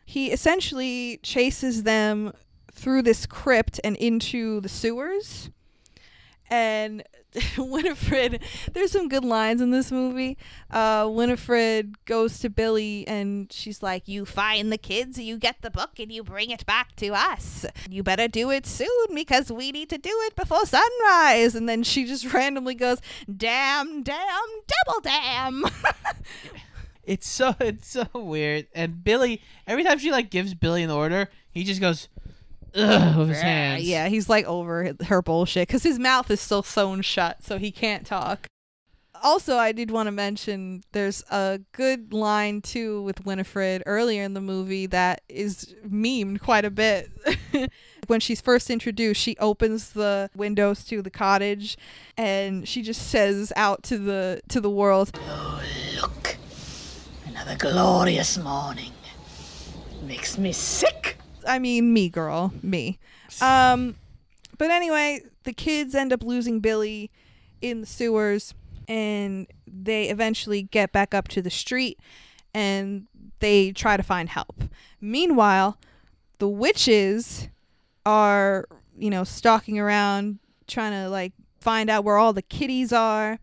He 0.05 0.31
essentially 0.31 1.21
chases 1.23 1.85
them 1.85 2.33
through 2.73 3.03
this 3.03 3.27
crypt 3.27 3.81
and 3.83 3.97
into 3.97 4.61
the 4.61 4.69
sewers. 4.69 5.51
And 6.49 7.03
Winifred, 7.59 8.43
there's 8.73 8.93
some 8.93 9.09
good 9.09 9.25
lines 9.25 9.61
in 9.61 9.71
this 9.71 9.93
movie. 9.93 10.37
Uh, 10.71 11.09
Winifred 11.11 12.05
goes 12.05 12.39
to 12.41 12.51
Billy 12.51 13.07
and 13.07 13.53
she's 13.53 13.83
like, 13.83 14.09
You 14.09 14.25
find 14.25 14.73
the 14.73 14.79
kids, 14.79 15.19
you 15.19 15.37
get 15.39 15.63
the 15.63 15.71
book, 15.71 15.99
and 15.99 16.11
you 16.11 16.23
bring 16.23 16.51
it 16.51 16.67
back 16.67 16.97
to 16.97 17.09
us. 17.09 17.65
You 17.89 18.03
better 18.03 18.29
do 18.29 18.51
it 18.51 18.67
soon 18.67 19.15
because 19.15 19.51
we 19.53 19.73
need 19.73 19.91
to 19.91 19.99
do 19.99 20.13
it 20.27 20.37
before 20.37 20.67
sunrise. 20.67 21.55
And 21.55 21.69
then 21.69 21.83
she 21.83 22.05
just 22.05 22.33
randomly 22.35 22.75
goes, 22.75 22.99
Damn, 23.35 24.03
damn, 24.03 24.49
double 24.87 25.01
damn. 25.03 25.65
It's 27.03 27.29
so 27.29 27.57
it's 27.59 27.89
so 27.89 28.07
weird. 28.15 28.69
And 28.73 29.03
Billy, 29.03 29.43
every 29.67 29.83
time 29.83 29.99
she 29.99 30.13
like 30.13 30.31
gives 30.31 30.55
Billy 30.55 30.85
an 30.85 30.91
order, 30.91 31.29
he 31.51 31.65
just 31.65 31.81
goes 31.81 32.09
ugh 32.75 33.29
hands. 33.29 33.85
Yeah, 33.85 34.09
he's 34.09 34.29
like 34.29 34.45
over 34.47 34.95
her 35.07 35.23
bullshit 35.23 35.69
because 35.69 35.83
his 35.83 35.99
mouth 35.99 36.31
is 36.31 36.41
still 36.41 36.63
sewn 36.63 37.03
shut, 37.03 37.43
so 37.43 37.59
he 37.59 37.71
can't 37.71 38.07
talk. 38.07 38.47
Also, 39.23 39.59
I 39.59 39.73
did 39.73 39.91
want 39.91 40.07
to 40.07 40.13
mention 40.13 40.83
there's 40.93 41.23
a 41.31 41.61
good 41.73 42.15
line 42.15 42.63
too 42.63 43.03
with 43.03 43.27
Winifred 43.27 43.83
earlier 43.85 44.23
in 44.23 44.33
the 44.33 44.41
movie 44.41 44.87
that 44.87 45.21
is 45.29 45.75
memed 45.87 46.41
quite 46.41 46.65
a 46.65 46.71
bit. 46.71 47.11
when 48.07 48.21
she's 48.21 48.41
first 48.41 48.71
introduced, 48.71 49.21
she 49.21 49.37
opens 49.39 49.91
the 49.91 50.31
windows 50.35 50.85
to 50.85 51.03
the 51.03 51.11
cottage 51.11 51.77
and 52.17 52.67
she 52.67 52.83
just 52.83 53.09
says 53.09 53.53
out 53.57 53.83
to 53.85 53.99
the 53.99 54.41
to 54.49 54.61
the 54.61 54.71
world, 54.71 55.11
oh, 55.21 55.63
Look, 56.01 56.37
another 57.27 57.57
glorious 57.57 58.39
morning. 58.39 58.93
Makes 60.03 60.39
me 60.39 60.53
sick. 60.53 61.20
I 61.47 61.59
mean, 61.59 61.93
me, 61.93 62.09
girl, 62.09 62.53
me. 62.63 62.99
Um, 63.41 63.97
but 64.59 64.71
anyway, 64.71 65.23
the 65.45 65.53
kids 65.53 65.95
end 65.95 66.13
up 66.13 66.23
losing 66.23 66.61
Billy 66.61 67.11
in 67.61 67.81
the 67.81 67.87
sewers, 67.87 68.55
and 68.89 69.47
they 69.67 70.09
eventually 70.09 70.63
get 70.63 70.93
back 70.93 71.15
up 71.15 71.29
to 71.29 71.43
the 71.43 71.51
street, 71.51 71.99
and 72.53 73.07
they 73.39 73.73
try 73.73 73.97
to 73.97 74.03
find 74.03 74.29
help. 74.29 74.65
Meanwhile, 75.01 75.79
the 76.39 76.49
witches 76.49 77.49
are, 78.05 78.67
you 78.99 79.11
know, 79.11 79.25
stalking 79.25 79.79
around, 79.79 80.39
trying 80.67 80.93
to 80.93 81.09
like 81.09 81.33
find 81.61 81.91
out 81.91 82.05
where 82.05 82.17
all 82.17 82.33
the 82.33 82.43
kitties 82.43 82.93
are, 82.93 83.39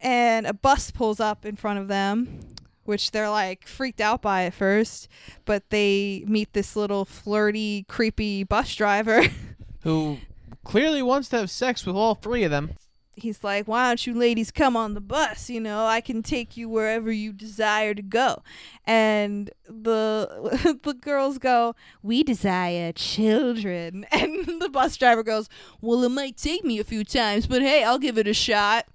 and 0.00 0.46
a 0.46 0.52
bus 0.52 0.90
pulls 0.90 1.20
up 1.20 1.44
in 1.44 1.56
front 1.56 1.78
of 1.78 1.88
them 1.88 2.40
which 2.88 3.10
they're 3.10 3.28
like 3.28 3.66
freaked 3.66 4.00
out 4.00 4.22
by 4.22 4.44
at 4.44 4.54
first, 4.54 5.08
but 5.44 5.68
they 5.68 6.24
meet 6.26 6.54
this 6.54 6.74
little 6.74 7.04
flirty, 7.04 7.84
creepy 7.86 8.44
bus 8.44 8.74
driver. 8.74 9.22
Who 9.82 10.18
clearly 10.64 11.02
wants 11.02 11.28
to 11.28 11.38
have 11.38 11.50
sex 11.50 11.84
with 11.84 11.94
all 11.94 12.14
three 12.14 12.44
of 12.44 12.50
them. 12.50 12.70
He's 13.14 13.44
like, 13.44 13.68
Why 13.68 13.88
don't 13.88 14.06
you 14.06 14.14
ladies 14.14 14.50
come 14.50 14.76
on 14.76 14.94
the 14.94 15.00
bus? 15.02 15.50
You 15.50 15.60
know, 15.60 15.84
I 15.84 16.00
can 16.00 16.22
take 16.22 16.56
you 16.56 16.68
wherever 16.68 17.12
you 17.12 17.32
desire 17.32 17.92
to 17.92 18.02
go. 18.02 18.42
And 18.86 19.50
the 19.66 20.78
the 20.82 20.94
girls 20.94 21.36
go, 21.38 21.74
We 22.02 22.22
desire 22.22 22.92
children. 22.92 24.06
And 24.12 24.62
the 24.62 24.70
bus 24.70 24.96
driver 24.96 25.22
goes, 25.22 25.48
Well, 25.82 26.04
it 26.04 26.10
might 26.10 26.36
take 26.36 26.64
me 26.64 26.78
a 26.78 26.84
few 26.84 27.04
times, 27.04 27.46
but 27.46 27.60
hey, 27.60 27.84
I'll 27.84 27.98
give 27.98 28.16
it 28.16 28.28
a 28.28 28.34
shot. 28.34 28.86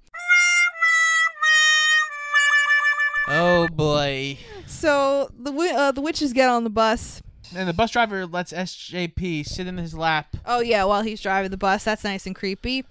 Oh 3.28 3.67
boy. 3.69 4.38
So 4.67 5.30
the 5.38 5.51
wi- 5.51 5.74
uh, 5.76 5.91
the 5.91 6.01
witches 6.01 6.34
get 6.34 6.49
on 6.49 6.63
the 6.63 6.69
bus. 6.69 7.21
And 7.55 7.69
the 7.69 7.74
bus 7.74 7.91
driver 7.91 8.26
lets 8.26 8.51
SJP 8.51 9.45
sit 9.45 9.67
in 9.67 9.78
his 9.78 9.93
lap. 9.93 10.36
Oh 10.45 10.59
yeah, 10.59 10.84
while 10.86 11.03
he's 11.03 11.21
driving 11.21 11.51
the 11.51 11.57
bus, 11.57 11.84
that's 11.84 12.03
nice 12.03 12.26
and 12.26 12.36
creepy. 12.36 12.84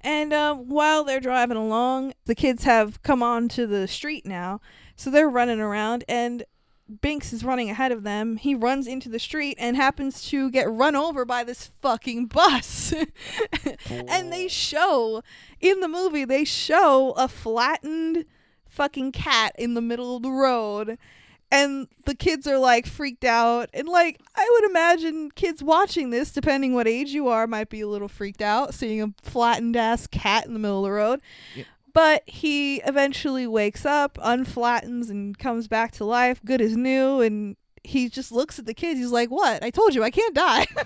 And 0.00 0.32
uh, 0.32 0.54
while 0.54 1.04
they're 1.04 1.20
driving 1.20 1.56
along, 1.56 2.14
the 2.24 2.34
kids 2.34 2.64
have 2.64 3.02
come 3.02 3.22
onto 3.22 3.66
the 3.66 3.86
street 3.86 4.26
now, 4.26 4.60
so 4.96 5.10
they're 5.10 5.30
running 5.30 5.60
around, 5.60 6.04
and 6.08 6.44
Binks 7.00 7.32
is 7.32 7.44
running 7.44 7.70
ahead 7.70 7.92
of 7.92 8.02
them. 8.02 8.36
He 8.36 8.54
runs 8.54 8.86
into 8.86 9.08
the 9.08 9.20
street 9.20 9.56
and 9.58 9.76
happens 9.76 10.22
to 10.28 10.50
get 10.50 10.70
run 10.70 10.96
over 10.96 11.24
by 11.24 11.44
this 11.44 11.70
fucking 11.80 12.26
bus. 12.26 12.92
and 13.88 14.32
they 14.32 14.48
show 14.48 15.22
in 15.60 15.80
the 15.80 15.88
movie 15.88 16.24
they 16.24 16.44
show 16.44 17.12
a 17.12 17.28
flattened 17.28 18.26
fucking 18.72 19.12
cat 19.12 19.54
in 19.58 19.74
the 19.74 19.80
middle 19.80 20.16
of 20.16 20.22
the 20.22 20.30
road. 20.30 20.98
And 21.50 21.86
the 22.06 22.14
kids 22.14 22.46
are 22.46 22.56
like 22.58 22.86
freaked 22.86 23.24
out. 23.24 23.68
And 23.74 23.86
like 23.86 24.18
i 24.34 24.48
would 24.50 24.70
imagine 24.70 25.30
kids 25.32 25.62
watching 25.62 26.08
this 26.10 26.32
depending 26.32 26.72
what 26.74 26.88
age 26.88 27.10
you 27.10 27.28
are 27.28 27.46
might 27.46 27.68
be 27.68 27.82
a 27.82 27.86
little 27.88 28.08
freaked 28.08 28.40
out 28.40 28.72
seeing 28.72 29.02
a 29.02 29.12
flattened 29.22 29.76
ass 29.76 30.06
cat 30.06 30.46
in 30.46 30.54
the 30.54 30.58
middle 30.58 30.78
of 30.78 30.84
the 30.84 30.92
road. 30.92 31.20
Yep. 31.54 31.66
but 31.92 32.22
he 32.26 32.76
eventually 32.82 33.46
wakes 33.46 33.84
up 33.84 34.18
unflattens 34.22 35.10
and 35.10 35.38
comes 35.38 35.68
back 35.68 35.92
to 35.92 36.04
life. 36.06 36.40
Good 36.42 36.62
as 36.62 36.74
new. 36.74 37.20
And 37.20 37.56
he 37.84 38.08
just 38.08 38.32
looks 38.32 38.58
at 38.58 38.64
the 38.64 38.72
kids. 38.74 38.98
He's 38.98 39.10
like 39.10 39.28
what? 39.30 39.62
I 39.62 39.68
told 39.70 39.94
you 39.94 40.02
i 40.02 40.10
can't 40.10 40.34
die. 40.34 40.66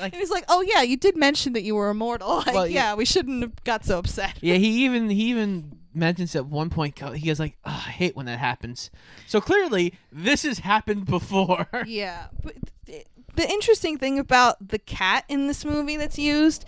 Like 0.00 0.12
and 0.12 0.20
he's 0.20 0.30
like 0.30 0.44
oh 0.48 0.60
yeah 0.60 0.82
you 0.82 0.96
did 0.96 1.16
mention 1.16 1.54
that 1.54 1.62
you 1.62 1.74
were 1.74 1.90
immortal. 1.90 2.36
Like 2.46 2.54
Well, 2.54 2.66
yeah. 2.66 2.90
yeah. 2.90 2.94
we 2.94 3.04
shouldn't 3.04 3.42
have 3.42 3.64
got 3.64 3.84
so 3.84 3.98
upset. 3.98 4.34
Yeah, 4.40 4.54
he 4.54 4.84
even 4.84 5.10
he 5.10 5.24
even 5.30 5.78
mentions 5.94 6.34
at 6.36 6.46
one 6.46 6.70
point 6.70 6.98
he 7.14 7.26
goes 7.26 7.40
like, 7.40 7.56
"Ugh, 7.64 7.72
I 7.86 7.90
hate 7.90 8.16
when 8.16 8.26
that 8.26 8.38
happens. 8.38 8.90
So 9.26 9.40
clearly 9.40 9.94
this 10.10 10.42
has 10.42 10.60
happened 10.60 11.06
before. 11.06 11.66
Yeah, 11.86 12.26
but 12.42 12.54
th- 12.86 13.06
the 13.34 13.48
interesting 13.48 13.98
thing 13.98 14.18
about 14.18 14.68
the 14.68 14.78
cat 14.78 15.24
in 15.28 15.46
this 15.46 15.64
movie 15.64 15.96
that's 15.96 16.18
used, 16.18 16.64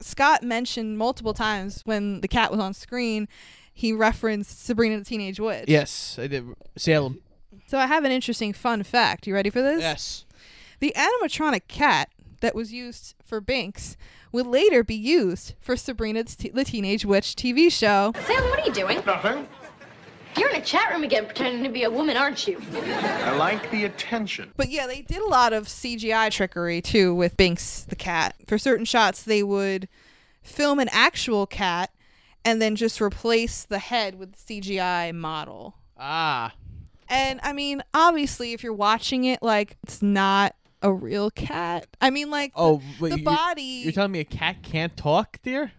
Scott 0.00 0.42
mentioned 0.42 0.98
multiple 0.98 1.34
times 1.34 1.82
when 1.84 2.20
the 2.20 2.28
cat 2.28 2.50
was 2.50 2.60
on 2.60 2.74
screen, 2.74 3.28
he 3.72 3.92
referenced 3.92 4.64
Sabrina 4.64 4.98
the 4.98 5.04
Teenage 5.04 5.38
Witch. 5.38 5.66
yes, 5.68 6.18
I 6.20 6.26
did. 6.26 6.44
Salem. 6.76 7.20
So 7.68 7.78
I 7.78 7.86
have 7.86 8.04
an 8.04 8.10
interesting 8.12 8.52
fun 8.52 8.82
fact. 8.82 9.26
You 9.26 9.34
ready 9.34 9.50
for 9.50 9.60
this? 9.62 9.80
Yes. 9.80 10.24
The 10.80 10.92
animatronic 10.96 11.68
cat 11.68 12.08
that 12.40 12.54
was 12.54 12.72
used 12.72 13.14
for 13.24 13.40
Binks 13.40 13.96
would 14.32 14.46
later 14.46 14.84
be 14.84 14.94
used 14.94 15.54
for 15.60 15.76
Sabrina 15.76 16.24
the 16.24 16.50
the 16.50 16.64
Teenage 16.64 17.04
Witch 17.04 17.34
TV 17.34 17.70
show. 17.70 18.12
Salem, 18.26 18.50
what 18.50 18.60
are 18.60 18.66
you 18.66 18.72
doing? 18.72 19.02
Nothing. 19.06 19.48
You're 20.36 20.50
in 20.50 20.56
a 20.56 20.64
chat 20.64 20.90
room 20.92 21.02
again 21.02 21.26
pretending 21.26 21.64
to 21.64 21.68
be 21.68 21.82
a 21.82 21.90
woman, 21.90 22.16
aren't 22.16 22.46
you? 22.46 22.60
I 22.72 23.34
like 23.36 23.70
the 23.70 23.84
attention. 23.84 24.52
But 24.56 24.70
yeah, 24.70 24.86
they 24.86 25.02
did 25.02 25.18
a 25.18 25.26
lot 25.26 25.52
of 25.52 25.66
CGI 25.66 26.30
trickery 26.30 26.80
too 26.80 27.14
with 27.14 27.36
Binks 27.36 27.82
the 27.82 27.96
cat. 27.96 28.36
For 28.46 28.58
certain 28.58 28.84
shots, 28.84 29.22
they 29.22 29.42
would 29.42 29.88
film 30.42 30.78
an 30.78 30.88
actual 30.92 31.46
cat 31.46 31.90
and 32.44 32.62
then 32.62 32.76
just 32.76 33.00
replace 33.00 33.64
the 33.64 33.78
head 33.78 34.14
with 34.16 34.32
the 34.32 34.60
CGI 34.60 35.14
model. 35.14 35.74
Ah. 35.98 36.54
And 37.08 37.40
I 37.42 37.52
mean, 37.52 37.82
obviously, 37.92 38.52
if 38.52 38.62
you're 38.62 38.72
watching 38.72 39.24
it, 39.24 39.42
like 39.42 39.76
it's 39.82 40.02
not 40.02 40.54
a 40.82 40.92
real 40.92 41.30
cat. 41.30 41.86
I 42.00 42.10
mean, 42.10 42.30
like 42.30 42.52
oh, 42.54 42.78
the- 42.78 42.84
Oh, 42.84 42.94
wait, 43.00 43.10
the 43.10 43.18
you- 43.18 43.24
body. 43.24 43.62
You're 43.62 43.92
telling 43.92 44.12
me 44.12 44.20
a 44.20 44.24
cat 44.24 44.62
can't 44.62 44.96
talk, 44.96 45.38
dear? 45.42 45.72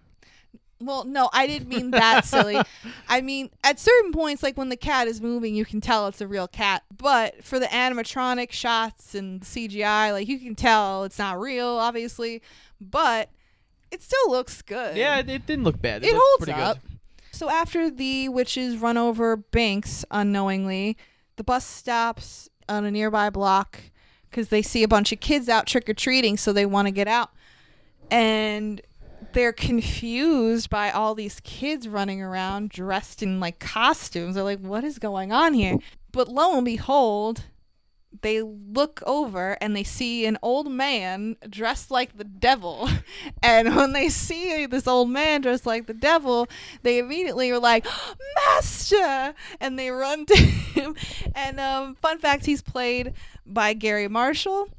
Well, 0.82 1.04
no, 1.04 1.30
I 1.34 1.46
didn't 1.46 1.68
mean 1.68 1.92
that 1.92 2.24
silly. 2.26 2.58
I 3.10 3.20
mean, 3.20 3.50
at 3.66 3.80
certain 3.80 4.14
points, 4.14 4.42
like 4.42 4.58
when 4.58 4.70
the 4.70 4.78
cat 4.78 5.08
is 5.10 5.20
moving, 5.22 5.54
you 5.54 5.66
can 5.66 5.82
tell 5.82 6.08
it's 6.08 6.22
a 6.22 6.28
real 6.28 6.48
cat. 6.48 6.84
But 6.98 7.44
for 7.44 7.60
the 7.60 7.66
animatronic 7.66 8.54
shots 8.54 9.14
and 9.14 9.42
CGI, 9.42 10.14
like 10.14 10.28
you 10.30 10.40
can 10.40 10.56
tell 10.56 11.04
it's 11.04 11.20
not 11.20 11.38
real, 11.40 11.68
obviously. 11.68 12.42
But 12.80 13.30
it 13.92 14.02
still 14.02 14.30
looks 14.30 14.62
good. 14.62 14.96
Yeah, 14.96 15.18
it, 15.20 15.30
it 15.30 15.46
didn't 15.46 15.66
look 15.66 15.82
bad. 15.82 16.04
it 16.04 16.14
looked 16.14 16.24
holds 16.24 16.46
pretty 16.46 16.62
up. 16.62 16.82
Good. 16.82 17.00
So 17.32 17.50
after 17.50 17.90
the 17.90 18.30
witches 18.30 18.78
run 18.78 18.98
over 18.98 19.36
Binks 19.36 20.06
unknowingly, 20.12 20.96
the 21.36 21.44
bus 21.44 21.66
stops 21.66 22.48
on 22.70 22.86
a 22.86 22.92
nearby 22.92 23.30
block 23.30 23.80
because 24.30 24.50
they 24.50 24.62
see 24.62 24.84
a 24.84 24.88
bunch 24.88 25.12
of 25.12 25.20
kids 25.20 25.50
out 25.50 25.68
trick 25.68 25.90
or 25.90 25.94
treating, 25.94 26.38
so 26.38 26.54
they 26.54 26.66
want 26.66 26.88
to 26.88 26.92
get 26.92 27.08
out. 27.08 27.32
And 28.12 28.82
they're 29.34 29.54
confused 29.54 30.70
by 30.70 30.92
all 30.92 31.14
these 31.16 31.40
kids 31.42 31.88
running 31.88 32.22
around 32.22 32.70
dressed 32.70 33.22
in 33.22 33.40
like 33.40 33.60
costumes. 33.60 34.36
They're 34.36 34.44
like, 34.44 34.60
what 34.60 34.84
is 34.84 35.00
going 35.00 35.32
on 35.32 35.54
here? 35.54 35.78
But 36.12 36.28
lo 36.30 36.56
and 36.56 36.66
behold, 36.66 37.46
they 38.22 38.42
look 38.42 39.02
over 39.06 39.58
and 39.62 39.76
they 39.76 39.84
see 39.84 40.26
an 40.26 40.38
old 40.42 40.72
man 40.72 41.36
dressed 41.48 41.92
like 41.92 42.18
the 42.18 42.24
devil. 42.24 42.90
And 43.42 43.76
when 43.76 43.94
they 43.94 44.10
see 44.10 44.66
this 44.66 44.88
old 44.88 45.10
man 45.10 45.42
dressed 45.42 45.66
like 45.66 45.88
the 45.88 45.94
devil, 45.94 46.48
they 46.84 47.00
immediately 47.00 47.52
are 47.52 47.60
like, 47.60 47.86
Master! 48.36 49.34
And 49.60 49.78
they 49.78 49.90
run 49.90 50.26
to 50.26 50.36
him. 50.76 50.96
And 51.36 51.60
um, 51.60 51.96
fun 51.96 52.20
fact, 52.20 52.46
he's 52.46 52.62
played 52.62 53.14
by 53.46 53.74
Garry 53.74 54.08
Marshall. 54.08 54.70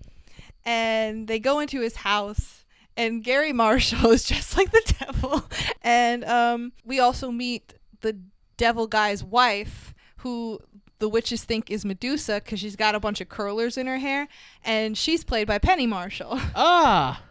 And 0.64 1.26
they 1.26 1.38
go 1.38 1.60
into 1.60 1.80
his 1.80 1.96
house. 1.96 2.64
And 2.96 3.24
Garry 3.24 3.52
Marshall 3.64 4.10
is 4.10 4.24
just 4.24 4.56
like 4.56 4.70
the 4.70 4.94
devil. 4.98 5.44
And 5.82 6.24
um, 6.24 6.72
we 6.84 7.00
also 7.00 7.30
meet 7.30 7.74
the 8.00 8.18
devil 8.56 8.86
guy's 8.86 9.24
wife, 9.24 9.94
who 10.18 10.60
the 11.00 11.08
witches 11.08 11.42
think 11.44 11.70
is 11.70 11.84
Medusa 11.84 12.40
because 12.44 12.60
she's 12.60 12.76
got 12.76 12.94
a 12.94 13.00
bunch 13.00 13.20
of 13.20 13.28
curlers 13.28 13.76
in 13.76 13.86
her 13.88 13.98
hair, 13.98 14.28
and 14.64 14.96
she's 14.96 15.24
played 15.24 15.46
by 15.48 15.58
Penny 15.58 15.86
Marshall. 15.86 16.38
Ah, 16.54 17.22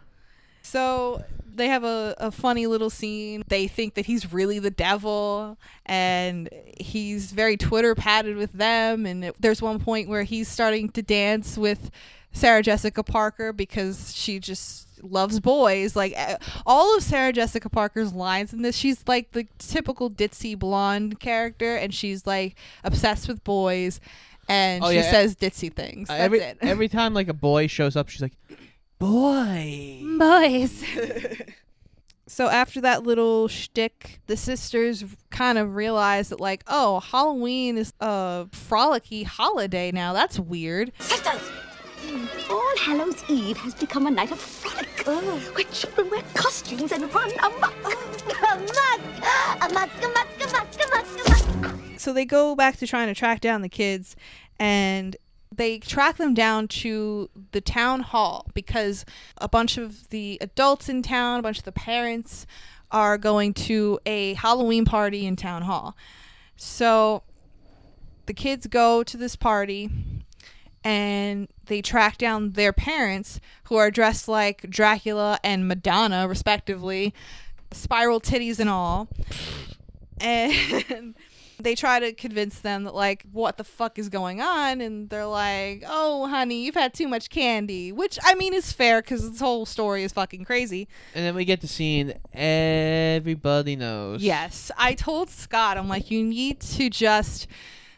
so 0.62 1.24
they 1.52 1.66
have 1.68 1.84
a, 1.84 2.14
a 2.18 2.30
funny 2.30 2.66
little 2.66 2.90
scene. 2.90 3.42
They 3.48 3.66
think 3.66 3.94
that 3.94 4.06
he's 4.06 4.32
really 4.32 4.58
the 4.58 4.70
devil, 4.70 5.58
and 5.86 6.48
he's 6.78 7.32
very 7.32 7.56
twitterpated 7.56 8.36
with 8.36 8.52
them. 8.52 9.06
And 9.06 9.24
it- 9.24 9.36
there's 9.40 9.60
one 9.62 9.78
point 9.80 10.08
where 10.08 10.22
he's 10.22 10.48
starting 10.48 10.90
to 10.90 11.02
dance 11.02 11.56
with 11.58 11.90
Sarah 12.32 12.62
Jessica 12.62 13.02
Parker 13.02 13.52
because 13.52 14.14
she 14.14 14.38
just 14.38 14.86
loves 15.02 15.40
boys. 15.40 15.94
Like 15.96 16.12
eh, 16.16 16.36
all 16.66 16.96
of 16.96 17.02
Sarah 17.02 17.32
Jessica 17.32 17.68
Parker's 17.68 18.12
lines 18.12 18.52
in 18.52 18.62
this, 18.62 18.76
she's 18.76 19.02
like 19.06 19.32
the 19.32 19.46
typical 19.58 20.10
ditzy 20.10 20.58
blonde 20.58 21.20
character, 21.20 21.76
and 21.76 21.92
she's 21.94 22.26
like 22.26 22.56
obsessed 22.84 23.28
with 23.28 23.42
boys. 23.44 24.00
And 24.48 24.82
Oh, 24.82 24.88
she 24.90 24.96
yeah. 24.96 25.10
says 25.10 25.36
ditzy 25.36 25.72
things. 25.72 26.10
Uh, 26.10 26.14
That's 26.14 26.24
every 26.24 26.40
it. 26.40 26.58
every 26.60 26.88
time 26.98 27.14
like 27.14 27.28
a 27.28 27.32
boy 27.34 27.66
shows 27.66 27.94
up, 27.96 28.08
she's 28.08 28.22
like, 28.22 28.32
"Boy." 28.98 30.02
boys. 30.18 30.82
so 32.26 32.48
after 32.48 32.80
that 32.80 33.04
little 33.04 33.48
shtick, 33.48 34.20
the 34.26 34.36
sisters 34.36 35.04
kind 35.30 35.56
of 35.58 35.74
realize 35.74 36.28
that 36.30 36.40
like, 36.40 36.62
oh, 36.66 37.00
Halloween 37.00 37.78
is 37.78 37.92
a 38.00 38.46
frolicky 38.50 39.24
holiday 39.24 39.90
now. 39.92 40.12
That's 40.12 40.38
weird. 40.38 40.92
Sisters! 40.98 41.40
All 42.48 42.76
Hallows 42.78 43.22
Eve 43.28 43.56
has 43.58 43.74
become 43.74 44.06
a 44.06 44.10
night 44.10 44.32
of 44.32 44.40
frolic, 44.40 45.04
oh. 45.06 45.38
where 45.54 45.64
children 45.64 46.10
wear 46.10 46.22
costumes 46.34 46.92
and 46.92 47.12
run 47.14 47.30
amok. 47.38 47.74
Oh. 47.84 48.10
amok! 48.52 49.00
Amok, 49.62 49.90
amok, 50.02 50.28
amok, 50.42 50.68
amok, 50.84 51.06
amok. 51.26 52.00
So 52.00 52.12
they 52.12 52.24
go 52.24 52.56
back 52.56 52.78
to 52.78 52.86
trying 52.86 53.08
to 53.08 53.14
track 53.14 53.40
down 53.40 53.62
the 53.62 53.68
kids 53.68 54.16
and 54.58 55.16
they 55.54 55.78
track 55.78 56.16
them 56.16 56.34
down 56.34 56.68
to 56.68 57.28
the 57.52 57.60
town 57.60 58.00
hall 58.00 58.46
because 58.54 59.04
a 59.38 59.48
bunch 59.48 59.76
of 59.76 60.08
the 60.08 60.38
adults 60.40 60.88
in 60.88 61.02
town, 61.02 61.40
a 61.40 61.42
bunch 61.42 61.58
of 61.58 61.64
the 61.64 61.72
parents 61.72 62.46
are 62.90 63.18
going 63.18 63.54
to 63.54 64.00
a 64.06 64.34
Halloween 64.34 64.84
party 64.84 65.26
in 65.26 65.36
town 65.36 65.62
hall. 65.62 65.96
So 66.56 67.22
the 68.26 68.34
kids 68.34 68.66
go 68.66 69.02
to 69.02 69.16
this 69.16 69.36
party 69.36 69.90
and 70.84 71.48
they 71.66 71.82
track 71.82 72.18
down 72.18 72.50
their 72.52 72.72
parents 72.72 73.40
who 73.64 73.76
are 73.76 73.90
dressed 73.90 74.28
like 74.28 74.68
Dracula 74.70 75.38
and 75.44 75.68
Madonna 75.68 76.26
respectively, 76.28 77.14
spiral 77.70 78.20
titties 78.20 78.58
and 78.58 78.70
all. 78.70 79.08
And 80.20 81.14
they 81.62 81.74
try 81.74 82.00
to 82.00 82.12
convince 82.12 82.60
them 82.60 82.84
that 82.84 82.94
like 82.94 83.24
what 83.32 83.56
the 83.56 83.64
fuck 83.64 83.98
is 83.98 84.08
going 84.08 84.40
on 84.40 84.80
and 84.80 85.08
they're 85.10 85.26
like, 85.26 85.84
"Oh, 85.86 86.26
honey, 86.26 86.64
you've 86.64 86.74
had 86.74 86.94
too 86.94 87.08
much 87.08 87.30
candy." 87.30 87.92
Which 87.92 88.18
I 88.22 88.34
mean 88.34 88.54
is 88.54 88.72
fair 88.72 89.02
cuz 89.02 89.30
this 89.30 89.40
whole 89.40 89.66
story 89.66 90.02
is 90.02 90.12
fucking 90.12 90.44
crazy. 90.44 90.88
And 91.14 91.24
then 91.24 91.34
we 91.34 91.44
get 91.44 91.60
the 91.60 91.68
scene 91.68 92.14
everybody 92.32 93.76
knows. 93.76 94.22
Yes, 94.22 94.70
I 94.76 94.94
told 94.94 95.30
Scott, 95.30 95.76
I'm 95.76 95.88
like, 95.88 96.10
you 96.10 96.22
need 96.22 96.60
to 96.60 96.90
just 96.90 97.46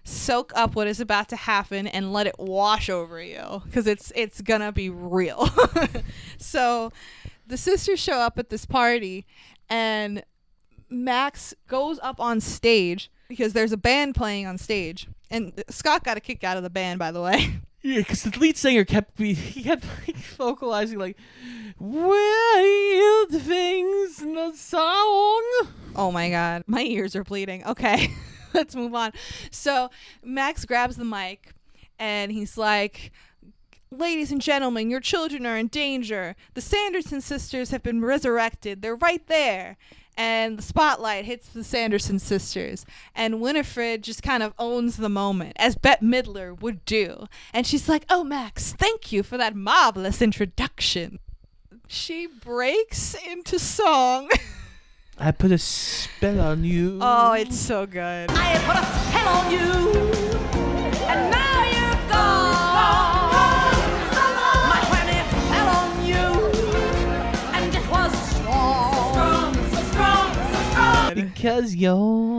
soak 0.04 0.52
up 0.54 0.74
what 0.74 0.86
is 0.86 1.00
about 1.00 1.28
to 1.28 1.36
happen 1.36 1.86
and 1.86 2.12
let 2.12 2.26
it 2.26 2.34
wash 2.38 2.90
over 2.90 3.22
you 3.22 3.62
because 3.64 3.86
it's 3.86 4.12
it's 4.14 4.40
gonna 4.40 4.72
be 4.72 4.90
real. 4.90 5.48
so, 6.38 6.92
the 7.46 7.56
sisters 7.56 8.00
show 8.00 8.18
up 8.18 8.38
at 8.38 8.50
this 8.50 8.64
party, 8.64 9.26
and 9.68 10.22
Max 10.90 11.54
goes 11.68 11.98
up 12.02 12.20
on 12.20 12.40
stage 12.40 13.10
because 13.28 13.52
there's 13.52 13.72
a 13.72 13.76
band 13.76 14.14
playing 14.14 14.46
on 14.46 14.58
stage, 14.58 15.08
and 15.30 15.52
Scott 15.68 16.04
got 16.04 16.16
a 16.16 16.20
kick 16.20 16.44
out 16.44 16.56
of 16.56 16.62
the 16.62 16.70
band, 16.70 16.98
by 16.98 17.10
the 17.10 17.20
way. 17.20 17.60
Yeah, 17.84 17.98
because 17.98 18.22
the 18.22 18.38
lead 18.38 18.56
singer 18.56 18.84
kept 18.84 19.16
be 19.16 19.34
he 19.34 19.64
kept 19.64 19.84
like 20.06 20.14
vocalizing 20.14 21.00
like 21.00 21.16
wild 21.80 23.30
things 23.30 24.22
in 24.22 24.36
the 24.36 24.52
song. 24.54 25.42
Oh 25.96 26.12
my 26.12 26.30
god, 26.30 26.62
my 26.68 26.82
ears 26.82 27.16
are 27.16 27.24
bleeding. 27.24 27.66
Okay, 27.66 28.14
let's 28.54 28.74
move 28.74 28.94
on. 28.94 29.12
So 29.50 29.90
Max 30.24 30.64
grabs 30.64 30.96
the 30.96 31.04
mic 31.04 31.52
and 31.98 32.32
he's 32.32 32.56
like, 32.56 33.12
Ladies 33.90 34.32
and 34.32 34.40
gentlemen, 34.40 34.88
your 34.88 35.00
children 35.00 35.44
are 35.44 35.58
in 35.58 35.66
danger. 35.66 36.34
The 36.54 36.62
Sanderson 36.62 37.20
sisters 37.20 37.70
have 37.72 37.82
been 37.82 38.02
resurrected. 38.02 38.80
They're 38.80 38.96
right 38.96 39.26
there. 39.26 39.76
And 40.16 40.58
the 40.58 40.62
spotlight 40.62 41.26
hits 41.26 41.48
the 41.48 41.62
Sanderson 41.62 42.18
sisters. 42.18 42.86
And 43.14 43.42
Winifred 43.42 44.02
just 44.02 44.22
kind 44.22 44.42
of 44.42 44.54
owns 44.58 44.96
the 44.96 45.10
moment, 45.10 45.56
as 45.56 45.76
Bette 45.76 46.04
Midler 46.04 46.58
would 46.58 46.86
do. 46.86 47.26
And 47.52 47.66
she's 47.66 47.86
like, 47.86 48.06
Oh, 48.08 48.24
Max, 48.24 48.72
thank 48.72 49.12
you 49.12 49.22
for 49.22 49.36
that 49.36 49.54
marvelous 49.54 50.22
introduction. 50.22 51.18
She 51.86 52.26
breaks 52.26 53.14
into 53.30 53.58
song. 53.58 54.30
I 55.24 55.30
put 55.30 55.52
a 55.52 55.58
spell 55.58 56.40
on 56.40 56.64
you. 56.64 56.98
Oh, 57.00 57.34
it's 57.34 57.56
so 57.56 57.86
good. 57.86 58.28
I 58.32 58.58
put 58.66 58.74
a 58.74 58.82
spell 58.82 59.28
on 59.28 59.52
you, 59.52 59.70
and 61.06 61.30
now 61.30 61.62
you're 61.62 61.98
gone. 62.10 63.78
My 64.66 64.82
honey 64.90 65.22
fell 65.46 65.68
on 65.78 65.90
you, 66.04 66.26
and 67.54 67.70
it 67.72 67.86
was 67.88 68.12
strong, 68.34 69.54
so 69.54 69.80
strong, 69.92 70.34
so 70.34 70.60
strong. 70.72 71.14
because 71.14 71.76
you're 71.76 71.94
mine. 71.94 72.31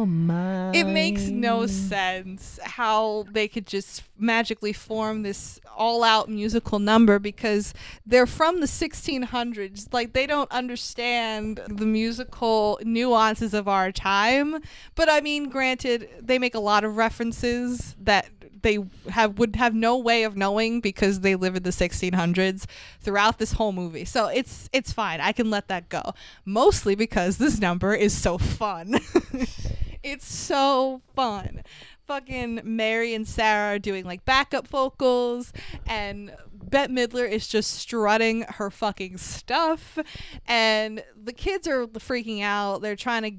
It 0.73 0.87
makes 0.87 1.23
no 1.27 1.67
sense 1.67 2.59
how 2.63 3.25
they 3.31 3.47
could 3.47 3.67
just 3.67 4.03
magically 4.17 4.73
form 4.73 5.23
this 5.23 5.59
all 5.75 6.03
out 6.03 6.29
musical 6.29 6.79
number 6.79 7.19
because 7.19 7.73
they're 8.05 8.25
from 8.25 8.59
the 8.59 8.67
1600s. 8.67 9.91
Like, 9.91 10.13
they 10.13 10.25
don't 10.25 10.51
understand 10.51 11.61
the 11.67 11.85
musical 11.85 12.79
nuances 12.83 13.53
of 13.53 13.67
our 13.67 13.91
time. 13.91 14.61
But 14.95 15.09
I 15.09 15.21
mean, 15.21 15.49
granted, 15.49 16.09
they 16.21 16.39
make 16.39 16.55
a 16.55 16.59
lot 16.59 16.83
of 16.83 16.97
references 16.97 17.95
that 17.99 18.27
they 18.63 18.79
have 19.09 19.37
would 19.37 19.55
have 19.57 19.75
no 19.75 19.97
way 19.97 20.23
of 20.23 20.35
knowing 20.35 20.81
because 20.81 21.19
they 21.19 21.35
live 21.35 21.55
in 21.55 21.63
the 21.63 21.69
1600s 21.69 22.65
throughout 23.01 23.37
this 23.37 23.53
whole 23.53 23.73
movie. 23.73 24.05
So 24.05 24.27
it's 24.27 24.69
it's 24.73 24.91
fine. 24.91 25.21
I 25.21 25.33
can 25.33 25.49
let 25.49 25.67
that 25.67 25.89
go. 25.89 26.13
Mostly 26.45 26.95
because 26.95 27.37
this 27.37 27.59
number 27.59 27.93
is 27.93 28.17
so 28.17 28.37
fun. 28.37 28.99
it's 30.03 30.31
so 30.31 31.01
fun. 31.15 31.63
Fucking 32.05 32.61
Mary 32.63 33.13
and 33.13 33.27
Sarah 33.27 33.75
are 33.75 33.79
doing 33.79 34.05
like 34.05 34.25
backup 34.25 34.67
vocals 34.67 35.53
and 35.87 36.35
Bette 36.51 36.91
Midler 36.91 37.29
is 37.29 37.47
just 37.47 37.71
strutting 37.71 38.41
her 38.41 38.69
fucking 38.69 39.17
stuff 39.17 39.97
and 40.45 41.03
the 41.15 41.33
kids 41.33 41.67
are 41.67 41.87
freaking 41.87 42.41
out. 42.41 42.81
They're 42.81 42.97
trying 42.97 43.23
to 43.23 43.31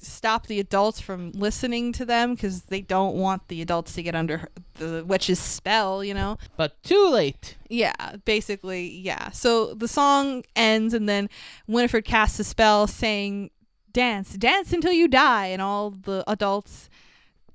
stop 0.00 0.46
the 0.46 0.60
adults 0.60 1.00
from 1.00 1.32
listening 1.32 1.92
to 1.92 2.04
them 2.04 2.34
because 2.34 2.62
they 2.62 2.80
don't 2.80 3.16
want 3.16 3.48
the 3.48 3.60
adults 3.62 3.94
to 3.94 4.02
get 4.02 4.14
under 4.14 4.48
the 4.74 5.04
witch's 5.04 5.38
spell, 5.38 6.04
you 6.04 6.14
know? 6.14 6.38
But 6.56 6.80
too 6.82 7.08
late. 7.08 7.56
Yeah, 7.68 8.16
basically, 8.24 8.88
yeah. 8.88 9.30
So 9.30 9.74
the 9.74 9.88
song 9.88 10.44
ends, 10.56 10.94
and 10.94 11.08
then 11.08 11.28
Winifred 11.66 12.04
casts 12.04 12.38
a 12.38 12.44
spell 12.44 12.86
saying, 12.86 13.50
Dance, 13.92 14.34
dance 14.34 14.72
until 14.72 14.92
you 14.92 15.08
die. 15.08 15.46
And 15.46 15.62
all 15.62 15.90
the 15.90 16.24
adults 16.26 16.88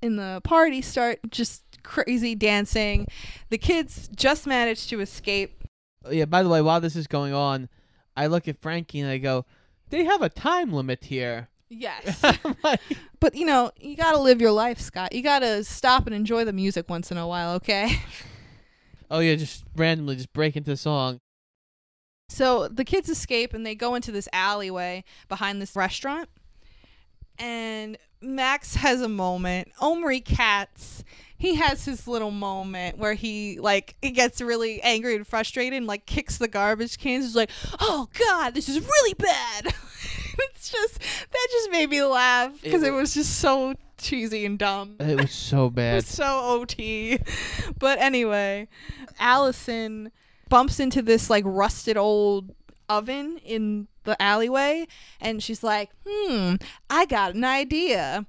in 0.02 0.16
the 0.16 0.40
party 0.44 0.82
start 0.82 1.18
just 1.30 1.62
crazy 1.82 2.34
dancing. 2.34 3.06
The 3.50 3.58
kids 3.58 4.08
just 4.14 4.46
manage 4.46 4.88
to 4.88 5.00
escape. 5.00 5.64
Oh, 6.04 6.10
yeah, 6.10 6.24
by 6.24 6.42
the 6.42 6.48
way, 6.48 6.60
while 6.60 6.80
this 6.80 6.96
is 6.96 7.06
going 7.06 7.32
on, 7.32 7.68
I 8.16 8.26
look 8.26 8.48
at 8.48 8.60
Frankie 8.60 9.00
and 9.00 9.10
I 9.10 9.18
go, 9.18 9.46
they 9.90 10.04
have 10.04 10.22
a 10.22 10.28
time 10.28 10.72
limit 10.72 11.04
here. 11.04 11.48
Yes. 11.68 12.22
Like, 12.62 12.80
but, 13.20 13.34
you 13.34 13.44
know, 13.44 13.70
you 13.78 13.94
gotta 13.94 14.18
live 14.18 14.40
your 14.40 14.50
life, 14.50 14.80
Scott. 14.80 15.14
You 15.14 15.22
gotta 15.22 15.64
stop 15.64 16.06
and 16.06 16.14
enjoy 16.14 16.44
the 16.44 16.52
music 16.52 16.88
once 16.88 17.10
in 17.10 17.18
a 17.18 17.26
while, 17.26 17.54
okay? 17.56 18.00
oh 19.10 19.20
yeah, 19.20 19.34
just 19.34 19.64
randomly 19.76 20.16
just 20.16 20.32
break 20.32 20.56
into 20.56 20.76
song. 20.76 21.20
So 22.34 22.66
the 22.66 22.84
kids 22.84 23.08
escape 23.08 23.54
and 23.54 23.64
they 23.64 23.76
go 23.76 23.94
into 23.94 24.10
this 24.10 24.28
alleyway 24.32 25.04
behind 25.28 25.62
this 25.62 25.76
restaurant. 25.76 26.28
And 27.38 27.96
Max 28.20 28.74
has 28.74 29.00
a 29.00 29.08
moment. 29.08 29.68
Omri 29.80 30.20
Katz, 30.20 31.04
he 31.36 31.54
has 31.54 31.84
his 31.84 32.08
little 32.08 32.32
moment 32.32 32.98
where 32.98 33.14
he 33.14 33.60
like 33.60 33.96
he 34.02 34.10
gets 34.10 34.40
really 34.40 34.82
angry 34.82 35.14
and 35.14 35.26
frustrated 35.26 35.76
and 35.76 35.86
like 35.86 36.06
kicks 36.06 36.38
the 36.38 36.48
garbage 36.48 36.98
cans. 36.98 37.24
He's 37.24 37.36
like, 37.36 37.50
"Oh 37.80 38.08
God, 38.18 38.54
this 38.54 38.68
is 38.68 38.80
really 38.80 39.14
bad." 39.14 39.66
it's 40.38 40.70
just 40.70 40.98
that 40.98 41.48
just 41.52 41.70
made 41.70 41.90
me 41.90 42.02
laugh 42.02 42.52
because 42.62 42.82
it, 42.82 42.88
It 42.88 42.92
was 42.92 43.14
just 43.14 43.38
so 43.38 43.74
cheesy 43.98 44.44
and 44.44 44.58
dumb. 44.58 44.96
It 44.98 45.20
was 45.20 45.32
so 45.32 45.70
bad. 45.70 45.92
It 45.92 45.96
was 45.96 46.06
so 46.06 46.40
OT. 46.40 47.18
But 47.78 47.98
anyway, 48.00 48.68
Allison 49.18 50.10
bumps 50.54 50.78
into 50.78 51.02
this 51.02 51.28
like 51.28 51.42
rusted 51.44 51.96
old 51.96 52.54
oven 52.88 53.38
in 53.38 53.88
the 54.04 54.20
alleyway 54.22 54.86
and 55.20 55.42
she's 55.42 55.64
like, 55.64 55.90
"Hmm, 56.06 56.54
I 56.88 57.06
got 57.06 57.34
an 57.34 57.42
idea." 57.42 58.24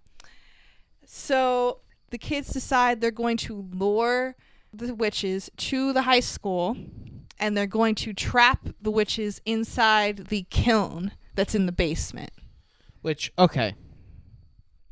So 1.06 1.82
the 2.10 2.18
kids 2.18 2.50
decide 2.52 3.00
they're 3.00 3.12
going 3.12 3.38
to 3.38 3.70
lure 3.72 4.36
the 4.74 4.96
witches 4.96 5.52
to 5.58 5.94
the 5.94 6.02
high 6.02 6.20
school 6.20 6.76
and 7.38 7.56
they're 7.56 7.68
going 7.68 7.94
to 7.94 8.12
trap 8.12 8.70
the 8.82 8.90
witches 8.90 9.40
inside 9.46 10.30
the 10.30 10.48
kiln 10.50 11.12
that's 11.36 11.54
in 11.54 11.68
the 11.68 11.72
basement. 11.72 12.32
Which 13.04 13.32
okay, 13.38 13.76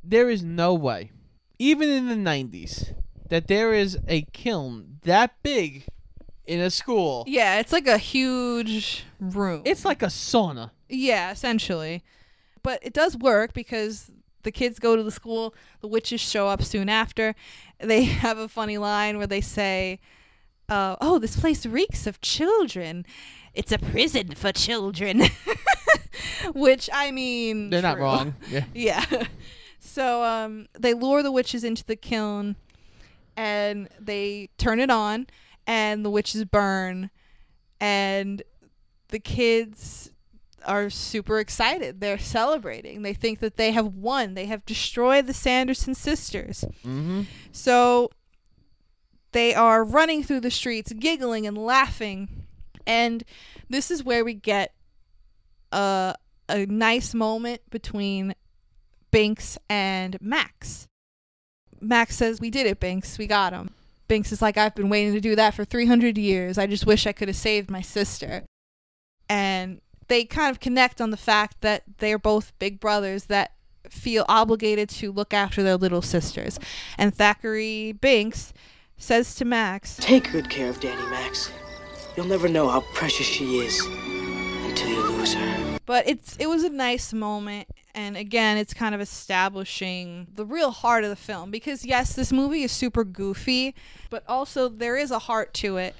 there 0.03 0.29
is 0.29 0.43
no 0.43 0.75
way, 0.75 1.09
even 1.57 1.89
in 1.89 2.09
the 2.09 2.29
'90s, 2.29 2.93
that 3.29 3.47
there 3.47 3.73
is 3.73 3.97
a 4.07 4.21
kiln 4.33 4.99
that 5.01 5.41
big 5.41 5.87
in 6.45 6.59
a 6.59 6.69
school. 6.69 7.23
Yeah, 7.27 7.59
it's 7.59 7.71
like 7.71 7.87
a 7.87 7.97
huge 7.97 9.05
room. 9.19 9.61
It's 9.65 9.85
like 9.85 10.01
a 10.01 10.07
sauna. 10.07 10.71
Yeah, 10.89 11.31
essentially. 11.31 12.03
But 12.61 12.79
it 12.81 12.93
does 12.93 13.17
work 13.17 13.53
because 13.53 14.09
the 14.43 14.51
kids 14.51 14.79
go 14.79 14.95
to 14.95 15.03
the 15.03 15.11
school, 15.11 15.53
the 15.81 15.87
witches 15.87 16.21
show 16.21 16.47
up 16.47 16.63
soon 16.63 16.89
after. 16.89 17.35
They 17.79 18.03
have 18.25 18.37
a 18.37 18.47
funny 18.47 18.77
line 18.77 19.17
where 19.17 19.27
they 19.27 19.41
say, 19.41 19.99
uh, 20.69 20.95
Oh, 21.01 21.19
this 21.19 21.39
place 21.39 21.65
reeks 21.65 22.07
of 22.07 22.21
children. 22.21 23.05
It's 23.53 23.71
a 23.71 23.77
prison 23.77 24.33
for 24.35 24.51
children. 24.51 25.23
Which, 26.53 26.89
I 26.91 27.11
mean. 27.11 27.69
They're 27.69 27.81
not 27.81 27.99
wrong. 27.99 28.35
Yeah. 28.49 28.65
Yeah. 28.73 29.23
So 29.79 30.23
um, 30.23 30.67
they 30.73 30.93
lure 30.93 31.21
the 31.21 31.31
witches 31.31 31.63
into 31.63 31.83
the 31.83 31.95
kiln 31.95 32.55
and 33.35 33.89
they 33.99 34.49
turn 34.57 34.79
it 34.79 34.89
on, 34.89 35.27
and 35.67 36.03
the 36.03 36.09
witches 36.09 36.45
burn. 36.45 37.09
And 37.79 38.41
the 39.09 39.19
kids 39.19 40.11
are 40.65 40.89
super 40.89 41.39
excited. 41.39 41.99
They're 41.99 42.17
celebrating. 42.17 43.01
They 43.01 43.13
think 43.13 43.39
that 43.39 43.57
they 43.57 43.71
have 43.71 43.87
won. 43.87 44.33
They 44.33 44.45
have 44.45 44.65
destroyed 44.65 45.27
the 45.27 45.33
Sanderson 45.33 45.93
sisters. 45.93 46.63
Mm-hmm. 46.85 47.23
So 47.51 48.09
they 49.31 49.53
are 49.53 49.83
running 49.83 50.23
through 50.23 50.41
the 50.41 50.51
streets, 50.51 50.93
giggling 50.93 51.45
and 51.45 51.57
laughing. 51.57 52.45
And 52.85 53.23
this 53.69 53.91
is 53.91 54.03
where 54.03 54.23
we 54.23 54.33
get 54.33 54.73
a, 55.71 56.15
a 56.47 56.65
nice 56.65 57.13
moment 57.13 57.61
between 57.69 58.35
Binks 59.11 59.57
and 59.69 60.17
Max. 60.21 60.87
Max 61.81 62.15
says, 62.15 62.39
We 62.39 62.49
did 62.49 62.65
it, 62.65 62.79
Binks. 62.79 63.17
We 63.17 63.27
got 63.27 63.53
him. 63.53 63.71
Binks 64.07 64.31
is 64.31 64.41
like, 64.41 64.57
I've 64.57 64.75
been 64.75 64.89
waiting 64.89 65.13
to 65.13 65.21
do 65.21 65.35
that 65.35 65.53
for 65.53 65.65
300 65.65 66.17
years. 66.17 66.57
I 66.57 66.67
just 66.67 66.85
wish 66.85 67.07
I 67.07 67.13
could 67.13 67.27
have 67.27 67.37
saved 67.37 67.69
my 67.69 67.81
sister. 67.81 68.43
And 69.29 69.81
they 70.07 70.25
kind 70.25 70.51
of 70.51 70.59
connect 70.59 71.01
on 71.01 71.11
the 71.11 71.17
fact 71.17 71.61
that 71.61 71.83
they're 71.97 72.19
both 72.19 72.57
big 72.59 72.79
brothers 72.79 73.25
that 73.25 73.53
feel 73.89 74.25
obligated 74.27 74.89
to 74.89 75.11
look 75.11 75.33
after 75.33 75.63
their 75.63 75.77
little 75.77 76.01
sisters. 76.01 76.59
And 76.97 77.13
Thackeray 77.15 77.93
Binks 77.93 78.53
says 78.97 79.35
to 79.35 79.45
Max, 79.45 79.97
Take 79.99 80.31
good 80.31 80.49
care 80.49 80.69
of 80.69 80.79
Danny, 80.79 81.01
Max. 81.09 81.51
You'll 82.15 82.27
never 82.27 82.47
know 82.47 82.69
how 82.69 82.81
precious 82.93 83.25
she 83.25 83.57
is 83.59 83.81
until 83.85 84.89
you 84.89 85.01
lose 85.03 85.33
her. 85.33 85.79
but 85.85 86.07
it's 86.07 86.37
it 86.37 86.47
was 86.47 86.63
a 86.63 86.69
nice 86.69 87.11
moment 87.11 87.67
and 87.95 88.17
again 88.17 88.57
it's 88.57 88.73
kind 88.73 88.95
of 88.95 89.01
establishing 89.01 90.27
the 90.35 90.45
real 90.45 90.71
heart 90.71 91.03
of 91.03 91.09
the 91.09 91.15
film 91.15 91.51
because 91.51 91.85
yes 91.85 92.13
this 92.13 92.31
movie 92.31 92.63
is 92.63 92.71
super 92.71 93.03
goofy 93.03 93.75
but 94.09 94.23
also 94.27 94.69
there 94.69 94.97
is 94.97 95.11
a 95.11 95.19
heart 95.19 95.53
to 95.53 95.77
it. 95.77 95.95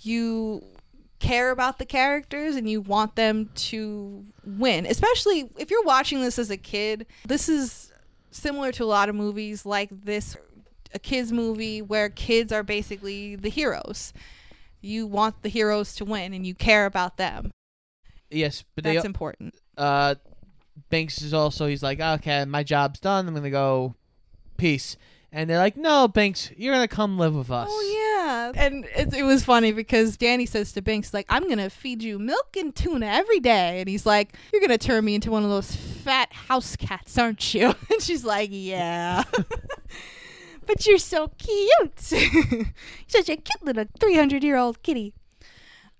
You 0.00 0.62
care 1.18 1.50
about 1.50 1.78
the 1.78 1.86
characters 1.86 2.56
and 2.56 2.68
you 2.68 2.80
want 2.80 3.16
them 3.16 3.48
to 3.54 4.24
win 4.44 4.86
especially 4.86 5.50
if 5.58 5.70
you're 5.70 5.84
watching 5.84 6.20
this 6.20 6.38
as 6.38 6.50
a 6.50 6.56
kid. 6.56 7.06
This 7.26 7.48
is 7.48 7.92
similar 8.30 8.72
to 8.72 8.84
a 8.84 8.86
lot 8.86 9.08
of 9.08 9.14
movies 9.14 9.64
like 9.64 9.88
this 10.04 10.36
a 10.94 10.98
kids 10.98 11.32
movie 11.32 11.82
where 11.82 12.08
kids 12.08 12.52
are 12.52 12.62
basically 12.62 13.36
the 13.36 13.48
heroes. 13.48 14.12
You 14.80 15.06
want 15.06 15.42
the 15.42 15.48
heroes 15.48 15.94
to 15.96 16.04
win 16.04 16.32
and 16.32 16.46
you 16.46 16.54
care 16.54 16.86
about 16.86 17.16
them. 17.16 17.50
Yes, 18.30 18.64
but 18.74 18.84
they 18.84 18.94
that's 18.94 19.04
important. 19.04 19.54
Uh, 19.76 20.14
Binks 20.90 21.22
is 21.22 21.34
also 21.34 21.66
he's 21.66 21.82
like, 21.82 22.00
okay, 22.00 22.44
my 22.44 22.62
job's 22.62 23.00
done. 23.00 23.28
I'm 23.28 23.34
gonna 23.34 23.50
go. 23.50 23.94
Peace. 24.56 24.96
And 25.32 25.50
they're 25.50 25.58
like, 25.58 25.76
no, 25.76 26.06
Binks, 26.06 26.52
you're 26.56 26.72
gonna 26.72 26.86
come 26.86 27.18
live 27.18 27.34
with 27.34 27.50
us. 27.50 27.68
Oh 27.68 28.14
yeah, 28.24 28.52
and 28.54 28.84
it, 28.96 29.12
it 29.12 29.24
was 29.24 29.44
funny 29.44 29.72
because 29.72 30.16
Danny 30.16 30.46
says 30.46 30.72
to 30.72 30.82
Binks 30.82 31.12
like, 31.12 31.26
"I'm 31.28 31.48
gonna 31.48 31.70
feed 31.70 32.04
you 32.04 32.20
milk 32.20 32.56
and 32.56 32.74
tuna 32.74 33.06
every 33.06 33.40
day," 33.40 33.80
and 33.80 33.88
he's 33.88 34.06
like, 34.06 34.36
"You're 34.52 34.60
gonna 34.60 34.78
turn 34.78 35.04
me 35.04 35.16
into 35.16 35.32
one 35.32 35.42
of 35.42 35.50
those 35.50 35.74
fat 35.74 36.32
house 36.32 36.76
cats, 36.76 37.18
aren't 37.18 37.52
you?" 37.52 37.74
And 37.90 38.00
she's 38.00 38.24
like, 38.24 38.50
"Yeah." 38.52 39.24
but 40.66 40.86
you're 40.86 40.98
so 40.98 41.28
cute. 41.38 41.98
Such 43.08 43.28
a 43.28 43.36
cute 43.36 43.62
little 43.62 43.86
300 43.98 44.44
year 44.44 44.56
old 44.56 44.82
kitty. 44.82 45.14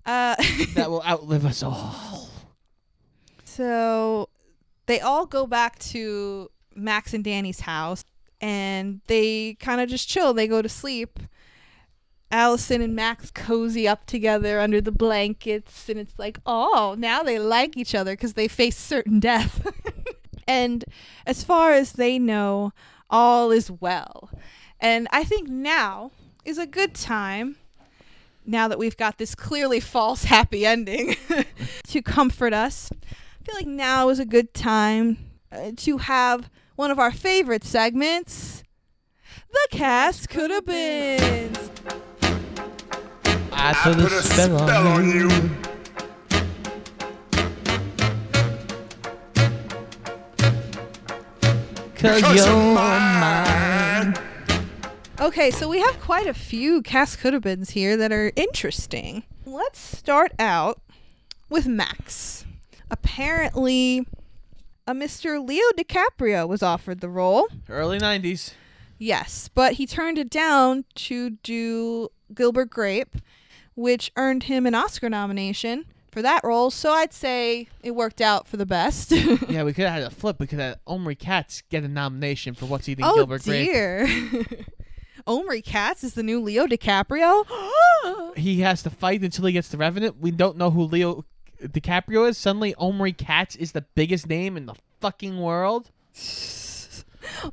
Uh, 0.05 0.35
that 0.75 0.89
will 0.89 1.03
outlive 1.03 1.45
us 1.45 1.63
all. 1.63 2.29
So 3.43 4.29
they 4.85 4.99
all 4.99 5.25
go 5.25 5.47
back 5.47 5.79
to 5.79 6.49
Max 6.75 7.13
and 7.13 7.23
Danny's 7.23 7.61
house 7.61 8.03
and 8.41 9.01
they 9.07 9.55
kind 9.55 9.81
of 9.81 9.89
just 9.89 10.07
chill. 10.07 10.33
They 10.33 10.47
go 10.47 10.61
to 10.61 10.69
sleep. 10.69 11.19
Allison 12.31 12.81
and 12.81 12.95
Max 12.95 13.31
cozy 13.31 13.87
up 13.87 14.05
together 14.05 14.59
under 14.59 14.81
the 14.81 14.91
blankets, 14.91 15.87
and 15.87 15.99
it's 15.99 16.17
like, 16.17 16.39
oh, 16.45 16.95
now 16.97 17.23
they 17.23 17.39
like 17.39 17.77
each 17.77 17.95
other 17.95 18.13
because 18.13 18.33
they 18.33 18.47
face 18.47 18.77
certain 18.77 19.19
death. 19.19 19.71
and 20.47 20.83
as 21.25 21.43
far 21.43 21.71
as 21.71 21.93
they 21.93 22.19
know, 22.19 22.73
all 23.09 23.51
is 23.51 23.71
well. 23.71 24.29
And 24.79 25.07
I 25.11 25.23
think 25.23 25.47
now 25.47 26.11
is 26.43 26.57
a 26.57 26.67
good 26.67 26.93
time, 26.93 27.57
now 28.45 28.67
that 28.67 28.79
we've 28.79 28.97
got 28.97 29.17
this 29.17 29.33
clearly 29.33 29.79
false 29.79 30.25
happy 30.25 30.65
ending, 30.65 31.15
to 31.87 32.01
comfort 32.01 32.53
us. 32.53 32.89
I 33.45 33.51
feel 33.51 33.55
like 33.57 33.67
now 33.67 34.09
is 34.09 34.17
a 34.17 34.25
good 34.25 34.55
time 34.55 35.19
uh, 35.51 35.69
to 35.77 35.97
have 35.99 36.49
one 36.77 36.89
of 36.89 36.97
our 36.97 37.11
favorite 37.11 37.63
segments. 37.63 38.63
The 39.51 39.67
cast 39.69 40.29
could 40.29 40.49
have 40.49 40.65
been. 40.65 41.55
I 43.51 43.73
put 43.83 43.99
a 43.99 44.09
spell 44.23 44.87
on 44.87 45.07
you. 45.07 45.29
Cause 51.97 52.35
you're 52.35 52.73
mine. 52.73 54.15
Okay, 55.19 55.51
so 55.51 55.69
we 55.69 55.81
have 55.81 55.99
quite 55.99 56.25
a 56.25 56.33
few 56.33 56.81
cast 56.81 57.19
could 57.19 57.33
have 57.33 57.43
beens 57.43 57.69
here 57.69 57.95
that 57.95 58.11
are 58.11 58.31
interesting. 58.35 59.21
Let's 59.45 59.77
start 59.79 60.31
out 60.39 60.81
with 61.47 61.67
Max. 61.67 62.44
Apparently, 62.91 64.05
a 64.87 64.93
Mr. 64.93 65.45
Leo 65.45 65.63
DiCaprio 65.77 66.47
was 66.47 66.61
offered 66.61 66.99
the 66.99 67.09
role. 67.09 67.47
Early 67.69 67.99
90s. 67.99 68.53
Yes, 68.97 69.49
but 69.53 69.73
he 69.73 69.85
turned 69.85 70.17
it 70.17 70.29
down 70.29 70.85
to 70.95 71.31
do 71.31 72.09
Gilbert 72.33 72.69
Grape, 72.69 73.15
which 73.75 74.11
earned 74.15 74.43
him 74.43 74.65
an 74.65 74.75
Oscar 74.75 75.09
nomination 75.09 75.85
for 76.11 76.21
that 76.21 76.41
role. 76.43 76.71
So 76.71 76.91
I'd 76.91 77.11
say 77.11 77.67
it 77.83 77.91
worked 77.91 78.21
out 78.21 78.47
for 78.47 78.57
the 78.57 78.65
best. 78.65 79.11
yeah, 79.49 79.63
we 79.63 79.73
could 79.73 79.85
have 79.85 80.01
had 80.01 80.03
a 80.03 80.09
flip. 80.09 80.39
We 80.39 80.47
could 80.47 80.59
have 80.59 80.75
had 80.75 80.79
Omri 80.87 81.15
Katz 81.15 81.61
get 81.69 81.83
a 81.83 81.89
nomination 81.89 82.53
for 82.53 82.67
What's 82.67 82.87
Eating 82.87 83.03
oh 83.05 83.15
Gilbert 83.15 83.43
Grape. 83.43 83.69
dear. 83.69 84.07
Omri 85.27 85.61
Katz 85.61 86.03
is 86.03 86.13
the 86.13 86.23
new 86.23 86.39
Leo 86.39 86.67
DiCaprio. 86.67 87.45
He 88.37 88.61
has 88.61 88.83
to 88.83 88.89
fight 88.89 89.23
until 89.23 89.45
he 89.45 89.53
gets 89.53 89.69
the 89.69 89.77
Revenant. 89.77 90.17
We 90.19 90.29
don't 90.29 90.57
know 90.57 90.69
who 90.69 90.83
Leo 90.83 91.25
DiCaprio 91.61 92.27
is. 92.29 92.37
Suddenly, 92.37 92.75
Omri 92.75 93.13
Katz 93.13 93.55
is 93.55 93.71
the 93.73 93.81
biggest 93.95 94.27
name 94.27 94.57
in 94.57 94.65
the 94.65 94.75
fucking 95.01 95.39
world. 95.39 95.91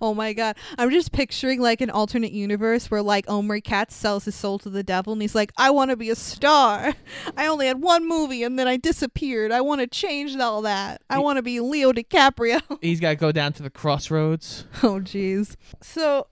Oh 0.02 0.12
my 0.12 0.34
god. 0.34 0.56
I'm 0.76 0.90
just 0.90 1.12
picturing 1.12 1.58
like 1.58 1.80
an 1.80 1.88
alternate 1.88 2.32
universe 2.32 2.90
where 2.90 3.00
like 3.02 3.28
Omri 3.28 3.62
Katz 3.62 3.96
sells 3.96 4.26
his 4.26 4.34
soul 4.34 4.58
to 4.60 4.68
the 4.70 4.82
devil 4.82 5.14
and 5.14 5.22
he's 5.22 5.34
like, 5.34 5.50
I 5.56 5.70
want 5.70 5.90
to 5.90 5.96
be 5.96 6.10
a 6.10 6.14
star. 6.14 6.92
I 7.38 7.46
only 7.46 7.66
had 7.68 7.80
one 7.80 8.06
movie 8.06 8.42
and 8.42 8.58
then 8.58 8.68
I 8.68 8.76
disappeared. 8.76 9.50
I 9.50 9.62
want 9.62 9.80
to 9.80 9.86
change 9.86 10.36
all 10.36 10.60
that. 10.62 11.00
I 11.08 11.18
want 11.20 11.38
to 11.38 11.42
be 11.42 11.58
Leo 11.60 11.90
DiCaprio. 11.92 12.60
He's 12.82 13.00
got 13.00 13.10
to 13.10 13.16
go 13.16 13.32
down 13.32 13.54
to 13.54 13.62
the 13.62 13.70
crossroads. 13.70 14.66
oh 14.82 15.00
jeez. 15.00 15.56
So 15.80 16.26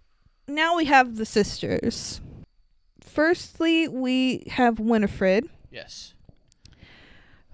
now 0.47 0.77
we 0.77 0.85
have 0.85 1.17
the 1.17 1.27
sisters. 1.27 2.21
Firstly, 3.01 3.89
we 3.89 4.45
have 4.51 4.79
Winifred, 4.79 5.49
Yes. 5.71 6.15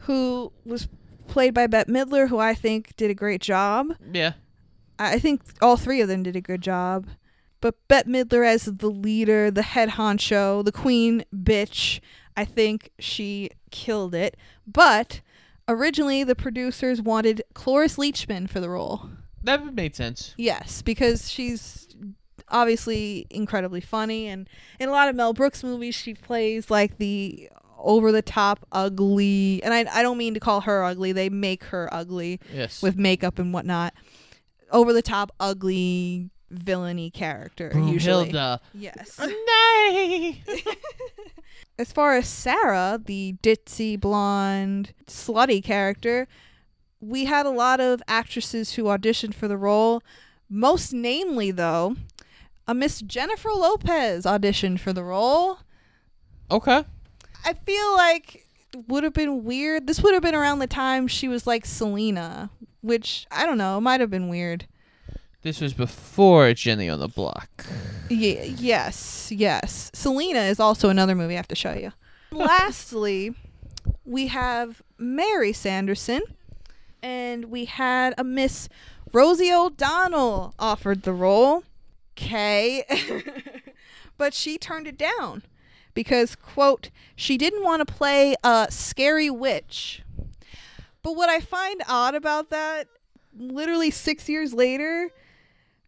Who 0.07 0.53
was 0.65 0.89
played 1.29 1.55
by 1.55 1.67
Bette 1.67 1.91
Midler, 1.91 2.29
who 2.29 2.39
I 2.39 2.55
think 2.55 2.97
did 2.97 3.11
a 3.11 3.15
great 3.15 3.41
job. 3.41 3.95
Yeah. 4.13 4.33
I 4.99 5.19
think 5.19 5.43
all 5.61 5.77
three 5.77 6.01
of 6.01 6.09
them 6.09 6.23
did 6.23 6.37
a 6.37 6.41
good 6.41 6.63
job. 6.63 7.07
But 7.61 7.75
Bette 7.89 8.09
Midler 8.09 8.47
as 8.47 8.65
the 8.65 8.91
leader, 8.91 9.51
the 9.51 9.63
head 9.63 9.91
honcho, 9.91 10.65
the 10.65 10.73
queen 10.73 11.25
bitch, 11.35 12.01
I 12.37 12.45
think 12.45 12.91
she 12.99 13.51
killed 13.71 14.15
it. 14.15 14.37
But 14.67 15.21
originally, 15.69 16.23
the 16.23 16.37
producers 16.37 17.03
wanted 17.03 17.43
Cloris 17.55 17.97
Leachman 17.97 18.49
for 18.49 18.61
the 18.61 18.71
role. 18.71 19.09
That 19.43 19.65
would 19.65 19.75
made 19.75 19.97
sense. 19.97 20.35
Yes, 20.37 20.83
because 20.83 21.31
she's 21.31 21.89
obviously 22.49 23.27
incredibly 23.31 23.81
funny, 23.81 24.29
and 24.29 24.49
in 24.79 24.89
a 24.89 24.93
lot 24.93 25.09
of 25.09 25.17
Mel 25.17 25.33
Brooks 25.33 25.65
movies, 25.65 25.95
she 25.95 26.15
plays 26.15 26.71
like 26.71 26.99
the 26.99 27.49
over 27.87 28.13
the 28.13 28.21
top 28.21 28.67
ugly. 28.73 29.63
And 29.63 29.73
I, 29.73 29.87
I 29.99 30.03
don't 30.03 30.19
mean 30.19 30.35
to 30.35 30.41
call 30.41 30.61
her 30.63 30.85
ugly; 30.85 31.13
they 31.13 31.31
make 31.31 31.65
her 31.65 31.89
ugly 31.93 32.41
Yes. 32.53 32.83
with 32.83 32.99
makeup 32.99 33.39
and 33.39 33.55
whatnot. 33.55 33.95
Over 34.71 34.93
the 34.93 35.01
top, 35.03 35.31
ugly, 35.41 36.29
villainy 36.51 37.11
character 37.11 37.73
usually. 37.75 38.31
Yes. 38.75 39.19
Nay. 39.47 40.43
As 41.79 41.93
far 41.93 42.17
as 42.17 42.27
Sarah, 42.27 42.99
the 43.05 43.37
ditzy 43.43 44.01
blonde 44.01 44.93
slutty 45.07 45.63
character, 45.63 46.27
we 47.01 47.27
had 47.27 47.45
a 47.47 47.51
lot 47.51 47.81
of 47.81 48.03
actresses 48.09 48.75
who 48.75 48.85
auditioned 48.85 49.35
for 49.35 49.47
the 49.47 49.59
role. 49.59 50.03
Most 50.49 50.93
namely, 50.95 51.51
though, 51.51 51.97
a 52.67 52.73
Miss 52.75 53.01
Jennifer 53.03 53.51
Lopez 53.51 54.25
auditioned 54.25 54.81
for 54.81 54.93
the 54.95 55.05
role. 55.05 55.59
Okay. 56.51 56.85
I 57.47 57.53
feel 57.53 57.95
like 57.95 58.45
would 58.89 59.05
have 59.05 59.13
been 59.13 59.45
weird. 59.45 59.87
This 59.87 60.03
would 60.03 60.15
have 60.15 60.23
been 60.23 60.35
around 60.35 60.59
the 60.59 60.67
time 60.67 61.07
she 61.07 61.29
was 61.29 61.47
like 61.47 61.65
Selena, 61.65 62.51
which 62.81 63.25
I 63.31 63.47
don't 63.47 63.57
know, 63.57 63.81
might 63.81 64.01
have 64.01 64.11
been 64.11 64.29
weird. 64.29 64.67
This 65.43 65.61
was 65.61 65.73
before 65.73 66.53
Jenny 66.55 66.89
on 66.89 66.99
the 66.99 67.07
Block. 67.07 67.65
Yeah, 68.11 68.43
yes, 68.43 69.31
yes. 69.31 69.93
Selena 69.95 70.41
is 70.41 70.59
also 70.59 70.89
another 70.89 71.15
movie 71.15 71.35
I 71.35 71.37
have 71.37 71.47
to 71.49 71.55
show 71.55 71.73
you. 71.73 71.93
Lastly, 72.33 73.33
we 74.05 74.27
have 74.27 74.83
Mary 74.99 75.53
Sanderson, 75.53 76.23
and 77.01 77.45
we 77.45 77.67
had 77.67 78.13
a 78.19 78.25
Miss 78.25 78.69
Rosie 79.13 79.53
O'Donnell 79.53 80.53
offered 80.59 81.03
the 81.03 81.13
role. 81.13 81.63
Okay. 82.19 82.83
but 84.19 84.35
she 84.35 84.59
turned 84.59 84.89
it 84.89 84.99
down 84.99 85.45
because, 85.97 86.37
quote, 86.37 86.91
she 87.17 87.37
didn't 87.37 87.65
want 87.65 87.85
to 87.87 87.93
play 87.93 88.37
a 88.45 88.69
scary 88.71 89.29
witch. 89.31 90.03
But 91.03 91.17
what 91.17 91.29
I 91.29 91.41
find 91.41 91.83
odd 91.89 92.15
about 92.15 92.51
that, 92.51 92.87
literally 93.37 93.91
six 93.91 94.29
years 94.29 94.53
later, 94.55 95.11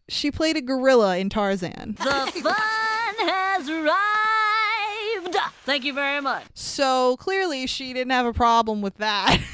she 0.09 0.31
played 0.31 0.57
a 0.57 0.61
gorilla 0.61 1.17
in 1.17 1.29
Tarzan. 1.29 1.95
The 1.97 2.03
fun 2.43 3.27
has 3.29 3.69
arrived. 3.69 5.37
Thank 5.65 5.83
you 5.85 5.93
very 5.93 6.21
much. 6.21 6.45
So 6.55 7.15
clearly 7.17 7.67
she 7.67 7.93
didn't 7.93 8.11
have 8.11 8.25
a 8.25 8.33
problem 8.33 8.81
with 8.81 8.97
that. 8.97 9.39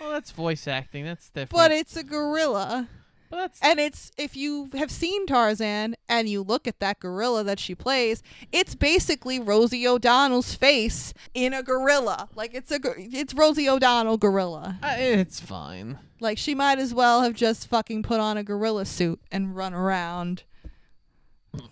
Well, 0.00 0.12
that's 0.12 0.30
voice 0.30 0.66
acting. 0.66 1.04
That's 1.04 1.28
different. 1.28 1.50
but 1.50 1.70
it's 1.72 1.94
a 1.94 2.02
gorilla. 2.02 2.88
But 3.30 3.36
that's 3.36 3.60
And 3.62 3.78
it's 3.78 4.10
if 4.18 4.36
you 4.36 4.70
have 4.74 4.90
seen 4.90 5.24
Tarzan 5.26 5.94
and 6.08 6.28
you 6.28 6.42
look 6.42 6.66
at 6.66 6.80
that 6.80 6.98
gorilla 6.98 7.44
that 7.44 7.60
she 7.60 7.74
plays, 7.76 8.22
it's 8.50 8.74
basically 8.74 9.38
Rosie 9.38 9.86
O'Donnell's 9.86 10.54
face 10.54 11.14
in 11.32 11.54
a 11.54 11.62
gorilla. 11.62 12.28
Like 12.34 12.54
it's 12.54 12.72
a 12.72 12.80
it's 12.96 13.32
Rosie 13.32 13.68
O'Donnell 13.68 14.18
gorilla. 14.18 14.78
uh, 14.82 14.96
it's 14.98 15.38
fine. 15.38 15.98
Like 16.18 16.38
she 16.38 16.54
might 16.54 16.78
as 16.78 16.92
well 16.92 17.22
have 17.22 17.34
just 17.34 17.68
fucking 17.68 18.02
put 18.02 18.18
on 18.20 18.36
a 18.36 18.42
gorilla 18.42 18.84
suit 18.84 19.20
and 19.30 19.56
run 19.56 19.72
around 19.72 20.42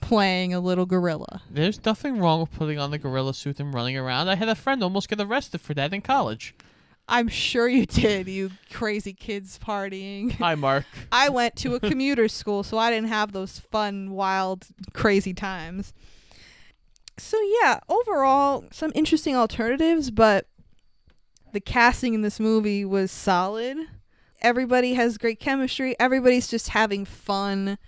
playing 0.01 0.55
a 0.55 0.61
little 0.61 0.87
gorilla. 0.87 1.43
There's 1.51 1.85
nothing 1.85 2.19
wrong 2.19 2.41
with 2.41 2.53
putting 2.53 2.79
on 2.79 2.91
the 2.91 2.99
gorilla 2.99 3.35
suit 3.35 3.61
and 3.61 3.75
running 3.75 3.97
around. 3.97 4.29
I 4.29 4.37
had 4.37 4.49
a 4.49 4.55
friend 4.55 4.83
almost 4.83 5.09
get 5.09 5.21
arrested 5.21 5.61
for 5.61 5.75
that 5.75 5.93
in 5.93 6.03
college. 6.03 6.55
I'm 7.09 7.29
sure 7.29 7.67
you 7.67 7.87
did, 7.87 8.29
you 8.29 8.51
crazy 8.71 9.15
kids 9.15 9.59
partying. 9.59 10.33
Hi, 10.39 10.55
Mark. 10.55 10.85
I 11.11 11.31
went 11.31 11.57
to 11.57 11.75
a 11.75 11.81
commuter 11.81 12.29
school, 12.29 12.63
so 12.63 12.77
I 12.77 12.91
didn't 12.91 13.09
have 13.09 13.33
those 13.33 13.59
fun, 13.59 14.11
wild, 14.11 14.67
crazy 14.93 15.33
times. 15.33 15.95
So, 17.17 17.39
yeah, 17.63 17.81
overall, 17.89 18.67
some 18.71 18.93
interesting 18.95 19.35
alternatives, 19.35 20.11
but 20.11 20.47
the 21.53 21.61
casting 21.61 22.13
in 22.13 22.21
this 22.21 22.39
movie 22.39 22.85
was 22.85 23.11
solid. 23.11 23.79
Everybody 24.43 24.95
has 24.95 25.17
great 25.17 25.41
chemistry, 25.41 25.97
everybody's 25.99 26.47
just 26.47 26.69
having 26.69 27.07
fun. 27.07 27.79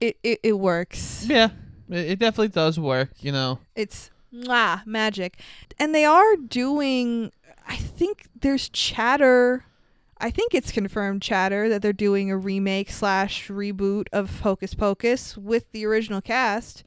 It, 0.00 0.18
it, 0.24 0.40
it 0.42 0.58
works. 0.58 1.24
Yeah, 1.26 1.50
it, 1.88 2.10
it 2.10 2.18
definitely 2.18 2.48
does 2.48 2.80
work. 2.80 3.10
You 3.20 3.30
know. 3.30 3.60
It's 3.76 4.10
mwah, 4.32 4.84
magic. 4.86 5.38
And 5.78 5.94
they 5.94 6.04
are 6.04 6.36
doing, 6.36 7.32
I 7.66 7.76
think 7.76 8.26
there's 8.40 8.68
chatter. 8.68 9.64
I 10.18 10.30
think 10.30 10.54
it's 10.54 10.70
confirmed 10.70 11.22
chatter 11.22 11.68
that 11.68 11.82
they're 11.82 11.92
doing 11.92 12.30
a 12.30 12.36
remake 12.36 12.90
slash 12.90 13.48
reboot 13.48 14.06
of 14.12 14.40
Hocus 14.40 14.74
Pocus 14.74 15.36
with 15.36 15.70
the 15.72 15.84
original 15.84 16.20
cast, 16.20 16.84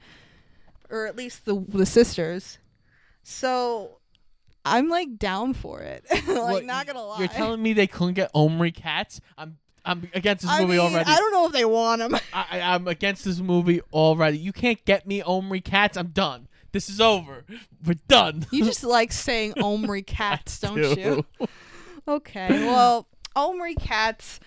or 0.89 1.05
at 1.05 1.15
least 1.15 1.45
the 1.45 1.63
the 1.67 1.85
sisters. 1.85 2.59
So 3.23 3.99
I'm 4.63 4.89
like 4.89 5.17
down 5.17 5.53
for 5.53 5.81
it. 5.81 6.05
like 6.11 6.25
What, 6.27 6.65
not 6.65 6.87
gonna 6.87 7.03
lie. 7.03 7.19
You're 7.19 7.27
telling 7.27 7.61
me 7.61 7.73
they 7.73 7.87
couldn't 7.87 8.15
get 8.15 8.31
Omri 8.33 8.71
Katz? 8.71 9.21
I'm 9.37 9.57
I'm 9.85 10.09
against 10.13 10.41
this 10.43 10.51
I 10.51 10.61
movie 10.61 10.73
mean, 10.73 10.81
already. 10.81 11.09
I 11.09 11.17
don't 11.17 11.31
know 11.31 11.45
if 11.45 11.51
they 11.51 11.65
want 11.65 11.99
them. 11.99 12.15
I, 12.33 12.45
I, 12.51 12.61
I'm 12.61 12.87
against 12.87 13.23
this 13.23 13.39
movie 13.39 13.81
already. 13.93 14.39
You 14.39 14.51
can't 14.51 14.83
get 14.85 15.05
me 15.05 15.21
Omri 15.21 15.61
Katz. 15.61 15.97
I'm 15.97 16.07
done. 16.07 16.47
This 16.75 16.89
is 16.89 16.99
over. 16.99 17.45
We're 17.85 17.95
done. 18.09 18.45
You 18.51 18.65
just 18.65 18.83
like 18.97 19.13
saying 19.13 19.53
Omri 19.63 20.01
Katz, 20.03 20.59
don't 20.59 20.75
do. 20.75 21.23
you? 21.39 21.47
Okay. 22.05 22.65
Well, 22.65 23.07
Omri 23.33 23.75
Katz 23.75 24.41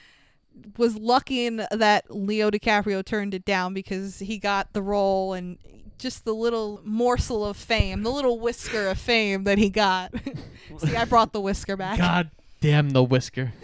was 0.76 0.94
lucky 0.98 1.46
in 1.46 1.64
that 1.70 2.14
Leo 2.14 2.50
DiCaprio 2.50 3.02
turned 3.02 3.32
it 3.32 3.46
down 3.46 3.72
because 3.72 4.18
he 4.18 4.36
got 4.36 4.74
the 4.74 4.82
role 4.82 5.32
and 5.32 5.56
just 5.96 6.26
the 6.26 6.34
little 6.34 6.82
morsel 6.84 7.46
of 7.46 7.56
fame, 7.56 8.02
the 8.02 8.10
little 8.12 8.38
whisker 8.38 8.88
of 8.88 8.98
fame 8.98 9.44
that 9.44 9.56
he 9.56 9.70
got. 9.70 10.12
See, 10.80 10.96
I 10.96 11.06
brought 11.06 11.32
the 11.32 11.40
whisker 11.40 11.78
back. 11.78 11.96
God 11.96 12.30
damn 12.60 12.90
the 12.90 13.02
whisker. 13.02 13.54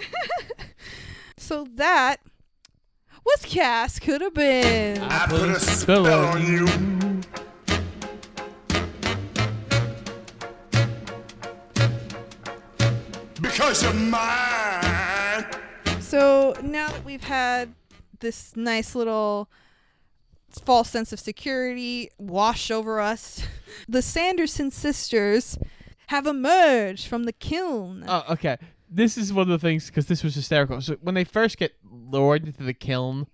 So 1.37 1.67
that 1.75 2.17
was 3.27 3.45
Cass 3.45 3.99
could 3.99 4.23
have 4.23 4.33
been. 4.33 5.03
I 5.03 5.27
put 5.27 5.51
a 5.51 5.61
spell 5.61 6.07
on 6.07 6.47
you. 6.47 7.04
Because 13.65 13.83
you're 13.83 13.95
mine. 13.95 15.47
So 15.99 16.55
now 16.62 16.91
that 16.91 17.03
we've 17.03 17.25
had 17.25 17.73
this 18.21 18.55
nice 18.55 18.95
little 18.95 19.49
false 20.67 20.91
sense 20.91 21.15
of 21.15 21.19
security 21.19 22.11
wash 22.19 22.71
over 22.71 23.01
us, 23.01 23.43
the 23.89 24.03
Sanderson 24.03 24.71
sisters 24.71 25.57
have 26.09 26.27
emerged 26.27 27.07
from 27.07 27.25
the 27.25 27.33
kiln. 27.33 28.05
Oh, 28.07 28.25
okay. 28.33 28.59
This 28.91 29.17
is 29.17 29.33
one 29.33 29.45
of 29.45 29.49
the 29.49 29.67
things 29.67 29.87
because 29.87 30.09
this 30.09 30.23
was 30.23 30.35
hysterical. 30.35 30.83
So 30.83 30.99
when 31.01 31.15
they 31.15 31.25
first 31.25 31.57
get 31.57 31.75
lured 31.91 32.45
into 32.45 32.65
the 32.65 32.75
kiln 32.75 33.29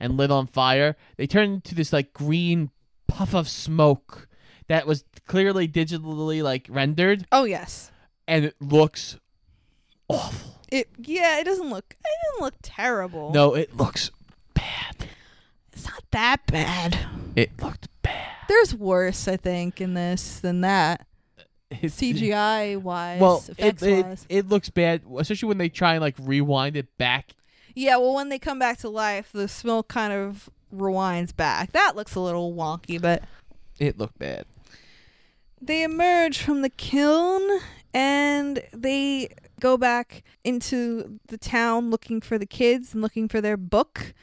and 0.00 0.16
lit 0.16 0.32
on 0.32 0.48
fire, 0.48 0.96
they 1.16 1.28
turn 1.28 1.52
into 1.52 1.76
this 1.76 1.92
like 1.92 2.12
green 2.12 2.72
puff 3.06 3.36
of 3.36 3.48
smoke 3.48 4.26
that 4.66 4.84
was 4.84 5.04
clearly 5.28 5.68
digitally 5.68 6.42
like 6.42 6.66
rendered, 6.68 7.24
oh 7.30 7.44
yes. 7.44 7.92
and 8.26 8.44
it 8.44 8.56
looks 8.60 9.16
awful. 10.08 10.52
It 10.70 10.88
yeah, 10.98 11.38
it 11.38 11.44
doesn't 11.44 11.70
look 11.70 11.94
it 11.98 12.06
doesn't 12.32 12.44
look 12.44 12.54
terrible. 12.62 13.32
No, 13.32 13.54
it 13.54 13.76
looks 13.76 14.10
bad. 14.54 15.08
It's 15.72 15.86
not 15.86 16.02
that 16.10 16.46
bad. 16.46 16.98
It 17.36 17.50
looked 17.62 17.88
bad. 18.02 18.32
There's 18.48 18.74
worse, 18.74 19.28
I 19.28 19.36
think, 19.36 19.80
in 19.80 19.94
this 19.94 20.40
than 20.40 20.62
that. 20.62 21.06
It's- 21.70 21.96
CGI 22.00 22.76
wise, 22.80 23.20
Well, 23.20 23.42
it, 23.48 23.58
effects 23.58 23.82
it 23.82 24.06
wise. 24.06 24.26
it 24.28 24.48
looks 24.48 24.70
bad, 24.70 25.02
especially 25.18 25.48
when 25.48 25.58
they 25.58 25.68
try 25.68 25.94
and 25.94 26.00
like 26.00 26.14
rewind 26.20 26.76
it 26.76 26.86
back 26.96 27.32
Yeah, 27.74 27.96
well, 27.96 28.14
when 28.14 28.28
they 28.28 28.38
come 28.38 28.58
back 28.58 28.78
to 28.78 28.88
life, 28.88 29.30
the 29.32 29.48
smoke 29.48 29.88
kind 29.88 30.12
of 30.12 30.48
rewinds 30.74 31.34
back. 31.36 31.72
That 31.72 31.94
looks 31.96 32.14
a 32.14 32.20
little 32.20 32.54
wonky, 32.54 33.00
but 33.02 33.24
It 33.80 33.98
looked 33.98 34.18
bad. 34.18 34.46
they 35.60 35.82
emerge 35.82 36.38
from 36.38 36.62
the 36.62 36.70
kiln 36.70 37.60
and 37.92 38.62
they 38.72 39.30
go 39.60 39.76
back 39.76 40.22
into 40.44 41.18
the 41.28 41.38
town 41.38 41.90
looking 41.90 42.20
for 42.20 42.38
the 42.38 42.46
kids 42.46 42.92
and 42.92 43.02
looking 43.02 43.28
for 43.28 43.40
their 43.40 43.56
book. 43.56 44.14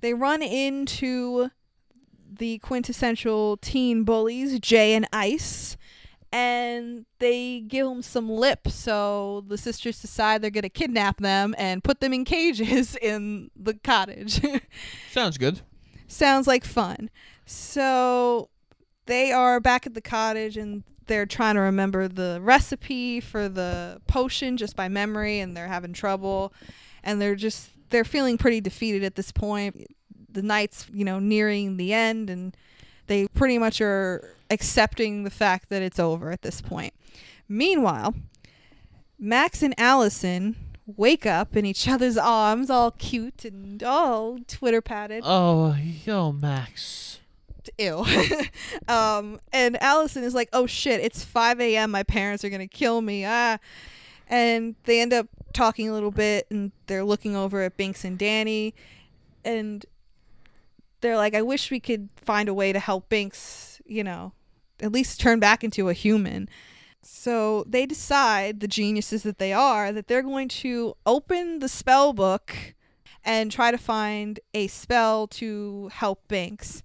They 0.00 0.14
run 0.14 0.42
into 0.42 1.50
the 2.38 2.58
quintessential 2.58 3.56
teen 3.58 4.04
bullies, 4.04 4.58
Jay 4.58 4.94
and 4.94 5.06
Ice, 5.12 5.76
and 6.32 7.04
they 7.18 7.60
give 7.60 7.86
them 7.86 8.02
some 8.02 8.28
lip. 8.28 8.68
So 8.68 9.44
the 9.46 9.58
sisters 9.58 10.00
decide 10.00 10.42
they're 10.42 10.50
going 10.50 10.62
to 10.62 10.70
kidnap 10.70 11.18
them 11.18 11.54
and 11.58 11.84
put 11.84 12.00
them 12.00 12.12
in 12.12 12.24
cages 12.24 12.96
in 13.02 13.50
the 13.54 13.74
cottage. 13.74 14.40
Sounds 15.10 15.38
good. 15.38 15.60
Sounds 16.08 16.46
like 16.46 16.64
fun. 16.64 17.10
So 17.46 18.48
they 19.06 19.32
are 19.32 19.60
back 19.60 19.86
at 19.86 19.94
the 19.94 20.00
cottage 20.00 20.56
and 20.56 20.84
they're 21.12 21.26
trying 21.26 21.56
to 21.56 21.60
remember 21.60 22.08
the 22.08 22.38
recipe 22.40 23.20
for 23.20 23.46
the 23.46 24.00
potion 24.06 24.56
just 24.56 24.74
by 24.74 24.88
memory 24.88 25.40
and 25.40 25.54
they're 25.54 25.68
having 25.68 25.92
trouble 25.92 26.54
and 27.04 27.20
they're 27.20 27.34
just 27.34 27.68
they're 27.90 28.02
feeling 28.02 28.38
pretty 28.38 28.62
defeated 28.62 29.04
at 29.04 29.14
this 29.14 29.30
point. 29.30 29.94
The 30.30 30.40
night's, 30.40 30.86
you 30.90 31.04
know, 31.04 31.18
nearing 31.18 31.76
the 31.76 31.92
end 31.92 32.30
and 32.30 32.56
they 33.08 33.26
pretty 33.28 33.58
much 33.58 33.82
are 33.82 34.34
accepting 34.48 35.24
the 35.24 35.30
fact 35.30 35.68
that 35.68 35.82
it's 35.82 36.00
over 36.00 36.30
at 36.30 36.40
this 36.40 36.62
point. 36.62 36.94
Meanwhile, 37.46 38.14
Max 39.18 39.62
and 39.62 39.74
Allison 39.76 40.56
wake 40.86 41.26
up 41.26 41.54
in 41.54 41.66
each 41.66 41.86
other's 41.86 42.16
arms, 42.16 42.70
all 42.70 42.90
cute 42.92 43.44
and 43.44 43.82
all 43.82 44.38
twitterpated. 44.48 45.24
Oh, 45.26 45.76
yo, 46.06 46.32
Max. 46.32 47.18
Ew. 47.78 48.04
um, 48.88 49.40
and 49.52 49.80
Allison 49.82 50.24
is 50.24 50.34
like, 50.34 50.48
"Oh 50.52 50.66
shit, 50.66 51.00
it's 51.00 51.24
5 51.24 51.60
a.m. 51.60 51.90
My 51.90 52.02
parents 52.02 52.44
are 52.44 52.50
gonna 52.50 52.66
kill 52.66 53.00
me." 53.00 53.24
Ah, 53.24 53.58
and 54.28 54.74
they 54.84 55.00
end 55.00 55.12
up 55.12 55.26
talking 55.52 55.88
a 55.88 55.92
little 55.92 56.10
bit, 56.10 56.46
and 56.50 56.72
they're 56.86 57.04
looking 57.04 57.36
over 57.36 57.62
at 57.62 57.76
Binks 57.76 58.04
and 58.04 58.18
Danny, 58.18 58.74
and 59.44 59.84
they're 61.00 61.16
like, 61.16 61.34
"I 61.34 61.42
wish 61.42 61.70
we 61.70 61.80
could 61.80 62.08
find 62.16 62.48
a 62.48 62.54
way 62.54 62.72
to 62.72 62.78
help 62.78 63.08
Binks, 63.08 63.80
you 63.86 64.04
know, 64.04 64.32
at 64.80 64.92
least 64.92 65.20
turn 65.20 65.40
back 65.40 65.64
into 65.64 65.88
a 65.88 65.92
human." 65.92 66.48
So 67.02 67.64
they 67.66 67.84
decide, 67.84 68.60
the 68.60 68.68
geniuses 68.68 69.24
that 69.24 69.38
they 69.38 69.52
are, 69.52 69.92
that 69.92 70.06
they're 70.06 70.22
going 70.22 70.48
to 70.48 70.96
open 71.04 71.58
the 71.58 71.68
spell 71.68 72.12
book 72.12 72.74
and 73.24 73.50
try 73.50 73.70
to 73.70 73.78
find 73.78 74.40
a 74.54 74.68
spell 74.68 75.26
to 75.26 75.90
help 75.92 76.26
Binks. 76.28 76.82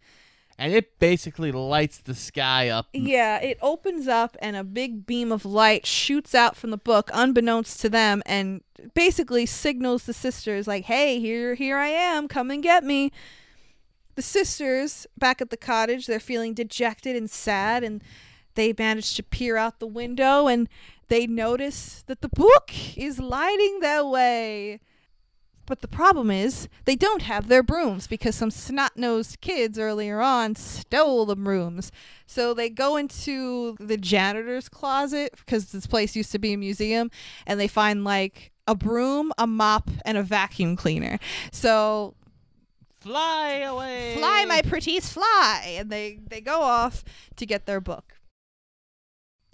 And 0.60 0.74
it 0.74 0.98
basically 0.98 1.52
lights 1.52 2.00
the 2.00 2.16
sky 2.16 2.70
up. 2.70 2.88
Yeah, 2.92 3.38
it 3.38 3.60
opens 3.62 4.08
up 4.08 4.36
and 4.42 4.56
a 4.56 4.64
big 4.64 5.06
beam 5.06 5.32
of 5.32 5.46
light 5.46 5.86
shoots 5.86 6.34
out 6.34 6.56
from 6.56 6.72
the 6.72 6.78
book 6.78 7.12
unbeknownst 7.14 7.80
to 7.82 7.90
them 7.90 8.24
and 8.26 8.62
basically 8.96 9.46
signals 9.46 10.06
the 10.06 10.14
sisters 10.14 10.68
like, 10.68 10.86
"Hey, 10.86 11.20
here 11.20 11.54
here 11.54 11.78
I 11.78 11.90
am. 11.90 12.28
Come 12.28 12.50
and 12.50 12.64
get 12.64 12.84
me." 12.84 13.12
The 14.16 14.24
sisters 14.24 15.06
back 15.16 15.42
at 15.42 15.52
the 15.52 15.58
cottage, 15.58 16.08
they're 16.08 16.20
feeling 16.20 16.56
dejected 16.56 17.16
and 17.16 17.30
sad 17.30 17.84
and 17.84 18.04
they 18.56 18.74
manage 18.76 19.14
to 19.16 19.24
peer 19.24 19.58
out 19.58 19.80
the 19.80 19.86
window 19.86 20.48
and 20.48 20.68
they 21.08 21.28
notice 21.28 22.04
that 22.08 22.22
the 22.22 22.30
book 22.30 22.72
is 22.98 23.20
lighting 23.20 23.80
their 23.80 24.04
way. 24.04 24.80
But 25.68 25.82
the 25.82 25.88
problem 25.88 26.32
is, 26.32 26.70
they 26.86 26.96
don't 26.96 27.24
have 27.24 27.50
their 27.50 27.62
brooms 27.62 28.08
because 28.08 28.36
some 28.36 28.50
snot 28.50 28.94
nosed 28.96 29.42
kids 29.42 29.78
earlier 29.78 30.22
on 30.22 30.56
stole 30.56 31.26
the 31.26 31.36
brooms. 31.36 31.92
So 32.26 32.54
they 32.54 32.70
go 32.70 32.96
into 32.96 33.76
the 33.78 33.98
janitor's 33.98 34.70
closet 34.70 35.34
because 35.38 35.72
this 35.72 35.86
place 35.86 36.16
used 36.16 36.32
to 36.32 36.40
be 36.40 36.54
a 36.54 36.58
museum 36.58 37.12
and 37.46 37.60
they 37.60 37.68
find 37.68 38.06
like 38.06 38.54
a 38.66 38.76
broom, 38.76 39.34
a 39.38 39.46
mop, 39.46 39.90
and 40.06 40.18
a 40.18 40.24
vacuum 40.24 40.78
cleaner. 40.78 41.20
So 41.52 42.16
Fly 43.02 43.60
away. 43.60 44.16
fly, 44.18 44.46
my 44.46 44.62
pretties, 44.62 45.10
fly! 45.10 45.76
And 45.80 45.90
they, 45.90 46.20
they 46.28 46.42
go 46.42 46.62
off 46.62 47.04
to 47.36 47.46
get 47.46 47.66
their 47.66 47.82
book. 47.82 48.14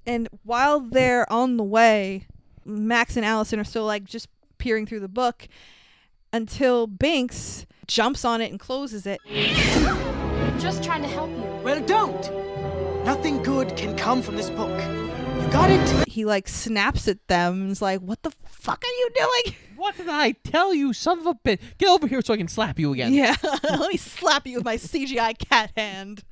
And 0.06 0.30
while 0.44 0.80
they're 0.80 1.32
on 1.32 1.58
the 1.58 1.64
way, 1.64 2.28
Max 2.66 3.18
and 3.18 3.26
Allison 3.26 3.60
are 3.60 3.64
still 3.64 3.86
like 3.86 4.06
just 4.06 4.28
peering 4.60 4.86
through 4.86 5.00
the 5.02 5.08
book 5.08 5.48
until 6.34 6.88
Binks 6.88 7.66
jumps 7.88 8.26
on 8.26 8.42
it 8.42 8.52
and 8.52 8.60
closes 8.60 9.06
it. 9.06 9.22
I'm 9.30 10.60
just 10.60 10.84
trying 10.84 11.04
to 11.04 11.08
help 11.08 11.30
you. 11.30 11.44
Well, 11.64 11.80
don't. 11.82 13.06
Nothing 13.06 13.42
good 13.44 13.76
can 13.78 13.96
come 13.96 14.22
from 14.22 14.36
this 14.36 14.50
book. 14.50 14.78
You 15.42 15.48
got 15.52 15.70
it? 15.70 16.08
He 16.08 16.26
like 16.26 16.48
snaps 16.48 17.08
at 17.08 17.26
them 17.28 17.62
and 17.62 17.72
is 17.72 17.82
like, 17.82 18.02
What 18.02 18.24
the 18.24 18.32
fuck 18.46 18.84
are 18.84 18.98
you 19.00 19.10
doing? 19.16 19.56
What 19.76 19.98
did 19.98 20.08
I 20.08 20.32
tell 20.32 20.74
you, 20.74 20.94
son 20.94 21.20
of 21.20 21.26
a 21.26 21.34
bitch? 21.34 21.60
Get 21.78 21.90
over 21.90 22.08
here 22.08 22.22
so 22.22 22.34
I 22.34 22.38
can 22.38 22.48
slap 22.48 22.80
you 22.80 22.94
again. 22.94 23.14
Yeah, 23.14 23.36
let 23.64 23.92
me 23.92 23.98
slap 23.98 24.48
you 24.48 24.58
with 24.58 24.64
my 24.64 24.78
CGI 24.78 25.38
cat 25.38 25.72
hand. 25.76 26.24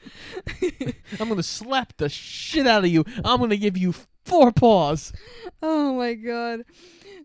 I'm 1.19 1.27
gonna 1.27 1.43
slap 1.43 1.97
the 1.97 2.07
shit 2.07 2.65
out 2.65 2.85
of 2.85 2.89
you. 2.89 3.03
I'm 3.25 3.41
gonna 3.41 3.57
give 3.57 3.75
you 3.77 3.93
four 4.23 4.53
paws. 4.53 5.11
Oh 5.61 5.95
my 5.95 6.13
god. 6.13 6.61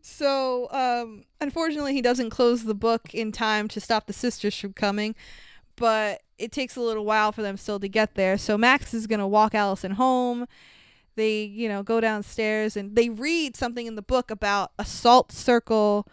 So, 0.08 0.70
um, 0.70 1.24
unfortunately, 1.40 1.92
he 1.92 2.00
doesn't 2.00 2.30
close 2.30 2.62
the 2.62 2.76
book 2.76 3.12
in 3.12 3.32
time 3.32 3.66
to 3.66 3.80
stop 3.80 4.06
the 4.06 4.12
sisters 4.12 4.56
from 4.56 4.72
coming, 4.72 5.16
but 5.74 6.22
it 6.38 6.52
takes 6.52 6.76
a 6.76 6.80
little 6.80 7.04
while 7.04 7.32
for 7.32 7.42
them 7.42 7.56
still 7.56 7.80
to 7.80 7.88
get 7.88 8.14
there. 8.14 8.38
So, 8.38 8.56
Max 8.56 8.94
is 8.94 9.08
going 9.08 9.18
to 9.18 9.26
walk 9.26 9.52
Allison 9.52 9.92
home. 9.92 10.46
They, 11.16 11.42
you 11.42 11.68
know, 11.68 11.82
go 11.82 12.00
downstairs 12.00 12.76
and 12.76 12.94
they 12.94 13.08
read 13.08 13.56
something 13.56 13.84
in 13.84 13.96
the 13.96 14.02
book 14.02 14.30
about 14.30 14.70
a 14.78 14.84
salt 14.84 15.32
circle 15.32 16.06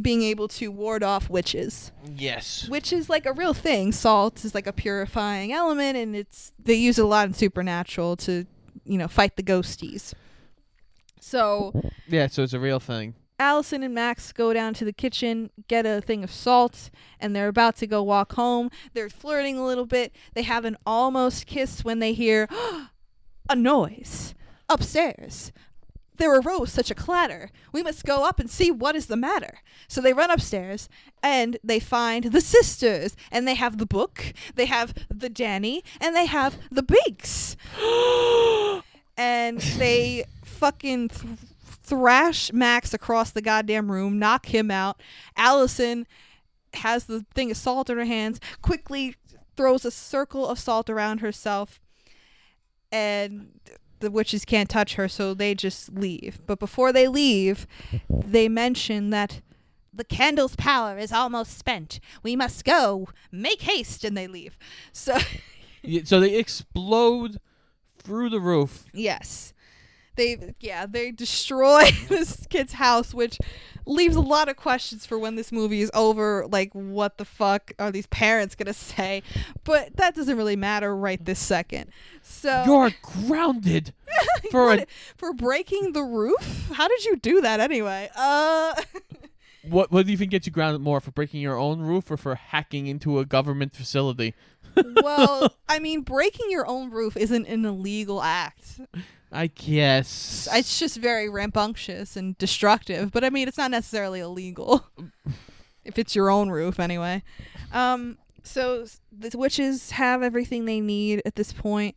being 0.00 0.22
able 0.22 0.46
to 0.48 0.68
ward 0.68 1.02
off 1.02 1.28
witches 1.28 1.92
Yes. 2.16 2.68
which 2.68 2.92
is 2.92 3.08
like 3.10 3.26
a 3.26 3.32
real 3.32 3.52
thing. 3.54 3.90
Salt 3.90 4.44
is 4.44 4.54
like 4.54 4.68
a 4.68 4.72
purifying 4.72 5.52
element, 5.52 5.96
and 5.96 6.14
it's 6.14 6.52
they 6.62 6.74
use 6.74 7.00
it 7.00 7.04
a 7.04 7.08
lot 7.08 7.26
in 7.26 7.34
supernatural 7.34 8.16
to, 8.18 8.46
you 8.84 8.96
know, 8.96 9.08
fight 9.08 9.36
the 9.36 9.42
ghosties. 9.42 10.14
So 11.20 11.72
Yeah, 12.06 12.28
so 12.28 12.44
it's 12.44 12.52
a 12.52 12.60
real 12.60 12.78
thing. 12.78 13.14
Allison 13.38 13.82
and 13.82 13.94
Max 13.94 14.32
go 14.32 14.52
down 14.52 14.74
to 14.74 14.84
the 14.84 14.92
kitchen, 14.92 15.50
get 15.66 15.86
a 15.86 16.00
thing 16.00 16.22
of 16.22 16.30
salt, 16.30 16.90
and 17.18 17.34
they're 17.34 17.48
about 17.48 17.76
to 17.76 17.86
go 17.86 18.02
walk 18.02 18.34
home. 18.34 18.70
They're 18.92 19.10
flirting 19.10 19.58
a 19.58 19.64
little 19.64 19.86
bit. 19.86 20.14
They 20.34 20.42
have 20.42 20.64
an 20.64 20.76
almost 20.86 21.46
kiss 21.46 21.84
when 21.84 21.98
they 21.98 22.12
hear 22.12 22.48
a 23.48 23.56
noise 23.56 24.34
upstairs. 24.68 25.52
There 26.16 26.38
arose 26.38 26.72
such 26.72 26.92
a 26.92 26.94
clatter. 26.94 27.50
We 27.72 27.82
must 27.82 28.04
go 28.04 28.24
up 28.24 28.38
and 28.38 28.48
see 28.48 28.70
what 28.70 28.94
is 28.94 29.06
the 29.06 29.16
matter. 29.16 29.58
So 29.88 30.00
they 30.00 30.12
run 30.12 30.30
upstairs 30.30 30.88
and 31.22 31.56
they 31.64 31.80
find 31.80 32.24
the 32.24 32.40
sisters, 32.40 33.16
and 33.32 33.48
they 33.48 33.54
have 33.54 33.78
the 33.78 33.86
book, 33.86 34.32
they 34.54 34.66
have 34.66 34.94
the 35.12 35.28
Danny, 35.28 35.82
and 36.00 36.14
they 36.14 36.26
have 36.26 36.58
the 36.70 36.82
Binks. 36.82 37.56
and 39.16 39.60
they 39.60 40.24
fucking 40.44 41.08
th- 41.08 41.38
thrash 41.84 42.52
Max 42.52 42.94
across 42.94 43.30
the 43.30 43.42
goddamn 43.42 43.92
room, 43.92 44.18
knock 44.18 44.46
him 44.46 44.70
out. 44.70 45.00
Allison 45.36 46.06
has 46.74 47.04
the 47.04 47.24
thing 47.34 47.50
of 47.50 47.56
salt 47.56 47.90
in 47.90 47.98
her 47.98 48.04
hands, 48.04 48.40
quickly 48.62 49.14
throws 49.56 49.84
a 49.84 49.90
circle 49.90 50.48
of 50.48 50.58
salt 50.58 50.90
around 50.90 51.20
herself, 51.20 51.80
and 52.90 53.60
the 54.00 54.10
witches 54.10 54.44
can't 54.44 54.68
touch 54.68 54.94
her, 54.94 55.08
so 55.08 55.34
they 55.34 55.54
just 55.54 55.92
leave. 55.92 56.40
But 56.46 56.58
before 56.58 56.92
they 56.92 57.06
leave, 57.06 57.66
they 58.08 58.48
mention 58.48 59.10
that 59.10 59.40
the 59.92 60.04
candle's 60.04 60.56
power 60.56 60.98
is 60.98 61.12
almost 61.12 61.56
spent. 61.56 62.00
We 62.22 62.34
must 62.34 62.64
go. 62.64 63.08
Make 63.30 63.62
haste, 63.62 64.04
and 64.04 64.16
they 64.16 64.26
leave. 64.26 64.58
So, 64.92 65.18
so 66.04 66.18
they 66.20 66.36
explode 66.36 67.38
through 67.98 68.30
the 68.30 68.40
roof. 68.40 68.84
yes. 68.92 69.53
They 70.16 70.54
yeah, 70.60 70.86
they 70.86 71.10
destroy 71.10 71.84
this 72.08 72.46
kid's 72.48 72.74
house, 72.74 73.12
which 73.12 73.38
leaves 73.86 74.16
a 74.16 74.20
lot 74.20 74.48
of 74.48 74.56
questions 74.56 75.04
for 75.04 75.18
when 75.18 75.34
this 75.36 75.52
movie 75.52 75.80
is 75.82 75.90
over. 75.94 76.46
Like, 76.50 76.72
what 76.72 77.18
the 77.18 77.24
fuck 77.24 77.72
are 77.78 77.90
these 77.90 78.06
parents 78.06 78.54
gonna 78.54 78.72
say? 78.72 79.22
But 79.64 79.96
that 79.96 80.14
doesn't 80.14 80.36
really 80.36 80.56
matter 80.56 80.96
right 80.96 81.22
this 81.24 81.38
second. 81.38 81.90
So 82.22 82.64
You're 82.66 82.92
grounded 83.02 83.92
for 84.50 84.72
a 84.72 84.86
for 85.16 85.32
breaking 85.32 85.92
the 85.92 86.02
roof? 86.02 86.70
How 86.72 86.88
did 86.88 87.04
you 87.04 87.16
do 87.16 87.40
that 87.40 87.60
anyway? 87.60 88.10
Uh 88.16 88.74
what? 89.68 89.90
What 89.90 90.06
do 90.06 90.12
you 90.12 90.18
think 90.18 90.30
gets 90.30 90.46
you 90.46 90.52
grounded 90.52 90.80
more 90.80 91.00
for 91.00 91.10
breaking 91.10 91.40
your 91.40 91.58
own 91.58 91.80
roof 91.80 92.10
or 92.10 92.16
for 92.16 92.34
hacking 92.34 92.86
into 92.86 93.18
a 93.18 93.24
government 93.24 93.74
facility? 93.74 94.34
well, 95.02 95.54
I 95.68 95.78
mean, 95.78 96.00
breaking 96.02 96.50
your 96.50 96.66
own 96.66 96.90
roof 96.90 97.16
isn't 97.16 97.46
an 97.46 97.64
illegal 97.64 98.22
act. 98.22 98.80
I 99.34 99.48
guess. 99.48 100.48
It's 100.52 100.78
just 100.78 100.96
very 100.96 101.28
rambunctious 101.28 102.16
and 102.16 102.38
destructive, 102.38 103.12
but 103.12 103.24
I 103.24 103.30
mean, 103.30 103.48
it's 103.48 103.58
not 103.58 103.70
necessarily 103.70 104.20
illegal. 104.20 104.86
if 105.84 105.98
it's 105.98 106.14
your 106.14 106.30
own 106.30 106.50
roof 106.50 106.80
anyway. 106.80 107.22
Um, 107.72 108.18
so 108.42 108.86
the 109.12 109.36
witches 109.36 109.92
have 109.92 110.22
everything 110.22 110.64
they 110.64 110.80
need 110.80 111.22
at 111.24 111.36
this 111.36 111.52
point. 111.52 111.96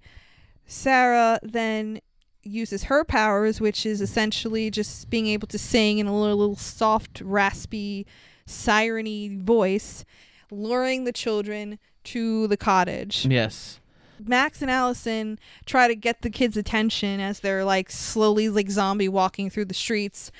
Sarah 0.66 1.40
then 1.42 2.02
uses 2.44 2.84
her 2.84 3.04
powers, 3.04 3.60
which 3.60 3.86
is 3.86 4.02
essentially 4.02 4.70
just 4.70 5.10
being 5.10 5.28
able 5.28 5.48
to 5.48 5.58
sing 5.58 6.00
in 6.00 6.08
a 6.08 6.18
little, 6.18 6.38
little 6.38 6.56
soft, 6.56 7.22
raspy, 7.22 8.06
siren 8.46 9.44
voice, 9.44 10.06
luring 10.52 11.04
the 11.04 11.12
children 11.12 11.80
to 12.06 12.48
the 12.48 12.58
cottage. 12.58 13.26
Yes. 13.26 13.80
Max 14.24 14.62
and 14.62 14.72
Allison 14.72 15.40
try 15.66 15.88
to 15.88 15.96
get 15.96 16.22
the 16.22 16.30
kids' 16.30 16.58
attention 16.58 17.20
as 17.20 17.40
they're 17.40 17.64
like 17.64 17.90
slowly 17.92 18.50
like 18.50 18.70
zombie 18.70 19.10
walking 19.10 19.50
through 19.50 19.66
the 19.66 19.74
streets. 19.74 20.32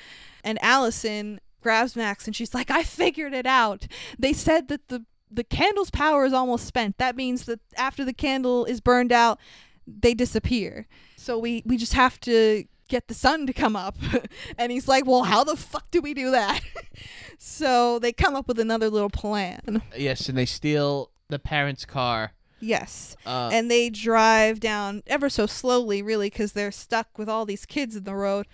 And 0.44 0.58
Allison 0.62 1.40
grabs 1.60 1.96
Max 1.96 2.26
and 2.26 2.34
she's 2.34 2.54
like, 2.54 2.70
I 2.70 2.82
figured 2.82 3.34
it 3.34 3.46
out. 3.46 3.86
They 4.18 4.32
said 4.32 4.68
that 4.68 4.88
the 4.88 5.04
the 5.30 5.44
candle's 5.44 5.90
power 5.90 6.24
is 6.24 6.32
almost 6.32 6.66
spent. 6.66 6.96
That 6.98 7.14
means 7.16 7.44
that 7.44 7.60
after 7.76 8.04
the 8.04 8.14
candle 8.14 8.64
is 8.64 8.80
burned 8.80 9.12
out, 9.12 9.38
they 9.86 10.14
disappear. 10.14 10.86
So 11.16 11.38
we 11.38 11.62
we 11.66 11.76
just 11.76 11.94
have 11.94 12.18
to 12.20 12.64
get 12.88 13.08
the 13.08 13.14
sun 13.14 13.46
to 13.46 13.52
come 13.52 13.76
up. 13.76 13.96
and 14.58 14.72
he's 14.72 14.88
like, 14.88 15.06
"Well, 15.06 15.24
how 15.24 15.44
the 15.44 15.56
fuck 15.56 15.90
do 15.90 16.00
we 16.00 16.14
do 16.14 16.30
that?" 16.30 16.60
so 17.38 17.98
they 17.98 18.12
come 18.12 18.34
up 18.34 18.48
with 18.48 18.58
another 18.58 18.90
little 18.90 19.10
plan. 19.10 19.82
Yes, 19.96 20.28
and 20.28 20.36
they 20.36 20.46
steal 20.46 21.10
the 21.28 21.38
parents' 21.38 21.84
car. 21.84 22.32
Yes. 22.60 23.16
Uh, 23.24 23.50
and 23.52 23.70
they 23.70 23.90
drive 23.90 24.60
down 24.60 25.02
ever 25.06 25.28
so 25.28 25.46
slowly, 25.46 26.02
really, 26.02 26.28
because 26.28 26.52
they're 26.52 26.72
stuck 26.72 27.18
with 27.18 27.28
all 27.28 27.44
these 27.44 27.64
kids 27.66 27.96
in 27.96 28.04
the 28.04 28.14
road. 28.14 28.46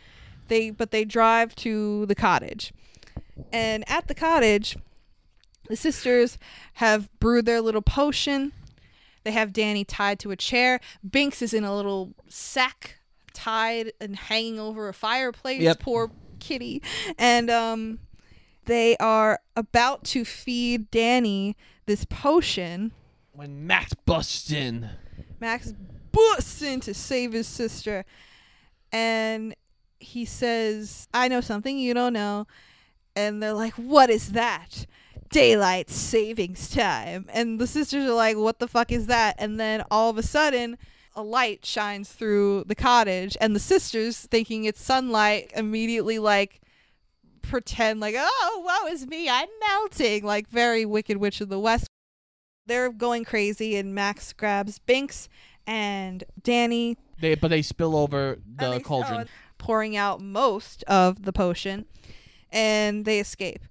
They 0.48 0.70
but 0.70 0.90
they 0.90 1.04
drive 1.04 1.54
to 1.56 2.04
the 2.06 2.14
cottage, 2.14 2.72
and 3.50 3.82
at 3.88 4.08
the 4.08 4.14
cottage, 4.14 4.76
the 5.68 5.76
sisters 5.76 6.36
have 6.74 7.08
brewed 7.18 7.46
their 7.46 7.62
little 7.62 7.80
potion. 7.80 8.52
They 9.22 9.32
have 9.32 9.54
Danny 9.54 9.84
tied 9.84 10.18
to 10.18 10.30
a 10.32 10.36
chair. 10.36 10.80
Binks 11.08 11.40
is 11.40 11.54
in 11.54 11.64
a 11.64 11.74
little 11.74 12.12
sack, 12.28 12.98
tied 13.32 13.92
and 14.02 14.16
hanging 14.16 14.60
over 14.60 14.86
a 14.88 14.92
fireplace. 14.92 15.62
Yep. 15.62 15.80
Poor 15.80 16.10
kitty, 16.40 16.82
and 17.16 17.48
um, 17.48 18.00
they 18.66 18.98
are 18.98 19.40
about 19.56 20.04
to 20.04 20.26
feed 20.26 20.90
Danny 20.90 21.56
this 21.86 22.04
potion. 22.04 22.92
When 23.34 23.66
Max 23.66 23.92
busts 24.06 24.50
in. 24.50 24.88
Max 25.40 25.72
busts 26.12 26.62
in 26.62 26.80
to 26.80 26.94
save 26.94 27.32
his 27.32 27.46
sister, 27.46 28.04
and 28.92 29.54
he 29.98 30.24
says, 30.24 31.08
"I 31.12 31.28
know 31.28 31.40
something 31.40 31.78
you 31.78 31.94
don't 31.94 32.12
know." 32.12 32.46
And 33.16 33.42
they're 33.42 33.52
like, 33.52 33.74
"What 33.74 34.10
is 34.10 34.32
that?" 34.32 34.86
Daylight 35.30 35.90
savings 35.90 36.70
time. 36.70 37.26
And 37.32 37.58
the 37.58 37.66
sisters 37.66 38.08
are 38.08 38.14
like, 38.14 38.36
"What 38.36 38.60
the 38.60 38.68
fuck 38.68 38.92
is 38.92 39.06
that?" 39.06 39.34
And 39.38 39.58
then 39.58 39.82
all 39.90 40.10
of 40.10 40.18
a 40.18 40.22
sudden, 40.22 40.78
a 41.16 41.22
light 41.22 41.64
shines 41.64 42.10
through 42.10 42.64
the 42.64 42.74
cottage, 42.74 43.36
and 43.40 43.54
the 43.54 43.60
sisters, 43.60 44.20
thinking 44.30 44.64
it's 44.64 44.82
sunlight, 44.82 45.50
immediately 45.54 46.18
like 46.18 46.60
pretend 47.42 48.00
like, 48.00 48.14
"Oh, 48.16 48.62
woe 48.64 48.92
is 48.92 49.06
me, 49.06 49.28
I'm 49.28 49.48
melting!" 49.60 50.24
Like 50.24 50.48
very 50.48 50.84
Wicked 50.84 51.16
Witch 51.16 51.40
of 51.40 51.48
the 51.48 51.58
West 51.58 51.88
they're 52.66 52.90
going 52.90 53.24
crazy 53.24 53.76
and 53.76 53.94
Max 53.94 54.32
grabs 54.32 54.78
Binks 54.78 55.28
and 55.66 56.24
Danny 56.42 56.96
They 57.20 57.34
but 57.34 57.48
they 57.48 57.62
spill 57.62 57.96
over 57.96 58.38
the 58.56 58.70
they- 58.70 58.76
oh, 58.76 58.80
cauldron. 58.80 59.26
oh, 59.28 59.30
pouring 59.58 59.96
out 59.96 60.20
most 60.20 60.82
of 60.84 61.24
the 61.24 61.32
potion 61.32 61.86
and 62.52 63.04
they 63.04 63.18
escape. 63.18 63.62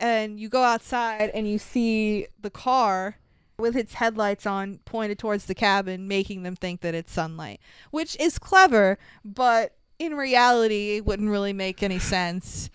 And 0.00 0.40
you 0.40 0.48
go 0.48 0.62
outside 0.62 1.30
and 1.34 1.48
you 1.48 1.58
see 1.58 2.26
the 2.40 2.50
car 2.50 3.16
with 3.56 3.76
its 3.76 3.94
headlights 3.94 4.44
on 4.46 4.80
pointed 4.84 5.18
towards 5.18 5.46
the 5.46 5.54
cabin 5.54 6.08
making 6.08 6.42
them 6.42 6.56
think 6.56 6.80
that 6.80 6.94
it's 6.94 7.12
sunlight, 7.12 7.60
which 7.92 8.16
is 8.18 8.38
clever, 8.38 8.98
but 9.24 9.76
in 10.00 10.14
reality 10.14 10.96
it 10.96 11.06
wouldn't 11.06 11.30
really 11.30 11.52
make 11.52 11.80
any 11.80 12.00
sense 12.00 12.68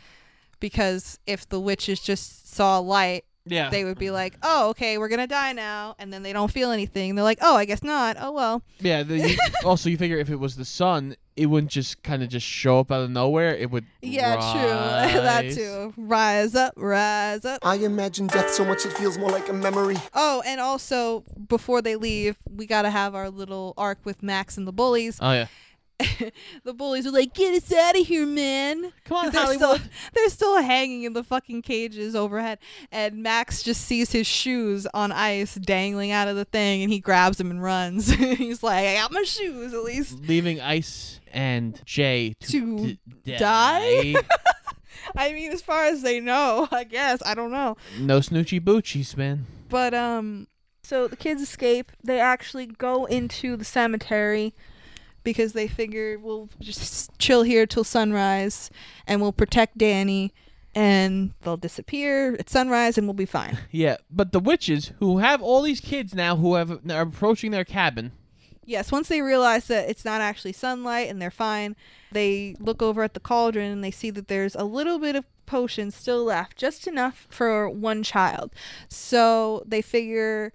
because 0.62 1.20
if 1.28 1.48
the 1.50 1.60
witches 1.60 2.00
just 2.00 2.50
saw 2.54 2.80
light 2.80 3.26
Yeah. 3.50 3.70
they 3.70 3.84
would 3.84 4.00
be 4.00 4.12
like, 4.12 4.38
"Oh, 4.44 4.70
okay, 4.70 4.98
we're 4.98 5.10
gonna 5.10 5.28
die 5.28 5.54
now," 5.54 5.96
and 6.00 6.12
then 6.14 6.24
they 6.24 6.34
don't 6.34 6.52
feel 6.52 6.72
anything. 6.72 7.16
They're 7.16 7.24
like, 7.24 7.40
"Oh, 7.42 7.56
I 7.56 7.66
guess 7.66 7.84
not. 7.84 8.18
Oh 8.20 8.32
well." 8.32 8.62
Yeah. 8.80 9.04
The, 9.04 9.30
you, 9.30 9.38
also, 9.66 9.90
you 9.90 9.98
figure 9.98 10.18
if 10.18 10.30
it 10.30 10.38
was 10.38 10.56
the 10.56 10.66
sun, 10.66 11.16
it 11.36 11.46
wouldn't 11.46 11.72
just 11.72 12.04
kind 12.04 12.22
of 12.22 12.30
just 12.30 12.46
show 12.46 12.80
up 12.80 12.92
out 12.92 13.02
of 13.02 13.10
nowhere. 13.10 13.56
It 13.56 13.72
would. 13.72 13.86
Yeah, 14.02 14.36
true. 14.36 15.22
that 15.22 15.52
too. 15.52 15.94
Rise 15.98 16.56
up, 16.56 16.74
rise 16.76 17.46
up. 17.46 17.60
I 17.64 17.76
imagine 17.76 18.28
death 18.28 18.52
so 18.52 18.66
much 18.66 18.86
it 18.86 18.94
feels 18.94 19.18
more 19.18 19.30
like 19.30 19.48
a 19.50 19.54
memory. 19.54 19.96
Oh, 20.14 20.44
and 20.46 20.60
also 20.60 21.24
before 21.48 21.82
they 21.82 21.96
leave, 21.96 22.38
we 22.50 22.66
gotta 22.66 22.90
have 22.90 23.16
our 23.16 23.30
little 23.30 23.74
arc 23.78 24.00
with 24.06 24.22
Max 24.22 24.58
and 24.58 24.68
the 24.68 24.74
bullies. 24.74 25.18
Oh 25.22 25.32
yeah. 25.32 25.48
the 26.64 26.74
bullies 26.74 27.06
are 27.06 27.12
like, 27.12 27.34
"Get 27.34 27.62
us 27.62 27.72
out 27.74 28.00
of 28.00 28.06
here, 28.08 28.26
man!" 28.26 28.94
Come 29.06 29.18
on, 29.18 29.32
they're 29.32 29.42
Hollywood. 29.42 29.80
Still, 29.82 29.90
they're 30.14 30.30
still 30.30 30.62
hanging 30.62 31.04
in 31.04 31.14
the 31.14 31.24
fucking 31.24 31.62
cages 31.62 32.16
overhead, 32.16 32.60
and 32.92 33.22
Max 33.22 33.64
just 33.64 33.82
sees 33.82 34.12
his 34.12 34.26
shoes 34.26 34.88
on 34.94 35.12
ice 35.12 35.56
dangling 35.56 36.12
out 36.12 36.28
of 36.28 36.36
the 36.38 36.46
thing, 36.46 36.84
and 36.84 36.92
he 36.92 37.00
grabs 37.00 37.38
them 37.38 37.52
and 37.52 37.62
runs. 37.62 38.10
He's 38.14 38.64
like, 38.64 38.86
"I 38.88 38.94
got 38.96 39.12
my 39.12 39.24
shoes 39.24 39.74
at 39.74 39.84
least." 39.84 40.20
Leaving 40.22 40.62
Ice 40.62 41.20
and 41.34 41.82
Jay 41.86 42.34
to, 42.42 42.50
To 42.78 42.98
d- 43.26 43.38
die? 43.38 44.16
I 45.18 45.34
mean, 45.34 45.52
as 45.52 45.62
far 45.62 45.86
as 45.86 46.02
they 46.02 46.20
know, 46.20 46.68
I 46.72 46.84
guess 46.86 47.22
I 47.26 47.34
don't 47.36 47.52
know. 47.52 47.76
no 48.00 48.20
snootchie 48.20 48.62
bootchies, 48.62 49.18
man. 49.18 49.46
But 49.68 49.94
um 49.94 50.48
so 50.84 51.08
the 51.08 51.16
kids 51.16 51.42
escape. 51.42 51.92
They 52.04 52.20
actually 52.20 52.66
go 52.68 53.06
into 53.06 53.56
the 53.58 53.66
cemetery 53.66 54.54
because 55.24 55.54
they 55.54 55.68
figure 55.68 56.18
we'll 56.20 56.50
just 56.60 57.18
chill 57.20 57.44
here 57.44 57.66
till 57.66 57.84
sunrise 57.84 58.70
and 59.08 59.22
we'll 59.22 59.32
protect 59.32 59.78
Danny 59.78 60.34
and 60.76 61.34
they'll 61.42 61.58
disappear 61.58 62.36
at 62.36 62.50
sunrise 62.50 62.98
and 62.98 63.08
we'll 63.08 63.14
be 63.14 63.26
fine. 63.26 63.58
Yeah, 63.72 63.98
but 64.10 64.32
the 64.32 64.40
witches 64.40 64.92
who 65.00 65.20
have 65.20 65.42
all 65.42 65.62
these 65.62 65.82
kids 65.82 66.14
now 66.14 66.36
who 66.36 66.56
have 66.56 66.72
are 66.90 67.02
approaching 67.02 67.52
their 67.52 67.66
cabin. 67.66 68.12
Yes, 68.66 68.92
once 68.92 69.08
they 69.08 69.22
realize 69.22 69.66
that 69.66 69.90
it's 69.90 70.06
not 70.06 70.22
actually 70.22 70.54
sunlight 70.54 71.10
and 71.10 71.22
they're 71.22 71.32
fine, 71.32 71.76
they 72.12 72.56
look 72.60 72.82
over 72.82 73.02
at 73.04 73.16
the 73.16 73.20
cauldron 73.20 73.72
and 73.72 73.84
they 73.84 73.92
see 73.92 74.12
that 74.12 74.28
there's 74.28 74.54
a 74.56 74.64
little 74.64 75.00
bit 75.00 75.16
of 75.16 75.26
potion 75.48 75.90
still 75.90 76.24
left, 76.24 76.56
just 76.56 76.88
enough 76.88 77.26
for 77.30 77.68
one 77.68 78.04
child. 78.04 78.52
So 78.88 79.64
they 79.66 79.82
figure 79.82 80.54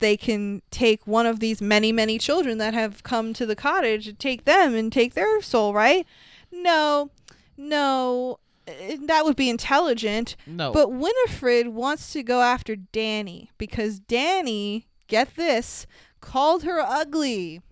they 0.00 0.16
can 0.16 0.62
take 0.70 1.06
one 1.06 1.26
of 1.26 1.40
these 1.40 1.62
many, 1.62 1.92
many 1.92 2.18
children 2.18 2.58
that 2.58 2.74
have 2.74 3.02
come 3.02 3.32
to 3.34 3.46
the 3.46 3.56
cottage 3.56 4.08
and 4.08 4.18
take 4.18 4.44
them 4.44 4.74
and 4.74 4.92
take 4.92 5.14
their 5.14 5.40
soul, 5.40 5.72
right? 5.72 6.06
No, 6.50 7.10
no, 7.56 8.38
eh, 8.66 8.96
that 9.06 9.24
would 9.24 9.36
be 9.36 9.48
intelligent. 9.48 10.36
No. 10.46 10.72
But 10.72 10.92
Winifred 10.92 11.68
wants 11.68 12.12
to 12.12 12.22
go 12.22 12.40
after 12.40 12.74
Danny 12.76 13.50
because 13.58 14.00
Danny, 14.00 14.86
get 15.06 15.36
this, 15.36 15.86
called 16.20 16.64
her 16.64 16.80
ugly. 16.80 17.62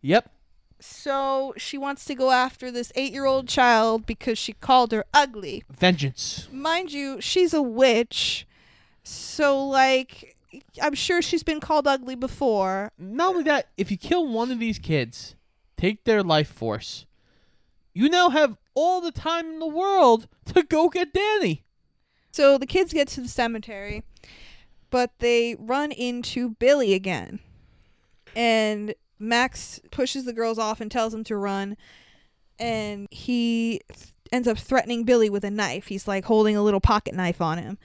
Yep. 0.00 0.30
So 0.80 1.54
she 1.56 1.78
wants 1.78 2.04
to 2.06 2.14
go 2.14 2.32
after 2.32 2.70
this 2.72 2.92
eight 2.96 3.12
year 3.12 3.24
old 3.24 3.46
child 3.46 4.04
because 4.04 4.36
she 4.36 4.52
called 4.52 4.90
her 4.92 5.04
ugly. 5.14 5.62
Vengeance. 5.70 6.48
Mind 6.50 6.92
you, 6.92 7.20
she's 7.20 7.54
a 7.54 7.62
witch. 7.62 8.46
So, 9.04 9.64
like, 9.64 10.31
I'm 10.80 10.94
sure 10.94 11.22
she's 11.22 11.42
been 11.42 11.60
called 11.60 11.86
ugly 11.86 12.14
before. 12.14 12.92
Not 12.98 13.30
only 13.30 13.42
that, 13.44 13.68
if 13.76 13.90
you 13.90 13.96
kill 13.96 14.26
one 14.26 14.50
of 14.50 14.58
these 14.58 14.78
kids, 14.78 15.34
take 15.76 16.04
their 16.04 16.22
life 16.22 16.48
force, 16.48 17.06
you 17.94 18.08
now 18.08 18.30
have 18.30 18.56
all 18.74 19.00
the 19.00 19.12
time 19.12 19.46
in 19.46 19.58
the 19.58 19.66
world 19.66 20.28
to 20.46 20.62
go 20.62 20.88
get 20.88 21.12
Danny. 21.12 21.64
So 22.30 22.56
the 22.56 22.66
kids 22.66 22.92
get 22.92 23.08
to 23.08 23.20
the 23.20 23.28
cemetery, 23.28 24.02
but 24.90 25.10
they 25.18 25.56
run 25.58 25.92
into 25.92 26.50
Billy 26.50 26.94
again. 26.94 27.40
And 28.34 28.94
Max 29.18 29.80
pushes 29.90 30.24
the 30.24 30.32
girls 30.32 30.58
off 30.58 30.80
and 30.80 30.90
tells 30.90 31.12
them 31.12 31.24
to 31.24 31.36
run. 31.36 31.76
And 32.58 33.08
he 33.10 33.80
th- 33.92 34.12
ends 34.32 34.48
up 34.48 34.58
threatening 34.58 35.04
Billy 35.04 35.28
with 35.28 35.44
a 35.44 35.50
knife. 35.50 35.88
He's 35.88 36.08
like 36.08 36.24
holding 36.24 36.56
a 36.56 36.62
little 36.62 36.80
pocket 36.80 37.14
knife 37.14 37.40
on 37.40 37.58
him. 37.58 37.78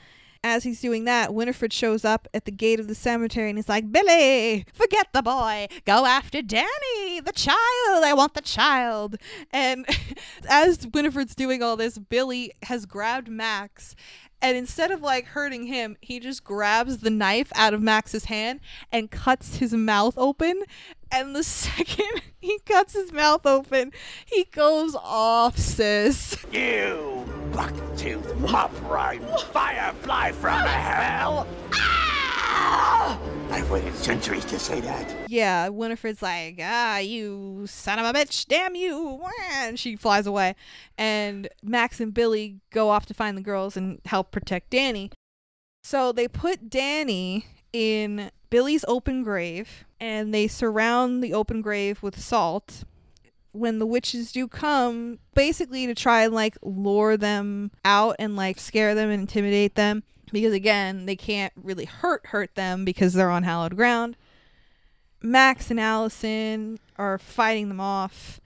As 0.48 0.64
he's 0.64 0.80
doing 0.80 1.04
that, 1.04 1.34
Winifred 1.34 1.74
shows 1.74 2.06
up 2.06 2.28
at 2.34 2.46
the 2.46 2.52
gate 2.52 2.80
of 2.80 2.88
the 2.88 2.96
cemetery 2.96 3.50
and 3.50 3.58
he's 3.58 3.68
like, 3.68 3.92
Billy, 3.92 4.66
forget 4.74 5.08
the 5.14 5.22
boy. 5.22 5.68
Go 5.86 6.06
after 6.06 6.42
Danny, 6.42 7.20
the 7.20 7.34
child. 7.34 7.58
I 8.04 8.14
want 8.16 8.34
the 8.34 8.42
child. 8.42 9.18
And 9.52 9.86
as 10.50 10.88
Winifred's 10.94 11.36
doing 11.36 11.62
all 11.62 11.76
this, 11.76 11.98
Billy 11.98 12.54
has 12.64 12.86
grabbed 12.86 13.28
Max. 13.28 13.94
And 14.42 14.56
instead 14.56 14.92
of 14.92 15.02
like 15.02 15.26
hurting 15.26 15.66
him, 15.66 15.98
he 16.00 16.20
just 16.20 16.44
grabs 16.44 17.00
the 17.00 17.10
knife 17.10 17.52
out 17.56 17.74
of 17.74 17.82
Max's 17.82 18.26
hand 18.26 18.60
and 18.92 19.10
cuts 19.12 19.58
his 19.58 19.74
mouth 19.74 20.14
open. 20.18 20.64
And 21.12 21.36
the 21.36 21.44
second 21.44 22.22
he 22.40 22.60
cuts 22.66 22.94
his 22.94 23.12
mouth 23.12 23.46
open, 23.46 23.92
he 24.26 24.46
goes 24.46 24.96
off, 24.96 25.58
sis. 25.58 26.38
You 26.52 27.26
buck-toothed 27.52 28.38
mop 28.38 28.72
right 28.90 29.22
firefly 29.52 30.32
from 30.32 30.60
hell. 30.60 31.48
I've 33.50 33.70
waited 33.72 33.96
centuries 33.96 34.46
to 34.46 34.60
say 34.60 34.80
that. 34.82 35.16
Yeah, 35.30 35.70
Winifred's 35.70 36.22
like, 36.22 36.60
ah, 36.62 36.98
you 36.98 37.66
son 37.68 38.00
of 38.00 38.06
a 38.06 38.14
bitch, 38.14 38.46
damn 38.48 38.76
you. 38.76 39.22
And 39.54 39.80
she 39.80 39.96
flies 39.96 40.28
away. 40.28 40.56
And 40.98 41.48
Max 41.64 42.00
and 42.00 42.14
Billy 42.14 42.60
go 42.72 42.90
off 42.90 43.06
to 43.08 43.14
find 43.14 43.38
the 43.38 43.42
girls 43.42 43.78
and 43.78 44.00
help 44.06 44.32
protect 44.32 44.70
Danny. 44.70 45.12
So 45.84 46.12
they 46.12 46.28
put 46.28 46.70
Danny 46.70 47.46
in 47.72 48.32
Billy's 48.50 48.86
open 48.88 49.24
grave 49.24 49.86
and 50.00 50.34
they 50.34 50.48
surround 50.48 51.24
the 51.24 51.34
open 51.34 51.62
grave 51.62 52.02
with 52.04 52.20
salt. 52.20 52.84
When 53.52 53.80
the 53.80 53.86
witches 53.88 54.32
do 54.32 54.48
come, 54.48 55.20
basically 55.34 55.88
to 55.88 55.96
try 55.96 56.24
and 56.26 56.34
like 56.34 56.58
lure 56.62 57.18
them 57.18 57.72
out 57.84 58.16
and 58.20 58.36
like 58.36 58.60
scare 58.60 58.94
them 58.94 59.10
and 59.10 59.22
intimidate 59.22 59.76
them. 59.76 60.04
Because 60.32 60.54
again, 60.54 61.06
they 61.06 61.16
can't 61.16 61.54
really 61.56 61.86
hurt 61.86 62.28
hurt 62.28 62.54
them 62.56 62.86
because 62.86 63.14
they're 63.14 63.32
on 63.32 63.44
hallowed 63.44 63.76
ground. 63.76 64.16
Max 65.22 65.72
and 65.72 65.80
Allison 65.80 66.80
are 66.98 67.18
fighting 67.18 67.70
them 67.70 67.80
off. 67.80 68.40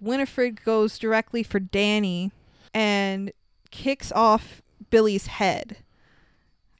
Winifred 0.00 0.64
goes 0.64 0.98
directly 0.98 1.42
for 1.42 1.58
Danny 1.60 2.30
and 2.72 3.32
kicks 3.70 4.10
off 4.12 4.62
Billy's 4.90 5.26
head 5.26 5.78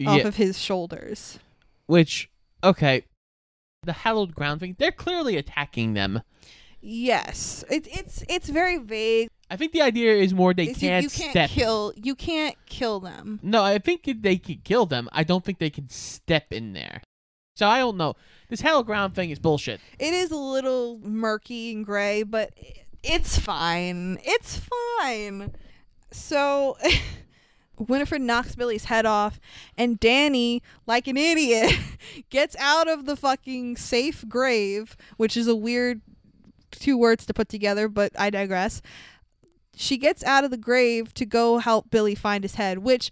off 0.07 0.19
Yeah. 0.21 0.29
of 0.29 0.37
his 0.37 0.59
shoulders. 0.59 1.39
Which, 1.87 2.31
okay, 2.63 3.05
the 3.85 3.93
hallowed 3.93 4.35
ground 4.35 4.61
thing, 4.61 4.77
they're 4.79 4.93
clearly 4.93 5.37
attacking 5.37 5.95
them. 5.95 6.23
Yes, 6.81 7.65
it, 7.71 7.89
it's 7.91 8.23
it's 8.29 8.49
very 8.49 8.79
vague. 8.79 9.29
I 9.51 9.57
think 9.57 9.73
the 9.73 9.83
idea 9.83 10.15
is 10.15 10.33
more 10.33 10.55
they 10.55 10.69
you- 10.69 10.75
can't, 10.75 11.03
you, 11.03 11.11
can't 11.11 11.31
step. 11.31 11.51
kill 11.51 11.93
you 11.97 12.15
can't 12.15 12.55
kill 12.67 13.01
them. 13.01 13.41
No, 13.43 13.63
I 13.65 13.79
think 13.79 14.09
they 14.23 14.37
could 14.37 14.63
kill 14.63 14.87
them. 14.87 15.09
I 15.13 15.25
don't 15.25 15.45
think 15.45 15.59
they 15.59 15.71
can 15.71 15.89
step 15.89 16.53
in 16.53 16.75
there. 16.75 17.03
So 17.57 17.67
I 17.67 17.79
don't 17.79 17.97
know. 17.97 18.15
This 18.49 18.61
hallowed 18.61 18.87
ground 18.87 19.17
thing 19.17 19.31
is 19.31 19.41
bullshit. 19.41 19.81
It 19.99 20.15
is 20.15 20.31
a 20.31 20.37
little 20.37 21.01
murky 21.03 21.73
and 21.73 21.85
gray, 21.85 22.23
but 22.23 22.53
it's 23.03 23.37
fine. 23.37 24.19
It's 24.23 24.61
fine. 25.01 25.53
So 26.13 26.79
Winifred 27.79 28.23
knocks 28.23 28.55
Billy's 28.55 28.85
head 28.85 29.07
off, 29.07 29.39
and 29.77 30.01
Danny, 30.01 30.63
like 30.87 31.07
an 31.07 31.17
idiot, 31.17 31.73
gets 32.31 32.57
out 32.57 32.89
of 32.89 33.07
the 33.07 33.17
fucking 33.17 33.77
safe 33.77 34.25
grave, 34.29 34.97
which 35.17 35.37
is 35.37 35.47
a 35.47 35.57
weird 35.57 36.01
two 36.71 36.99
words 36.99 37.25
to 37.27 37.35
put 37.35 37.49
together, 37.49 37.89
but 37.89 38.13
I 38.19 38.31
digress. 38.31 38.83
She 39.77 39.97
gets 39.97 40.25
out 40.25 40.45
of 40.45 40.51
the 40.51 40.57
grave 40.57 41.15
to 41.15 41.25
go 41.25 41.59
help 41.59 41.91
Billy 41.91 42.15
find 42.15 42.43
his 42.43 42.57
head, 42.57 42.79
which 42.79 43.11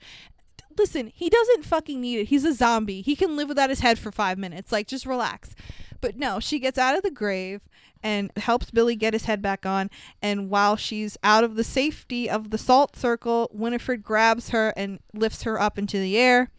listen, 0.79 1.11
he 1.15 1.31
doesn't 1.31 1.65
fucking 1.65 2.01
need 2.01 2.21
it. 2.21 2.29
He's 2.29 2.45
a 2.45 2.53
zombie. 2.53 3.03
He 3.03 3.17
can 3.17 3.37
live 3.37 3.49
without 3.49 3.71
his 3.71 3.81
head 3.81 3.99
for 3.99 4.13
five 4.13 4.37
minutes. 4.39 4.73
Like, 4.73 4.87
just 4.87 5.07
relax. 5.07 5.55
But 6.01 6.17
no, 6.17 6.41
she 6.41 6.59
gets 6.59 6.79
out 6.79 6.97
of 6.97 7.03
the 7.03 7.11
grave 7.11 7.63
and 8.03 8.31
helps 8.37 8.71
Billy 8.71 8.97
get 8.97 9.13
his 9.13 9.25
head 9.25 9.43
back 9.43 9.67
on. 9.67 9.91
And 10.23 10.49
while 10.51 10.77
she's 10.77 11.17
out 11.23 11.45
of 11.45 11.57
the 11.57 11.65
safety 11.65 12.29
of 12.31 12.51
the 12.51 12.59
salt 12.59 12.97
circle, 12.97 13.51
Winifred 13.53 14.03
grabs 14.03 14.51
her 14.51 14.73
and 14.77 15.01
lifts 15.13 15.43
her 15.43 15.61
up 15.61 15.79
into 15.79 15.99
the 15.99 16.17
air. 16.19 16.51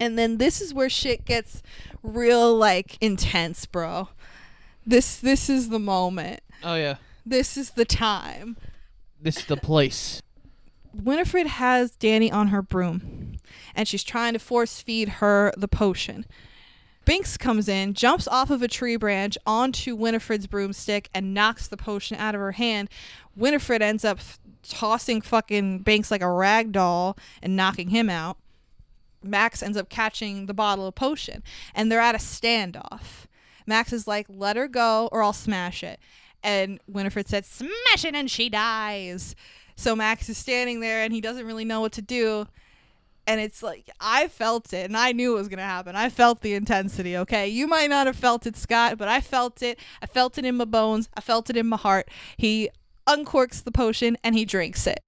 And 0.00 0.16
then 0.18 0.38
this 0.38 0.60
is 0.60 0.72
where 0.72 0.88
shit 0.88 1.24
gets 1.24 1.62
real 2.02 2.54
like 2.56 2.96
intense, 3.00 3.66
bro. 3.66 4.08
This 4.86 5.16
this 5.18 5.50
is 5.50 5.68
the 5.68 5.78
moment. 5.80 6.40
Oh 6.62 6.76
yeah, 6.76 6.96
This 7.26 7.56
is 7.56 7.70
the 7.70 7.84
time. 7.84 8.56
this 9.20 9.38
is 9.38 9.44
the 9.46 9.56
place. 9.56 10.22
Winifred 10.94 11.46
has 11.46 11.90
Danny 11.92 12.30
on 12.32 12.48
her 12.48 12.62
broom 12.62 13.36
and 13.74 13.86
she's 13.86 14.02
trying 14.02 14.32
to 14.32 14.38
force 14.38 14.80
feed 14.80 15.08
her 15.08 15.52
the 15.56 15.68
potion. 15.68 16.24
Binks 17.08 17.38
comes 17.38 17.70
in, 17.70 17.94
jumps 17.94 18.28
off 18.28 18.50
of 18.50 18.60
a 18.60 18.68
tree 18.68 18.96
branch 18.96 19.38
onto 19.46 19.96
Winifred's 19.96 20.46
broomstick, 20.46 21.08
and 21.14 21.32
knocks 21.32 21.66
the 21.66 21.78
potion 21.78 22.18
out 22.18 22.34
of 22.34 22.40
her 22.42 22.52
hand. 22.52 22.90
Winifred 23.34 23.80
ends 23.80 24.04
up 24.04 24.18
tossing 24.62 25.22
fucking 25.22 25.78
Binks 25.78 26.10
like 26.10 26.20
a 26.20 26.30
rag 26.30 26.70
doll 26.70 27.16
and 27.42 27.56
knocking 27.56 27.88
him 27.88 28.10
out. 28.10 28.36
Max 29.22 29.62
ends 29.62 29.78
up 29.78 29.88
catching 29.88 30.44
the 30.44 30.52
bottle 30.52 30.86
of 30.86 30.96
potion, 30.96 31.42
and 31.74 31.90
they're 31.90 31.98
at 31.98 32.14
a 32.14 32.18
standoff. 32.18 33.24
Max 33.66 33.90
is 33.90 34.06
like, 34.06 34.26
let 34.28 34.56
her 34.56 34.68
go 34.68 35.08
or 35.10 35.22
I'll 35.22 35.32
smash 35.32 35.82
it. 35.82 35.98
And 36.42 36.78
Winifred 36.86 37.26
said, 37.26 37.46
smash 37.46 38.04
it, 38.04 38.14
and 38.14 38.30
she 38.30 38.50
dies. 38.50 39.34
So 39.76 39.96
Max 39.96 40.28
is 40.28 40.36
standing 40.36 40.80
there 40.80 41.04
and 41.04 41.14
he 41.14 41.22
doesn't 41.22 41.46
really 41.46 41.64
know 41.64 41.80
what 41.80 41.92
to 41.92 42.02
do. 42.02 42.48
And 43.28 43.42
it's 43.42 43.62
like, 43.62 43.90
I 44.00 44.28
felt 44.28 44.72
it 44.72 44.86
and 44.86 44.96
I 44.96 45.12
knew 45.12 45.34
it 45.34 45.38
was 45.38 45.48
going 45.48 45.58
to 45.58 45.62
happen. 45.62 45.94
I 45.94 46.08
felt 46.08 46.40
the 46.40 46.54
intensity, 46.54 47.14
okay? 47.18 47.46
You 47.46 47.66
might 47.66 47.90
not 47.90 48.06
have 48.06 48.16
felt 48.16 48.46
it, 48.46 48.56
Scott, 48.56 48.96
but 48.96 49.06
I 49.06 49.20
felt 49.20 49.62
it. 49.62 49.78
I 50.00 50.06
felt 50.06 50.38
it 50.38 50.46
in 50.46 50.56
my 50.56 50.64
bones. 50.64 51.10
I 51.14 51.20
felt 51.20 51.50
it 51.50 51.56
in 51.58 51.66
my 51.66 51.76
heart. 51.76 52.08
He 52.38 52.70
uncorks 53.06 53.62
the 53.62 53.70
potion 53.70 54.16
and 54.24 54.34
he 54.34 54.46
drinks 54.46 54.86
it. 54.86 55.00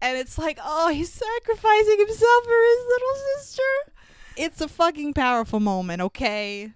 And 0.00 0.16
it's 0.16 0.38
like, 0.38 0.60
oh, 0.64 0.90
he's 0.90 1.12
sacrificing 1.12 1.98
himself 1.98 2.44
for 2.44 2.62
his 2.70 2.86
little 2.86 3.16
sister. 3.36 3.62
It's 4.36 4.60
a 4.60 4.68
fucking 4.68 5.14
powerful 5.14 5.58
moment, 5.58 6.02
okay? 6.02 6.72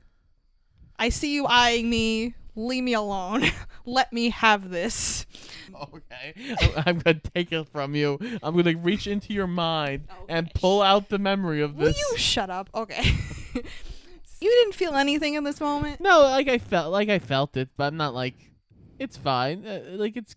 I 0.98 1.08
see 1.08 1.36
you 1.36 1.46
eyeing 1.46 1.88
me. 1.88 2.34
Leave 2.56 2.84
me 2.84 2.94
alone. 2.94 3.44
Let 3.84 4.12
me 4.12 4.30
have 4.30 4.70
this. 4.70 5.26
Okay, 5.74 6.34
I'm, 6.60 6.82
I'm 6.86 6.98
gonna 6.98 7.20
take 7.34 7.52
it 7.52 7.68
from 7.68 7.94
you. 7.94 8.18
I'm 8.42 8.56
gonna 8.56 8.76
reach 8.76 9.06
into 9.06 9.32
your 9.32 9.46
mind 9.46 10.08
and 10.28 10.52
pull 10.54 10.82
out 10.82 11.08
the 11.08 11.18
memory 11.18 11.60
of 11.62 11.76
this. 11.76 11.96
Will 11.96 12.12
you 12.12 12.18
shut 12.18 12.50
up? 12.50 12.70
Okay. 12.74 13.02
you 13.54 14.50
didn't 14.50 14.74
feel 14.74 14.94
anything 14.94 15.34
in 15.34 15.44
this 15.44 15.60
moment? 15.60 16.00
No, 16.00 16.20
like 16.22 16.48
I 16.48 16.58
felt, 16.58 16.92
like 16.92 17.08
I 17.08 17.18
felt 17.18 17.56
it, 17.56 17.70
but 17.76 17.84
I'm 17.84 17.96
not 17.96 18.14
like, 18.14 18.52
it's 18.98 19.16
fine. 19.16 19.66
Uh, 19.66 19.82
like 19.90 20.16
it's, 20.16 20.36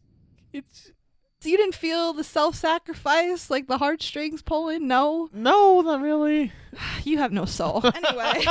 it's. 0.51 0.91
You 1.47 1.55
didn't 1.55 1.75
feel 1.75 2.11
the 2.11 2.25
self-sacrifice, 2.25 3.49
like 3.49 3.67
the 3.67 3.77
heartstrings 3.77 4.41
pulling? 4.41 4.85
No. 4.87 5.29
No, 5.33 5.81
not 5.81 6.01
really. 6.01 6.51
You 7.03 7.17
have 7.19 7.31
no 7.31 7.45
soul. 7.45 7.81
Anyway. 7.95 8.45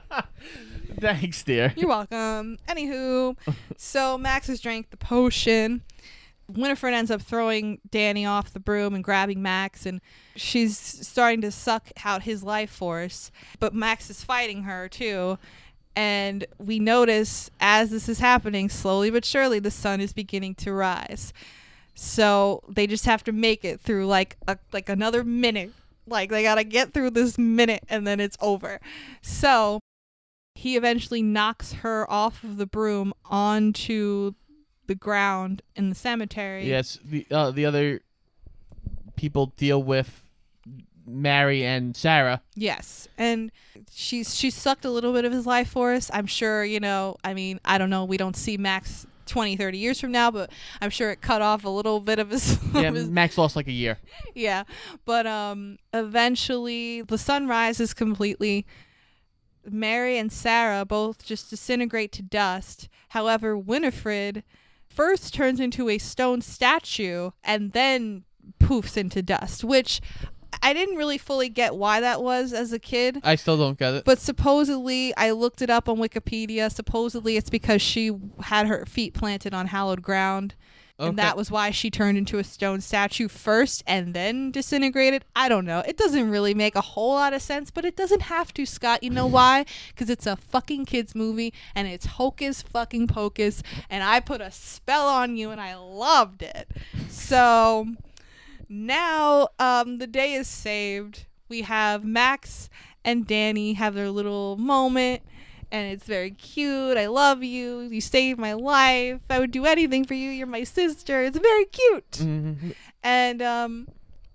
Thanks, 1.00 1.42
dear. 1.42 1.74
You're 1.76 1.88
welcome. 1.88 2.58
Anywho, 2.66 3.36
so 3.76 4.16
Max 4.16 4.46
has 4.46 4.60
drank 4.60 4.90
the 4.90 4.96
potion. 4.96 5.82
Winifred 6.48 6.94
ends 6.94 7.10
up 7.10 7.20
throwing 7.20 7.80
Danny 7.90 8.24
off 8.24 8.52
the 8.52 8.60
broom 8.60 8.94
and 8.94 9.04
grabbing 9.04 9.42
Max, 9.42 9.84
and 9.84 10.00
she's 10.36 10.78
starting 10.78 11.42
to 11.42 11.50
suck 11.50 11.90
out 12.04 12.22
his 12.22 12.42
life 12.42 12.70
force. 12.70 13.30
But 13.60 13.74
Max 13.74 14.08
is 14.08 14.24
fighting 14.24 14.62
her 14.62 14.88
too. 14.88 15.38
And 15.94 16.46
we 16.58 16.78
notice 16.78 17.50
as 17.60 17.90
this 17.90 18.08
is 18.08 18.18
happening, 18.18 18.70
slowly 18.70 19.10
but 19.10 19.24
surely, 19.24 19.58
the 19.58 19.70
sun 19.70 20.00
is 20.00 20.12
beginning 20.12 20.54
to 20.56 20.72
rise. 20.72 21.32
So 21.96 22.62
they 22.68 22.86
just 22.86 23.06
have 23.06 23.24
to 23.24 23.32
make 23.32 23.64
it 23.64 23.80
through 23.80 24.06
like 24.06 24.36
a, 24.46 24.58
like 24.72 24.88
another 24.88 25.24
minute. 25.24 25.72
Like 26.06 26.30
they 26.30 26.42
gotta 26.42 26.62
get 26.62 26.92
through 26.92 27.10
this 27.10 27.36
minute, 27.36 27.82
and 27.88 28.06
then 28.06 28.20
it's 28.20 28.36
over. 28.40 28.80
So 29.22 29.80
he 30.54 30.76
eventually 30.76 31.22
knocks 31.22 31.72
her 31.72 32.08
off 32.10 32.44
of 32.44 32.58
the 32.58 32.66
broom 32.66 33.12
onto 33.24 34.34
the 34.86 34.94
ground 34.94 35.62
in 35.74 35.88
the 35.88 35.94
cemetery. 35.94 36.68
Yes, 36.68 36.98
the 37.04 37.26
uh, 37.30 37.50
the 37.50 37.64
other 37.64 38.02
people 39.16 39.52
deal 39.56 39.82
with 39.82 40.22
Mary 41.06 41.64
and 41.64 41.96
Sarah. 41.96 42.42
Yes. 42.54 43.08
And 43.16 43.50
she's 43.90 44.34
she 44.34 44.50
sucked 44.50 44.84
a 44.84 44.90
little 44.90 45.12
bit 45.12 45.24
of 45.24 45.32
his 45.32 45.46
life 45.46 45.70
force. 45.70 46.10
I'm 46.12 46.26
sure, 46.26 46.64
you 46.64 46.80
know, 46.80 47.16
I 47.24 47.34
mean, 47.34 47.60
I 47.64 47.78
don't 47.78 47.90
know, 47.90 48.04
we 48.04 48.16
don't 48.16 48.36
see 48.36 48.56
Max 48.56 49.06
20, 49.26 49.56
30 49.56 49.78
years 49.78 50.00
from 50.00 50.12
now, 50.12 50.30
but 50.30 50.50
I'm 50.80 50.90
sure 50.90 51.10
it 51.10 51.20
cut 51.20 51.42
off 51.42 51.64
a 51.64 51.68
little 51.68 52.00
bit 52.00 52.18
of 52.18 52.30
his, 52.30 52.58
Yeah, 52.74 52.90
Max 52.90 53.36
lost 53.36 53.56
like 53.56 53.66
a 53.68 53.72
year. 53.72 53.98
yeah. 54.34 54.64
But 55.04 55.26
um 55.26 55.78
eventually 55.92 57.02
the 57.02 57.18
sun 57.18 57.46
rises 57.48 57.92
completely. 57.94 58.66
Mary 59.68 60.16
and 60.16 60.32
Sarah 60.32 60.84
both 60.84 61.24
just 61.24 61.50
disintegrate 61.50 62.12
to 62.12 62.22
dust. 62.22 62.88
However, 63.08 63.58
Winifred 63.58 64.44
first 64.88 65.34
turns 65.34 65.58
into 65.58 65.88
a 65.88 65.98
stone 65.98 66.40
statue 66.40 67.30
and 67.42 67.72
then 67.72 68.22
poofs 68.60 68.96
into 68.96 69.22
dust, 69.22 69.64
which 69.64 70.00
I 70.62 70.72
didn't 70.72 70.96
really 70.96 71.18
fully 71.18 71.48
get 71.48 71.76
why 71.76 72.00
that 72.00 72.22
was 72.22 72.52
as 72.52 72.72
a 72.72 72.78
kid. 72.78 73.20
I 73.22 73.36
still 73.36 73.56
don't 73.56 73.78
get 73.78 73.94
it. 73.94 74.04
But 74.04 74.18
supposedly, 74.18 75.16
I 75.16 75.30
looked 75.30 75.62
it 75.62 75.70
up 75.70 75.88
on 75.88 75.98
Wikipedia. 75.98 76.72
Supposedly, 76.72 77.36
it's 77.36 77.50
because 77.50 77.82
she 77.82 78.12
had 78.40 78.66
her 78.66 78.84
feet 78.86 79.14
planted 79.14 79.54
on 79.54 79.66
hallowed 79.68 80.02
ground. 80.02 80.54
And 80.98 81.18
that 81.18 81.36
was 81.36 81.50
why 81.50 81.72
she 81.72 81.90
turned 81.90 82.16
into 82.16 82.38
a 82.38 82.44
stone 82.44 82.80
statue 82.80 83.28
first 83.28 83.82
and 83.86 84.14
then 84.14 84.50
disintegrated. 84.50 85.26
I 85.34 85.48
don't 85.48 85.66
know. 85.66 85.80
It 85.80 85.98
doesn't 85.98 86.30
really 86.30 86.54
make 86.54 86.74
a 86.74 86.80
whole 86.80 87.14
lot 87.14 87.34
of 87.34 87.42
sense, 87.42 87.70
but 87.70 87.84
it 87.84 87.96
doesn't 87.96 88.22
have 88.22 88.54
to, 88.54 88.64
Scott. 88.64 89.02
You 89.02 89.10
know 89.10 89.26
why? 89.26 89.66
Because 89.88 90.08
it's 90.08 90.26
a 90.26 90.36
fucking 90.36 90.86
kids 90.86 91.14
movie 91.14 91.52
and 91.74 91.86
it's 91.86 92.06
hocus 92.06 92.62
fucking 92.62 93.08
pocus. 93.08 93.62
And 93.90 94.02
I 94.02 94.20
put 94.20 94.40
a 94.40 94.50
spell 94.50 95.06
on 95.06 95.36
you 95.36 95.50
and 95.50 95.60
I 95.60 95.76
loved 95.76 96.42
it. 96.42 96.70
So 97.10 97.88
now 98.68 99.48
um, 99.58 99.98
the 99.98 100.06
day 100.06 100.32
is 100.34 100.48
saved. 100.48 101.26
We 101.48 101.62
have 101.62 102.04
Max 102.04 102.68
and 103.04 103.26
Danny 103.26 103.74
have 103.74 103.94
their 103.94 104.10
little 104.10 104.56
moment, 104.56 105.22
and 105.70 105.92
it's 105.92 106.04
very 106.04 106.32
cute. 106.32 106.96
I 106.96 107.06
love 107.06 107.42
you. 107.42 107.80
You 107.80 108.00
saved 108.00 108.38
my 108.38 108.52
life. 108.54 109.20
I 109.30 109.38
would 109.38 109.50
do 109.52 109.64
anything 109.64 110.04
for 110.04 110.14
you. 110.14 110.30
You're 110.30 110.46
my 110.46 110.64
sister. 110.64 111.22
It's 111.22 111.38
very 111.38 111.66
cute. 111.66 112.10
Mhm. 112.12 112.74
And 113.02 113.42
um, 113.42 113.88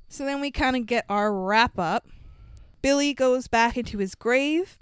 so 0.08 0.24
then 0.26 0.40
we 0.40 0.52
kind 0.52 0.76
of 0.78 0.86
get 0.86 1.06
our 1.10 1.34
wrap 1.34 1.78
up. 1.78 2.08
Billy 2.82 3.14
goes 3.14 3.48
back 3.48 3.78
into 3.78 3.98
his 3.98 4.16
grave. 4.16 4.78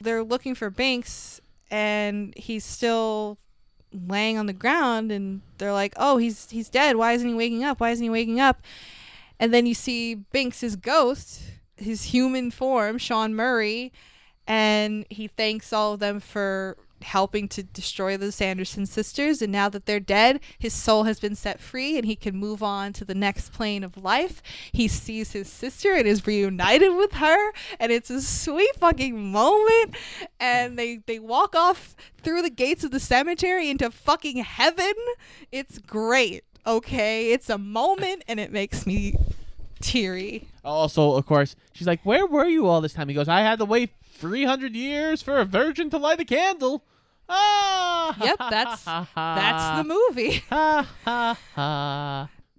They're 0.00 0.22
looking 0.22 0.54
for 0.54 0.70
Binks, 0.70 1.40
and 1.70 2.32
he's 2.36 2.64
still 2.64 3.36
laying 3.92 4.38
on 4.38 4.46
the 4.46 4.52
ground. 4.52 5.10
And 5.12 5.42
they're 5.58 5.72
like, 5.72 5.94
"Oh, 5.96 6.16
he's 6.18 6.50
he's 6.50 6.68
dead. 6.68 6.96
Why 6.96 7.12
isn't 7.12 7.28
he 7.28 7.34
waking 7.34 7.64
up? 7.64 7.80
Why 7.80 7.90
isn't 7.90 8.02
he 8.02 8.10
waking 8.10 8.40
up?" 8.40 8.60
And 9.40 9.54
then 9.54 9.66
you 9.66 9.74
see 9.74 10.14
Binks's 10.14 10.76
ghost, 10.76 11.42
his 11.76 12.04
human 12.04 12.50
form, 12.50 12.98
Sean 12.98 13.34
Murray, 13.34 13.92
and 14.46 15.06
he 15.10 15.28
thanks 15.28 15.72
all 15.72 15.94
of 15.94 16.00
them 16.00 16.20
for 16.20 16.76
helping 17.02 17.48
to 17.48 17.62
destroy 17.62 18.16
the 18.16 18.32
Sanderson 18.32 18.86
sisters. 18.86 19.42
And 19.42 19.52
now 19.52 19.68
that 19.68 19.86
they're 19.86 20.00
dead, 20.00 20.40
his 20.58 20.72
soul 20.72 21.04
has 21.04 21.20
been 21.20 21.34
set 21.34 21.60
free 21.60 21.96
and 21.96 22.06
he 22.06 22.16
can 22.16 22.36
move 22.36 22.62
on 22.62 22.92
to 22.94 23.04
the 23.04 23.14
next 23.14 23.52
plane 23.52 23.84
of 23.84 23.96
life. 23.96 24.42
He 24.72 24.88
sees 24.88 25.32
his 25.32 25.48
sister 25.48 25.92
and 25.94 26.06
is 26.06 26.26
reunited 26.26 26.94
with 26.94 27.12
her. 27.12 27.52
And 27.78 27.92
it's 27.92 28.10
a 28.10 28.20
sweet 28.20 28.74
fucking 28.76 29.30
moment. 29.30 29.96
And 30.40 30.78
they, 30.78 30.96
they 31.06 31.18
walk 31.18 31.54
off 31.54 31.96
through 32.22 32.42
the 32.42 32.50
gates 32.50 32.84
of 32.84 32.90
the 32.90 33.00
cemetery 33.00 33.70
into 33.70 33.90
fucking 33.90 34.38
heaven. 34.38 34.94
It's 35.52 35.78
great. 35.78 36.44
Okay. 36.66 37.32
It's 37.32 37.48
a 37.48 37.58
moment 37.58 38.24
and 38.28 38.38
it 38.38 38.52
makes 38.52 38.86
me 38.86 39.14
teary. 39.80 40.48
Also, 40.64 41.14
of 41.14 41.26
course, 41.26 41.56
she's 41.72 41.86
like, 41.86 42.00
"Where 42.04 42.26
were 42.26 42.46
you 42.46 42.66
all 42.66 42.80
this 42.80 42.92
time?" 42.92 43.08
He 43.08 43.14
goes, 43.14 43.28
"I 43.28 43.40
had 43.40 43.58
to 43.60 43.64
wait 43.64 43.90
300 44.18 44.74
years 44.76 45.22
for 45.22 45.38
a 45.38 45.44
virgin 45.44 45.90
to 45.90 45.98
light 45.98 46.20
a 46.20 46.24
candle." 46.24 46.84
Ah. 47.28 48.16
Yep, 48.22 48.36
that's 48.50 48.84
that's 48.84 49.78
the 49.78 49.84
movie. 49.94 50.42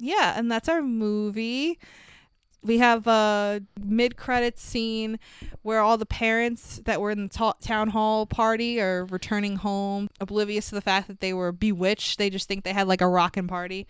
Yeah, 0.02 0.34
and 0.38 0.52
that's 0.52 0.70
our 0.70 0.82
movie. 0.82 1.80
We 2.62 2.78
have 2.80 3.08
a 3.08 3.62
mid-credits 3.82 4.62
scene 4.62 5.18
where 5.62 5.80
all 5.80 5.98
the 5.98 6.06
parents 6.06 6.82
that 6.86 7.00
were 7.00 7.10
in 7.12 7.24
the 7.24 7.30
ta- 7.30 7.54
town 7.62 7.90
hall 7.90 8.26
party 8.26 8.82
are 8.82 9.06
returning 9.06 9.56
home, 9.58 10.10
oblivious 10.20 10.70
to 10.70 10.76
the 10.76 10.82
fact 10.82 11.08
that 11.08 11.22
they 11.22 11.34
were 11.34 11.52
bewitched. 11.54 12.18
They 12.18 12.30
just 12.30 12.48
think 12.50 12.64
they 12.66 12.74
had 12.74 12.88
like 12.88 13.00
a 13.02 13.08
rockin' 13.08 13.48
party. 13.48 13.88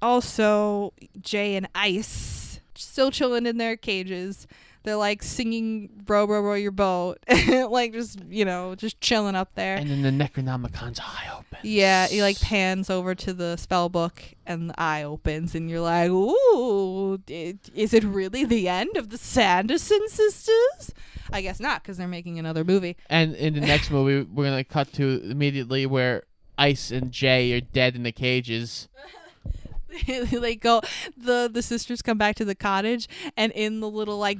Also, 0.00 0.94
Jay 1.20 1.54
and 1.54 1.68
Ice 1.74 2.60
still 2.74 3.10
chilling 3.10 3.46
in 3.46 3.58
their 3.58 3.76
cages. 3.76 4.46
They're 4.86 4.94
like 4.94 5.20
singing 5.24 5.90
"Row, 6.06 6.24
row, 6.26 6.40
row 6.40 6.54
your 6.54 6.70
boat," 6.70 7.18
like 7.48 7.92
just 7.92 8.20
you 8.30 8.44
know, 8.44 8.76
just 8.76 9.00
chilling 9.00 9.34
up 9.34 9.54
there. 9.56 9.76
And 9.76 9.90
then 9.90 10.02
the 10.02 10.10
Necronomicon's 10.24 11.00
eye 11.00 11.28
opens. 11.32 11.64
Yeah, 11.64 12.06
he 12.06 12.22
like 12.22 12.40
pans 12.40 12.88
over 12.88 13.14
to 13.16 13.32
the 13.32 13.56
spell 13.56 13.88
book 13.88 14.22
and 14.46 14.70
the 14.70 14.80
eye 14.80 15.02
opens 15.02 15.56
and 15.56 15.68
you're 15.68 15.80
like, 15.80 16.08
"Ooh, 16.10 17.14
i- 17.28 17.58
is 17.74 17.92
it 17.92 18.04
really 18.04 18.44
the 18.44 18.68
end 18.68 18.96
of 18.96 19.10
the 19.10 19.18
Sanderson 19.18 20.08
sisters?" 20.08 20.94
I 21.32 21.42
guess 21.42 21.58
not 21.58 21.82
cuz 21.82 21.96
they're 21.96 22.06
making 22.06 22.38
another 22.38 22.62
movie. 22.62 22.96
And 23.10 23.34
in 23.34 23.54
the 23.54 23.60
next 23.62 23.90
movie, 23.96 24.22
we're 24.32 24.44
gonna 24.44 24.62
cut 24.62 24.92
to 24.92 25.20
immediately 25.28 25.84
where 25.84 26.22
Ice 26.56 26.92
and 26.92 27.10
Jay 27.10 27.52
are 27.54 27.60
dead 27.60 27.96
in 27.96 28.04
the 28.04 28.12
cages. 28.12 28.86
they 30.06 30.54
go 30.56 30.80
the 31.16 31.50
the 31.52 31.62
sisters 31.62 32.02
come 32.02 32.18
back 32.18 32.36
to 32.36 32.44
the 32.44 32.54
cottage 32.54 33.08
and 33.36 33.50
in 33.52 33.80
the 33.80 33.88
little 33.90 34.18
like 34.18 34.38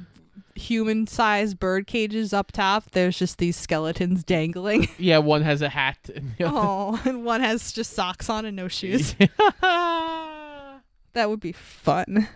human-sized 0.57 1.59
bird 1.59 1.87
cages 1.87 2.33
up 2.33 2.51
top, 2.51 2.91
there's 2.91 3.17
just 3.17 3.37
these 3.37 3.55
skeletons 3.55 4.23
dangling. 4.23 4.87
Yeah, 4.99 5.19
one 5.19 5.41
has 5.43 5.61
a 5.61 5.69
hat. 5.69 5.97
And 6.13 6.33
the 6.37 6.45
other- 6.45 6.57
Oh, 6.57 7.01
and 7.05 7.23
one 7.25 7.41
has 7.41 7.71
just 7.71 7.93
socks 7.93 8.29
on 8.29 8.45
and 8.45 8.55
no 8.55 8.67
shoes. 8.67 9.15
that 9.61 10.81
would 11.29 11.39
be 11.39 11.51
fun. 11.51 12.27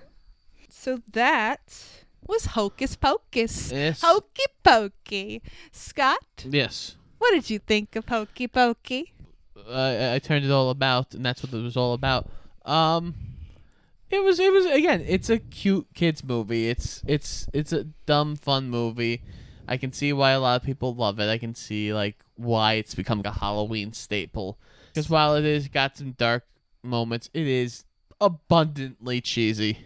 So 0.69 0.99
that 1.11 1.61
was 2.27 2.45
Hocus 2.47 2.95
Pocus. 2.95 3.71
Yes. 3.71 4.01
Hokey 4.01 4.43
Pokey. 4.63 5.41
Scott, 5.71 6.45
yes. 6.47 6.95
what 7.17 7.31
did 7.31 7.49
you 7.49 7.59
think 7.59 7.95
of 7.95 8.05
Hokey 8.07 8.47
Pokey? 8.47 9.13
I 9.69 10.15
I 10.15 10.19
turned 10.19 10.43
it 10.45 10.51
all 10.51 10.69
about, 10.71 11.13
and 11.13 11.23
that's 11.25 11.43
what 11.43 11.53
it 11.53 11.61
was 11.61 11.77
all 11.77 11.93
about. 11.93 12.29
Um, 12.65 13.13
it 14.11 14.23
was 14.23 14.39
it 14.39 14.51
was 14.51 14.65
again. 14.65 15.03
It's 15.07 15.29
a 15.29 15.39
cute 15.39 15.87
kids 15.93 16.23
movie. 16.23 16.69
It's 16.69 17.01
it's 17.07 17.47
it's 17.53 17.73
a 17.73 17.85
dumb 18.05 18.35
fun 18.35 18.69
movie. 18.69 19.23
I 19.67 19.77
can 19.77 19.93
see 19.93 20.11
why 20.11 20.31
a 20.31 20.39
lot 20.39 20.59
of 20.59 20.65
people 20.65 20.93
love 20.93 21.19
it. 21.19 21.29
I 21.29 21.37
can 21.37 21.55
see 21.55 21.93
like 21.93 22.23
why 22.35 22.73
it's 22.73 22.95
become 22.95 23.21
a 23.23 23.31
Halloween 23.31 23.93
staple. 23.93 24.59
Because 24.93 25.09
while 25.09 25.35
it 25.35 25.45
is 25.45 25.67
got 25.69 25.97
some 25.97 26.11
dark 26.11 26.43
moments, 26.83 27.29
it 27.33 27.47
is 27.47 27.85
abundantly 28.19 29.21
cheesy. 29.21 29.79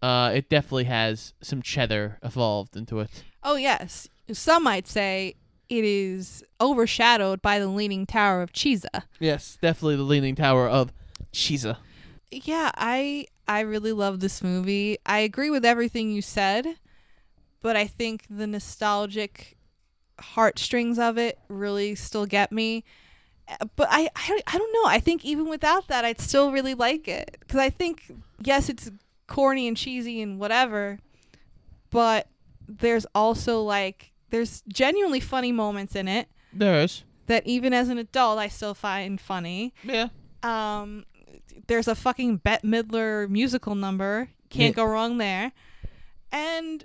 Uh, 0.00 0.32
it 0.34 0.48
definitely 0.48 0.84
has 0.84 1.34
some 1.42 1.60
cheddar 1.60 2.18
evolved 2.22 2.76
into 2.76 3.00
it. 3.00 3.24
Oh, 3.42 3.56
yes. 3.56 4.08
Some 4.32 4.64
might 4.64 4.86
say 4.86 5.34
it 5.68 5.84
is 5.84 6.44
overshadowed 6.60 7.42
by 7.42 7.58
the 7.58 7.68
Leaning 7.68 8.06
Tower 8.06 8.42
of 8.42 8.52
Chisa. 8.52 9.04
Yes, 9.18 9.58
definitely 9.60 9.96
the 9.96 10.02
Leaning 10.02 10.34
Tower 10.34 10.68
of 10.68 10.92
Chisa. 11.32 11.78
Yeah, 12.30 12.70
I 12.76 13.26
I 13.46 13.60
really 13.60 13.92
love 13.92 14.20
this 14.20 14.42
movie. 14.42 14.98
I 15.06 15.20
agree 15.20 15.50
with 15.50 15.64
everything 15.64 16.10
you 16.10 16.22
said, 16.22 16.66
but 17.62 17.76
I 17.76 17.86
think 17.86 18.24
the 18.28 18.46
nostalgic 18.46 19.56
heartstrings 20.20 20.98
of 20.98 21.16
it 21.16 21.38
really 21.48 21.94
still 21.94 22.26
get 22.26 22.52
me. 22.52 22.84
Uh, 23.48 23.66
But 23.76 23.88
I, 23.90 24.10
I, 24.16 24.40
I 24.46 24.58
don't 24.58 24.72
know. 24.72 24.84
I 24.90 25.00
think 25.00 25.24
even 25.24 25.48
without 25.48 25.88
that, 25.88 26.04
I'd 26.04 26.20
still 26.20 26.52
really 26.52 26.74
like 26.74 27.08
it 27.08 27.36
because 27.40 27.60
I 27.60 27.70
think 27.70 28.12
yes, 28.42 28.68
it's 28.68 28.90
corny 29.26 29.66
and 29.68 29.76
cheesy 29.76 30.20
and 30.20 30.38
whatever, 30.38 30.98
but 31.90 32.28
there's 32.68 33.06
also 33.14 33.62
like 33.62 34.12
there's 34.30 34.62
genuinely 34.68 35.20
funny 35.20 35.52
moments 35.52 35.96
in 35.96 36.06
it 36.08 36.28
There 36.52 36.82
is. 36.82 37.02
that 37.26 37.46
even 37.46 37.72
as 37.72 37.88
an 37.88 37.96
adult 37.96 38.38
I 38.38 38.48
still 38.48 38.74
find 38.74 39.18
funny. 39.20 39.72
Yeah. 39.82 40.08
Um, 40.42 41.04
there's 41.66 41.88
a 41.88 41.94
fucking 41.94 42.38
Bette 42.38 42.66
Midler 42.66 43.28
musical 43.28 43.74
number. 43.74 44.28
Can't 44.50 44.76
Yeah. 44.76 44.84
go 44.84 44.84
wrong 44.84 45.18
there. 45.18 45.52
And 46.32 46.84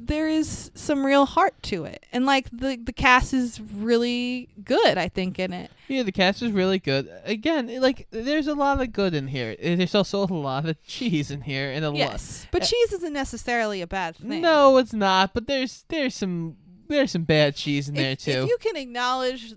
there 0.00 0.26
is 0.26 0.70
some 0.74 1.04
real 1.04 1.26
heart 1.26 1.54
to 1.64 1.84
it. 1.84 2.04
And 2.12 2.24
like 2.26 2.48
the 2.50 2.76
the 2.76 2.92
cast 2.92 3.32
is 3.34 3.60
really 3.60 4.48
good, 4.64 4.96
I 4.98 5.08
think, 5.08 5.38
in 5.38 5.52
it. 5.52 5.70
Yeah, 5.88 6.02
the 6.02 6.12
cast 6.12 6.42
is 6.42 6.50
really 6.52 6.78
good. 6.78 7.08
Again, 7.24 7.80
like 7.80 8.06
there's 8.10 8.46
a 8.46 8.54
lot 8.54 8.80
of 8.80 8.92
good 8.92 9.14
in 9.14 9.28
here. 9.28 9.54
Eh, 9.58 9.76
there's 9.76 9.94
also 9.94 10.24
a 10.24 10.32
lot 10.32 10.66
of 10.66 10.82
cheese 10.84 11.30
in 11.30 11.42
here, 11.42 11.70
and 11.70 11.84
a 11.84 11.90
lot. 11.90 11.98
Yes. 11.98 12.46
But 12.50 12.62
eh, 12.62 12.66
cheese 12.66 12.92
isn't 12.94 13.12
necessarily 13.12 13.80
a 13.82 13.86
bad 13.86 14.16
thing. 14.16 14.40
No, 14.40 14.78
it's 14.78 14.94
not. 14.94 15.34
But 15.34 15.46
there's 15.46 15.84
there's 15.88 16.14
some 16.14 16.56
there's 16.88 17.12
some 17.12 17.24
bad 17.24 17.54
cheese 17.54 17.88
in 17.88 17.94
there 17.94 18.16
too. 18.16 18.30
if 18.44 18.48
you 18.48 18.56
can 18.60 18.76
acknowledge 18.76 19.54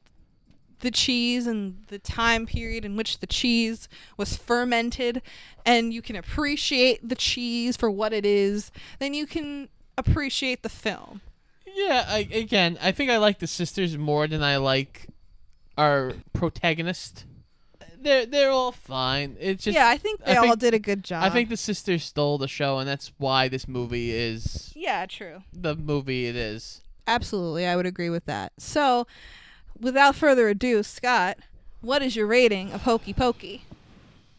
the 0.82 0.92
cheese 0.92 1.48
and 1.48 1.84
the 1.88 2.00
time 2.00 2.46
period 2.46 2.86
in 2.86 2.96
which 2.96 3.20
the 3.20 3.28
cheese 3.28 3.88
was 4.18 4.36
fermented 4.36 5.22
and 5.66 5.94
you 5.94 6.02
can 6.02 6.16
appreciate 6.16 7.08
the 7.08 7.16
cheese 7.16 7.76
for 7.78 7.90
what 7.90 8.14
it 8.14 8.26
is, 8.26 8.72
then 9.00 9.14
you 9.14 9.26
can 9.26 9.70
appreciate 9.98 10.62
the 10.64 10.70
film. 10.70 11.22
yeah, 11.76 12.06
I, 12.08 12.28
again, 12.32 12.78
I 12.82 12.92
think 12.92 13.10
I 13.10 13.18
like 13.18 13.40
the 13.40 13.48
sisters 13.48 13.98
more 13.98 14.28
than 14.28 14.44
I 14.44 14.58
like 14.58 15.08
our 15.78 16.14
protagonist. 16.34 17.26
They're 18.00 18.26
they're 18.28 18.52
all 18.52 18.72
fine. 18.72 19.36
It's 19.40 19.64
just 19.64 19.76
yeah, 19.76 19.88
I 19.90 19.98
think 19.98 20.24
they 20.24 20.36
all 20.36 20.56
did 20.56 20.74
a 20.76 20.80
good 20.80 21.04
job. 21.04 21.24
I 21.24 21.30
think 21.32 21.50
the 21.50 21.58
sisters 21.58 22.04
stole 22.04 22.38
the 22.38 22.48
show, 22.48 22.78
and 22.78 22.88
that's 22.88 23.12
why 23.18 23.48
this 23.48 23.68
movie 23.68 24.12
is 24.12 24.72
Yeah, 24.76 25.08
true. 25.08 25.42
the 25.52 25.76
movie 25.76 26.28
it 26.28 26.36
is. 26.36 26.82
Absolutely, 27.08 27.66
I 27.66 27.76
would 27.76 27.88
agree 27.88 28.10
with 28.12 28.26
that. 28.26 28.54
So, 28.60 29.08
without 29.80 30.16
further 30.16 30.48
ado, 30.50 30.84
Scott, 30.84 31.38
what 31.82 32.02
is 32.02 32.16
your 32.16 32.28
rating 32.28 32.72
of 32.72 32.84
Hokey 32.84 33.14
Pokey? 33.14 33.66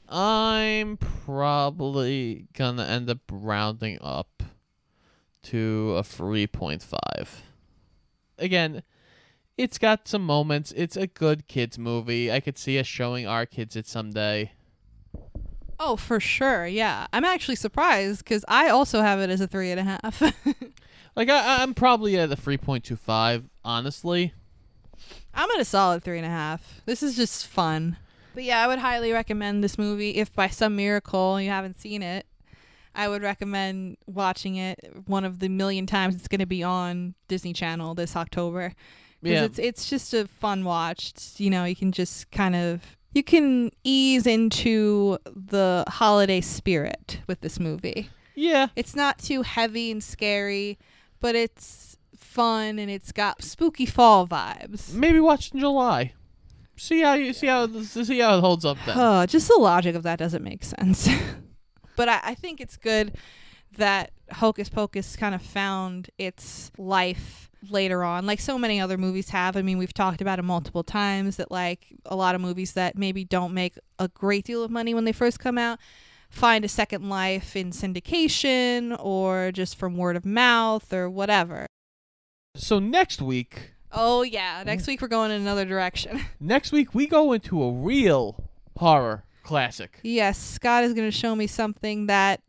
I'm 0.09 0.97
probably 0.99 2.47
gonna 2.55 2.85
end 2.85 3.11
up 3.11 3.19
rounding 3.31 3.99
up 4.01 4.43
to 5.45 5.95
a 5.97 6.03
three 6.03 6.47
point 6.47 6.83
five. 6.83 7.43
Again, 8.39 8.83
it's 9.57 9.79
got 9.79 10.07
some 10.07 10.25
moments. 10.25 10.73
It's 10.77 10.97
a 10.97 11.07
good 11.07 11.49
kids 11.49 11.79
movie. 11.79 12.31
I 12.31 12.41
could 12.41 12.59
see 12.59 12.79
us 12.79 12.87
showing 12.87 13.27
our 13.27 13.47
kids 13.47 13.75
it 13.75 13.87
someday. 13.87 14.53
Oh, 15.79 15.97
for 15.97 16.21
sure. 16.21 16.67
Yeah, 16.67 17.07
I'm 17.13 17.25
actually 17.25 17.57
surprised 17.57 18.25
because 18.25 18.45
I 18.49 18.69
also 18.69 19.03
have 19.03 19.21
it 19.21 19.31
as 19.31 19.41
a 19.41 19.47
three 19.47 19.71
and 19.71 19.81
a 19.81 19.85
half. 19.85 20.23
Like 21.17 21.31
I, 21.31 21.63
I'm 21.63 21.73
probably 21.73 22.19
at 22.19 22.31
a 22.31 22.37
three 22.37 22.59
point 22.59 22.85
two 22.85 22.97
five. 22.97 23.45
Honestly, 23.65 24.35
I'm 25.37 25.51
at 25.51 25.61
a 25.61 25.65
solid 25.65 26.03
three 26.03 26.17
and 26.17 26.27
a 26.27 26.31
half. 26.31 26.81
This 26.87 27.03
is 27.03 27.15
just 27.15 27.47
fun. 27.47 27.99
But 28.35 28.45
yeah, 28.45 28.63
I 28.63 28.67
would 28.67 28.79
highly 28.79 29.13
recommend 29.13 29.63
this 29.63 29.79
movie 29.79 30.11
if 30.11 30.33
by 30.33 30.49
some 30.49 30.77
miracle 30.77 31.41
you 31.41 31.51
haven't 31.51 31.81
seen 31.81 32.03
it. 32.03 32.27
I 32.95 33.09
would 33.09 33.23
recommend 33.23 33.99
watching 34.07 34.57
it 34.57 34.79
one 35.07 35.25
of 35.25 35.39
the 35.39 35.49
million 35.49 35.87
times 35.87 36.15
it's 36.15 36.29
going 36.29 36.41
to 36.41 36.47
be 36.47 36.63
on 36.63 37.15
Disney 37.29 37.53
Channel 37.53 37.95
this 37.95 38.17
October. 38.17 38.73
Yeah. 39.23 39.45
it's 39.45 39.59
it's 39.59 39.89
just 39.91 40.15
a 40.15 40.27
fun 40.27 40.65
watch. 40.65 41.11
It's, 41.11 41.41
you 41.41 41.51
know, 41.51 41.65
you 41.65 41.77
can 41.77 41.93
just 41.93 42.31
kind 42.31 42.57
of 42.57 42.97
you 43.13 43.23
can 43.23 43.71
ease 43.85 44.27
into 44.27 45.19
the 45.27 45.85
holiday 45.89 46.41
spirit 46.41 47.21
with 47.27 47.41
this 47.41 47.61
movie. 47.61 48.11
Yeah. 48.35 48.69
It's 48.77 48.95
not 48.95 49.19
too 49.19 49.43
heavy 49.43 49.91
and 49.91 50.03
scary, 50.03 50.79
but 51.21 51.35
it's 51.35 51.86
fun 52.37 52.79
and 52.79 52.91
it's 52.91 53.13
got 53.13 53.43
spooky 53.43 53.87
fall 53.87 54.29
vibes. 54.29 54.93
Maybe 54.93 55.19
watch 55.19 55.53
in 55.53 55.61
July. 55.61 56.13
See 56.77 57.01
how 57.01 57.15
you 57.15 57.33
see 57.33 57.47
how 57.47 57.67
see 57.83 58.19
how 58.19 58.37
it 58.37 58.41
holds 58.41 58.67
up 58.67 58.77
then. 58.85 58.97
Oh, 58.99 59.25
just 59.25 59.49
the 59.49 59.59
logic 59.59 59.95
of 59.95 60.03
that 60.03 60.19
doesn't 60.19 60.45
make 60.45 60.63
sense. 60.63 61.09
but 61.97 62.09
I, 62.11 62.21
I 62.23 62.35
think 62.35 62.61
it's 62.61 62.77
good 62.77 63.17
that 63.79 64.11
Hocus 64.31 64.69
Pocus 64.69 65.17
kind 65.17 65.35
of 65.35 65.41
found 65.41 66.11
its 66.19 66.71
life 66.77 67.51
later 67.71 68.05
on, 68.05 68.27
like 68.27 68.41
so 68.41 68.59
many 68.59 68.79
other 68.79 68.99
movies 68.99 69.31
have. 69.31 69.57
I 69.57 69.63
mean, 69.63 69.79
we've 69.79 69.95
talked 69.95 70.21
about 70.21 70.39
it 70.39 70.43
multiple 70.43 70.85
times 70.85 71.37
that, 71.37 71.51
like, 71.51 71.87
a 72.05 72.15
lot 72.15 72.35
of 72.35 72.41
movies 72.41 72.75
that 72.75 72.97
maybe 72.97 73.25
don't 73.25 73.55
make 73.55 73.79
a 73.99 74.09
great 74.09 74.45
deal 74.45 74.63
of 74.63 74.71
money 74.71 74.93
when 74.95 75.05
they 75.05 75.13
first 75.13 75.41
come 75.41 75.57
out 75.59 75.79
find 76.29 76.65
a 76.65 76.69
second 76.69 77.09
life 77.09 77.57
in 77.57 77.71
syndication 77.71 78.97
or 78.99 79.53
just 79.53 79.77
from 79.77 79.97
word 79.97 80.17
of 80.17 80.27
mouth 80.27 80.93
or 80.93 81.09
whatever. 81.09 81.67
So 82.57 82.79
next 82.79 83.21
week, 83.23 83.73
Oh, 83.99 84.23
yeah. 84.23 84.63
Next 84.67 84.87
week 84.87 85.01
we're 85.01 85.09
going 85.09 85.31
in 85.31 85.41
another 85.41 85.65
direction. 85.65 86.21
next 86.41 86.71
week 86.73 86.95
we 86.95 87.07
go 87.07 87.33
into 87.33 87.63
a 87.63 87.73
real 87.73 88.45
horror 88.77 89.25
classic. 89.43 90.01
Yes, 90.03 90.39
Scott 90.39 90.85
is 90.85 90.93
going 90.93 91.07
to 91.07 91.17
show 91.17 91.35
me 91.35 91.47
something 91.47 92.07
that 92.07 92.43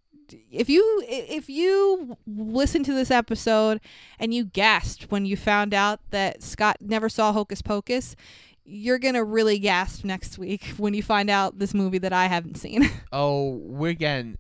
if 0.52 0.70
you 0.70 1.04
if 1.08 1.50
you 1.50 2.18
listen 2.28 2.84
to 2.84 2.94
this 2.94 3.12
episode 3.12 3.80
and 4.20 4.34
you 4.34 4.44
gasped 4.44 5.04
when 5.10 5.26
you 5.26 5.38
found 5.38 5.74
out 5.74 6.02
that 6.10 6.44
Scott 6.44 6.78
never 6.82 7.08
saw 7.08 7.32
Hocus 7.32 7.62
Pocus, 7.62 8.18
you're 8.66 9.00
going 9.00 9.14
to 9.14 9.24
really 9.24 9.58
gasp 9.58 10.04
next 10.04 10.38
week 10.38 10.66
when 10.78 10.94
you 10.94 11.02
find 11.04 11.30
out 11.30 11.60
this 11.60 11.74
movie 11.74 12.00
that 12.00 12.12
I 12.12 12.26
haven't 12.26 12.56
seen. 12.58 12.90
Oh, 13.14 13.52
we're 13.64 13.94
getting 13.94 14.38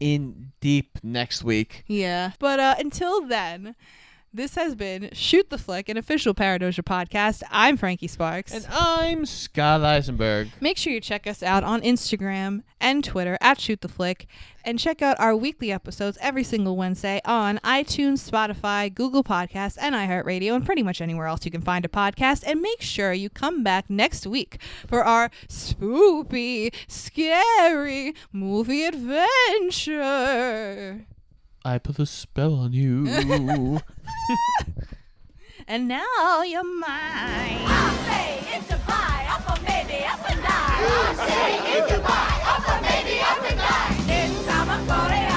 in 0.00 0.52
deep 0.60 0.98
next 1.02 1.44
week. 1.44 1.84
yeah. 1.88 2.30
But 2.38 2.58
uh 2.58 2.76
until 2.78 3.26
then, 3.26 3.74
this 4.32 4.54
has 4.56 4.74
been 4.74 5.10
Shoot 5.12 5.48
the 5.50 5.58
Flick, 5.58 5.88
an 5.88 5.96
official 5.96 6.34
Paradoja 6.34 6.82
podcast. 6.82 7.42
I'm 7.50 7.76
Frankie 7.76 8.08
Sparks. 8.08 8.52
And 8.52 8.66
I'm 8.70 9.24
Scott 9.26 9.82
Eisenberg. 9.82 10.50
Make 10.60 10.76
sure 10.76 10.92
you 10.92 11.00
check 11.00 11.26
us 11.26 11.42
out 11.42 11.64
on 11.64 11.80
Instagram 11.80 12.62
and 12.80 13.02
Twitter 13.02 13.38
at 13.40 13.58
Shoot 13.60 13.80
the 13.80 13.88
Flick, 13.88 14.26
and 14.64 14.78
check 14.78 15.02
out 15.02 15.18
our 15.18 15.34
weekly 15.34 15.72
episodes 15.72 16.18
every 16.20 16.44
single 16.44 16.76
Wednesday 16.76 17.20
on 17.24 17.58
iTunes, 17.64 18.30
Spotify, 18.30 18.94
Google 18.94 19.24
Podcasts, 19.24 19.78
and 19.80 19.94
iHeartRadio, 19.94 20.54
and 20.54 20.64
pretty 20.66 20.82
much 20.82 21.00
anywhere 21.00 21.26
else 21.26 21.44
you 21.44 21.50
can 21.50 21.62
find 21.62 21.84
a 21.84 21.88
podcast. 21.88 22.44
And 22.46 22.60
make 22.60 22.82
sure 22.82 23.12
you 23.12 23.30
come 23.30 23.62
back 23.62 23.88
next 23.88 24.26
week 24.26 24.60
for 24.86 25.02
our 25.04 25.30
spoopy, 25.48 26.74
scary 26.86 28.14
movie 28.32 28.84
adventure. 28.84 30.26
I 31.64 31.78
put 31.78 31.98
a 31.98 32.06
spell 32.06 32.54
on 32.54 32.72
you. 32.72 33.80
and 35.68 35.88
now 35.88 36.42
you're 36.42 36.64
mine. 36.64 37.64
I'll 37.66 37.96
say 38.06 38.40
it's 38.56 38.70
a 38.72 38.76
buy, 38.86 39.26
up 39.30 39.58
a 39.58 39.62
maybe, 39.62 40.04
up 40.04 40.28
a 40.28 40.34
nine. 40.34 40.44
I'll 40.46 41.14
say 41.26 41.78
it's 41.78 41.92
a 41.92 42.00
buy, 42.00 42.40
up 42.44 42.68
a 42.68 42.82
maybe, 42.82 43.20
up 43.20 43.44
a 43.50 43.54
nine. 43.56 43.96
It's 44.08 44.46
time 44.46 44.86
for 44.86 45.14
it. 45.14 45.27